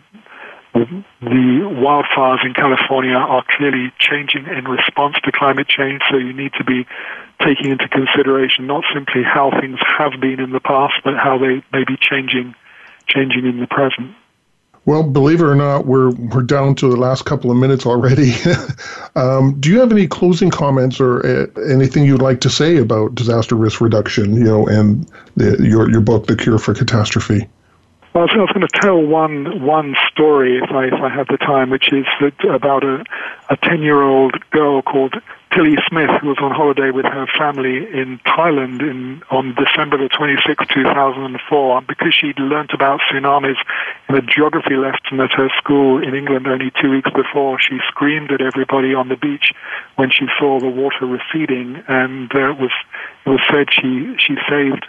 the 0.72 1.66
wildfires 1.82 2.44
in 2.44 2.54
California 2.54 3.16
are 3.16 3.44
clearly 3.56 3.92
changing 3.98 4.46
in 4.46 4.64
response 4.66 5.16
to 5.24 5.32
climate 5.32 5.66
change, 5.66 6.00
so 6.08 6.16
you 6.16 6.32
need 6.32 6.52
to 6.54 6.64
be 6.64 6.86
taking 7.44 7.70
into 7.70 7.88
consideration 7.88 8.66
not 8.66 8.84
simply 8.92 9.22
how 9.22 9.50
things 9.60 9.78
have 9.98 10.12
been 10.20 10.40
in 10.40 10.50
the 10.50 10.60
past, 10.60 10.94
but 11.04 11.14
how 11.16 11.38
they 11.38 11.62
may 11.72 11.84
be 11.84 11.96
changing, 12.00 12.54
changing 13.06 13.46
in 13.46 13.60
the 13.60 13.66
present. 13.66 14.14
Well, 14.86 15.02
believe 15.02 15.40
it 15.40 15.44
or 15.44 15.54
not, 15.54 15.86
we're 15.86 16.10
we're 16.10 16.42
down 16.42 16.74
to 16.76 16.88
the 16.88 16.96
last 16.96 17.26
couple 17.26 17.50
of 17.50 17.56
minutes 17.56 17.84
already. 17.84 18.32
um, 19.14 19.60
do 19.60 19.68
you 19.70 19.78
have 19.78 19.92
any 19.92 20.06
closing 20.06 20.50
comments 20.50 20.98
or 20.98 21.24
uh, 21.26 21.46
anything 21.70 22.04
you'd 22.04 22.22
like 22.22 22.40
to 22.40 22.50
say 22.50 22.78
about 22.78 23.14
disaster 23.14 23.56
risk 23.56 23.80
reduction? 23.80 24.34
You 24.34 24.44
know, 24.44 24.66
and 24.66 25.06
the, 25.36 25.58
your 25.62 25.90
your 25.90 26.00
book, 26.00 26.26
The 26.26 26.36
Cure 26.36 26.58
for 26.58 26.72
Catastrophe. 26.72 27.46
Well, 28.14 28.26
I 28.28 28.36
was 28.36 28.50
going 28.52 28.66
to 28.66 28.80
tell 28.80 29.00
one 29.00 29.62
one 29.62 29.94
story 30.10 30.58
if 30.58 30.70
I 30.70 30.86
if 30.86 30.94
I 30.94 31.10
have 31.10 31.28
the 31.28 31.36
time, 31.36 31.70
which 31.70 31.92
is 31.92 32.06
that 32.20 32.48
about 32.48 32.82
a 32.82 33.04
a 33.50 33.56
ten 33.58 33.82
year 33.82 34.00
old 34.02 34.32
girl 34.50 34.80
called 34.80 35.14
Tilly 35.54 35.76
Smith 35.88 36.22
was 36.22 36.38
on 36.40 36.52
holiday 36.52 36.92
with 36.92 37.04
her 37.04 37.26
family 37.36 37.78
in 37.78 38.20
Thailand 38.24 38.82
in 38.82 39.20
on 39.30 39.54
December 39.54 39.98
the 39.98 40.08
twenty 40.08 40.36
sixth, 40.46 40.68
two 40.68 40.84
thousand 40.84 41.24
and 41.24 41.40
four, 41.48 41.82
because 41.82 42.14
she'd 42.14 42.38
learnt 42.38 42.70
about 42.72 43.00
tsunamis 43.00 43.56
in 44.08 44.14
a 44.14 44.22
geography 44.22 44.76
lesson 44.76 45.18
at 45.18 45.32
her 45.32 45.50
school 45.58 46.00
in 46.00 46.14
England 46.14 46.46
only 46.46 46.70
two 46.80 46.90
weeks 46.90 47.10
before. 47.10 47.58
She 47.58 47.78
screamed 47.88 48.30
at 48.30 48.40
everybody 48.40 48.94
on 48.94 49.08
the 49.08 49.16
beach 49.16 49.52
when 49.96 50.10
she 50.10 50.26
saw 50.38 50.60
the 50.60 50.68
water 50.68 51.06
receding, 51.06 51.82
and 51.88 52.32
uh, 52.32 52.50
it 52.50 52.58
was 52.58 52.72
it 53.26 53.30
was 53.30 53.40
said 53.50 53.68
she 53.72 54.14
she 54.18 54.36
saved 54.48 54.86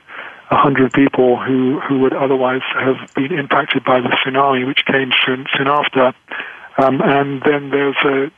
100 0.52 0.94
people 0.94 1.38
who, 1.38 1.80
who 1.80 2.00
would 2.00 2.14
otherwise 2.14 2.62
have 2.76 2.98
been 3.16 3.32
impacted 3.32 3.86
by 3.86 4.02
the 4.02 4.10
tsunami, 4.10 4.68
which 4.68 4.86
came 4.86 5.12
soon, 5.26 5.48
soon 5.58 5.68
after. 5.68 6.14
Um, 6.78 7.02
and 7.02 7.42
then 7.44 7.70
there's 7.70 7.96
a, 8.04 8.30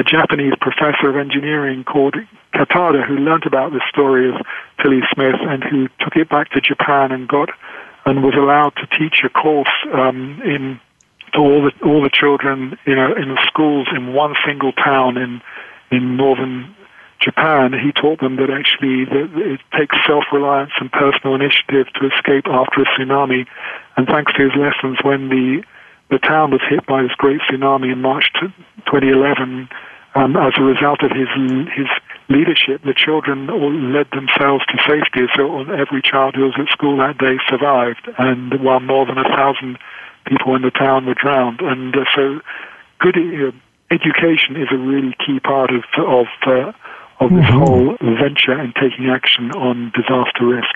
a 0.00 0.02
Japanese 0.02 0.54
professor 0.62 1.10
of 1.10 1.16
engineering 1.16 1.84
called 1.84 2.16
Katada 2.54 3.06
who 3.06 3.16
learnt 3.16 3.44
about 3.44 3.72
the 3.72 3.82
story 3.90 4.30
of 4.30 4.34
Tilly 4.82 5.02
Smith 5.12 5.36
and 5.40 5.62
who 5.62 5.88
took 6.00 6.16
it 6.16 6.30
back 6.30 6.50
to 6.52 6.60
Japan 6.60 7.12
and 7.12 7.28
got 7.28 7.50
and 8.06 8.24
was 8.24 8.34
allowed 8.34 8.72
to 8.76 8.86
teach 8.98 9.20
a 9.24 9.28
course 9.28 9.68
um, 9.92 10.40
in 10.42 10.80
to 11.34 11.38
all 11.38 11.62
the 11.62 11.72
all 11.84 12.02
the 12.02 12.10
children 12.10 12.78
you 12.86 12.96
know 12.96 13.14
in 13.14 13.28
the 13.28 13.40
schools 13.46 13.88
in 13.94 14.14
one 14.14 14.34
single 14.44 14.72
town 14.72 15.18
in 15.18 15.42
in 15.90 16.16
northern 16.16 16.74
Japan, 17.20 17.74
he 17.74 17.92
taught 17.92 18.20
them 18.20 18.36
that 18.36 18.48
actually 18.48 19.04
that 19.04 19.28
it 19.36 19.60
takes 19.76 19.94
self-reliance 20.06 20.72
and 20.80 20.90
personal 20.90 21.34
initiative 21.34 21.92
to 21.92 22.08
escape 22.08 22.46
after 22.46 22.80
a 22.80 22.86
tsunami. 22.86 23.46
And 23.98 24.06
thanks 24.06 24.32
to 24.32 24.48
his 24.48 24.56
lessons, 24.56 24.96
when 25.02 25.28
the 25.28 25.62
the 26.10 26.18
town 26.18 26.50
was 26.50 26.60
hit 26.68 26.86
by 26.86 27.02
this 27.02 27.14
great 27.16 27.40
tsunami 27.42 27.92
in 27.92 28.02
March 28.02 28.30
2011, 28.40 29.68
um, 30.14 30.36
as 30.36 30.52
a 30.58 30.62
result 30.62 31.02
of 31.02 31.10
his 31.12 31.28
his 31.74 31.86
leadership, 32.28 32.82
the 32.82 32.94
children 32.94 33.50
all 33.50 33.72
led 33.72 34.08
themselves 34.10 34.64
to 34.66 34.76
safety. 34.86 35.26
So 35.36 35.60
every 35.70 36.02
child 36.02 36.34
who 36.34 36.44
was 36.44 36.54
at 36.58 36.68
school 36.68 36.98
that 36.98 37.18
day 37.18 37.38
survived, 37.48 38.08
and 38.18 38.62
while 38.62 38.80
more 38.80 39.06
than 39.06 39.18
a 39.18 39.24
thousand 39.24 39.78
people 40.26 40.54
in 40.54 40.62
the 40.62 40.70
town 40.70 41.06
were 41.06 41.14
drowned. 41.14 41.60
And 41.60 41.94
uh, 41.96 42.04
so, 42.14 42.40
good 42.98 43.16
uh, 43.16 43.52
education 43.90 44.56
is 44.56 44.68
a 44.72 44.78
really 44.78 45.14
key 45.24 45.40
part 45.40 45.70
of 45.70 45.84
of 45.96 46.26
uh, 46.46 46.72
of 47.20 47.30
this 47.30 47.44
mm-hmm. 47.44 47.58
whole 47.58 47.96
venture 48.00 48.52
and 48.52 48.74
taking 48.74 49.10
action 49.10 49.50
on 49.52 49.92
disaster 49.94 50.46
risk. 50.46 50.74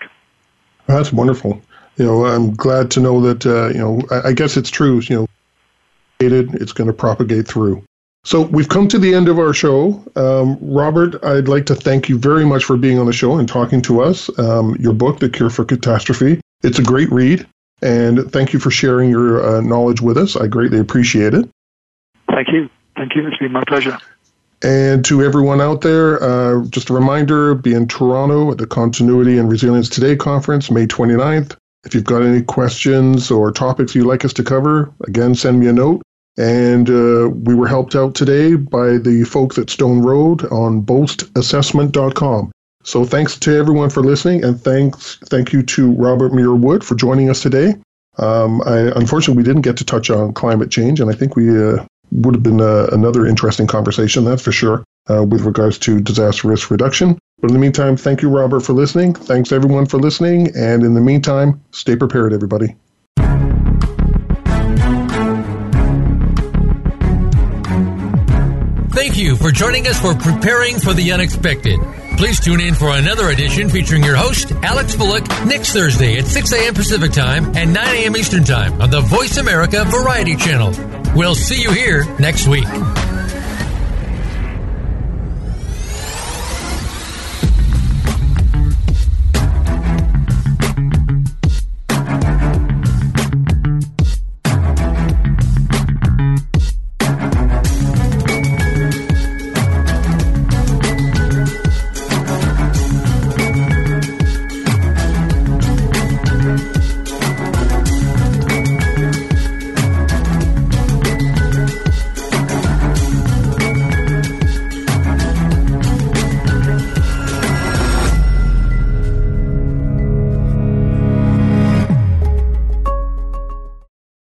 That's 0.87 1.13
wonderful. 1.13 1.63
You 1.97 2.05
know, 2.05 2.27
I'm 2.27 2.55
glad 2.55 2.91
to 2.93 3.01
know 3.01 3.21
that. 3.21 3.47
Uh, 3.47 3.69
you 3.69 3.79
know, 3.79 4.03
I, 4.11 4.29
I 4.29 4.33
guess 4.33 4.57
it's 4.57 4.71
true. 4.71 5.01
You 5.09 5.17
know, 5.17 5.27
it's 6.21 6.73
going 6.73 6.87
to 6.87 6.93
propagate 6.93 7.47
through. 7.47 7.83
So 8.25 8.41
we've 8.41 8.69
come 8.69 8.89
to 8.89 8.99
the 8.99 9.15
end 9.15 9.29
of 9.29 9.39
our 9.39 9.53
show. 9.53 10.03
Um, 10.17 10.57
Robert, 10.63 11.23
I'd 11.23 11.47
like 11.47 11.67
to 11.67 11.75
thank 11.75 12.09
you 12.09 12.19
very 12.19 12.47
much 12.47 12.65
for 12.65 12.79
being 12.79 12.99
on 12.99 13.05
the 13.05 13.13
show 13.13 13.37
and 13.39 13.47
talking 13.47 13.83
to 13.83 14.01
us. 14.01 14.31
Um, 14.39 14.77
your 14.77 14.95
book, 14.95 15.21
The 15.21 15.29
Cure 15.29 15.51
for 15.51 15.65
Catastrophe, 15.65 16.41
it's 16.63 16.79
a 16.79 16.83
great 16.83 17.11
read, 17.13 17.47
and 17.83 18.33
thank 18.33 18.55
you 18.55 18.59
for 18.59 18.71
sharing 18.71 19.11
your 19.11 19.47
uh, 19.47 19.61
knowledge 19.61 20.01
with 20.01 20.17
us. 20.17 20.37
I 20.37 20.47
greatly 20.47 20.79
appreciate 20.79 21.35
it. 21.35 21.49
Thank 22.31 22.49
you. 22.49 22.71
Thank 22.97 23.15
you. 23.15 23.27
It's 23.29 23.37
been 23.37 23.53
my 23.53 23.65
pleasure. 23.65 23.99
And 24.63 25.05
to 25.05 25.23
everyone 25.23 25.61
out 25.61 25.83
there, 25.83 26.23
uh, 26.23 26.65
just 26.69 26.89
a 26.89 26.95
reminder 26.95 27.55
be 27.55 27.75
in 27.75 27.87
Toronto 27.87 28.51
at 28.51 28.57
the 28.57 28.67
Continuity 28.67 29.37
and 29.37 29.51
Resilience 29.51 29.91
Today 29.91 30.17
conference, 30.17 30.71
May 30.71 30.87
29th. 30.87 31.57
If 31.85 31.95
you've 31.95 32.05
got 32.05 32.23
any 32.23 32.43
questions 32.43 33.31
or 33.31 33.51
topics 33.51 33.95
you'd 33.95 34.07
like 34.07 34.25
us 34.25 34.33
to 34.35 34.43
cover, 34.43 34.93
again, 35.07 35.35
send 35.35 35.61
me 35.61 35.67
a 35.69 35.73
note. 35.73 36.03
And 36.37 36.91
uh, 36.91 37.31
we 37.31 37.55
were 37.55 37.69
helped 37.69 37.95
out 37.95 38.15
today 38.15 38.57
by 38.57 38.99
the 38.99 39.25
folks 39.25 39.57
at 39.59 39.71
Stone 39.71 40.03
Road 40.03 40.45
on 40.47 40.83
boastassessment.com. 40.83 42.51
So 42.83 43.05
thanks 43.05 43.39
to 43.39 43.57
everyone 43.57 43.89
for 43.89 44.03
listening, 44.03 44.45
and 44.45 44.61
thanks 44.61 45.17
thank 45.27 45.53
you 45.53 45.63
to 45.63 45.93
Robert 45.93 46.35
Muir 46.35 46.55
Wood 46.55 46.85
for 46.85 46.95
joining 46.95 47.31
us 47.31 47.41
today. 47.41 47.77
Um, 48.19 48.61
I, 48.63 48.93
unfortunately, 48.95 49.43
we 49.43 49.43
didn't 49.43 49.63
get 49.63 49.79
to 49.79 49.85
touch 49.85 50.11
on 50.11 50.35
climate 50.35 50.71
change, 50.71 51.01
and 51.01 51.11
I 51.11 51.15
think 51.15 51.35
we 51.35 51.49
uh, 51.51 51.85
would 52.13 52.35
have 52.35 52.43
been 52.43 52.61
uh, 52.61 52.89
another 52.93 53.27
interesting 53.27 53.67
conversation, 53.67 54.25
that's 54.25 54.43
for 54.43 54.53
sure, 54.53 54.85
uh, 55.11 55.25
with 55.25 55.43
regards 55.43 55.79
to 55.81 56.01
disaster 56.01 56.49
risk 56.49 56.71
reduction. 56.71 57.19
But 57.41 57.51
in 57.51 57.55
the 57.55 57.61
meantime, 57.61 57.97
thank 57.97 58.23
you, 58.23 58.29
Robert, 58.31 58.61
for 58.61 58.73
listening. 58.73 59.15
Thanks, 59.15 59.53
everyone, 59.53 59.87
for 59.87 59.99
listening. 59.99 60.55
And 60.57 60.83
in 60.83 60.95
the 60.95 61.01
meantime, 61.01 61.63
stay 61.73 61.97
prepared, 61.97 62.33
everybody. 62.33 62.77
Thank 68.95 69.17
you 69.17 69.37
for 69.37 69.51
joining 69.51 69.87
us 69.89 70.01
for 70.01 70.15
Preparing 70.15 70.79
for 70.79 70.95
the 70.95 71.13
Unexpected. 71.13 71.81
Please 72.17 72.39
tune 72.39 72.61
in 72.61 72.75
for 72.75 72.91
another 72.91 73.29
edition 73.29 73.69
featuring 73.69 74.05
your 74.05 74.15
host, 74.15 74.53
Alex 74.63 74.95
Fullick, 74.95 75.27
next 75.47 75.73
Thursday 75.73 76.17
at 76.17 76.27
6 76.27 76.53
a.m. 76.53 76.75
Pacific 76.75 77.11
Time 77.11 77.57
and 77.57 77.75
9 77.75 77.97
a.m. 77.97 78.17
Eastern 78.17 78.45
Time 78.45 78.81
on 78.81 78.91
the 78.91 79.01
Voice 79.01 79.37
America 79.37 79.85
Variety 79.85 80.37
Channel. 80.37 80.73
We'll 81.15 81.35
see 81.35 81.61
you 81.61 81.73
here 81.73 82.05
next 82.19 82.47
week. 82.47 82.67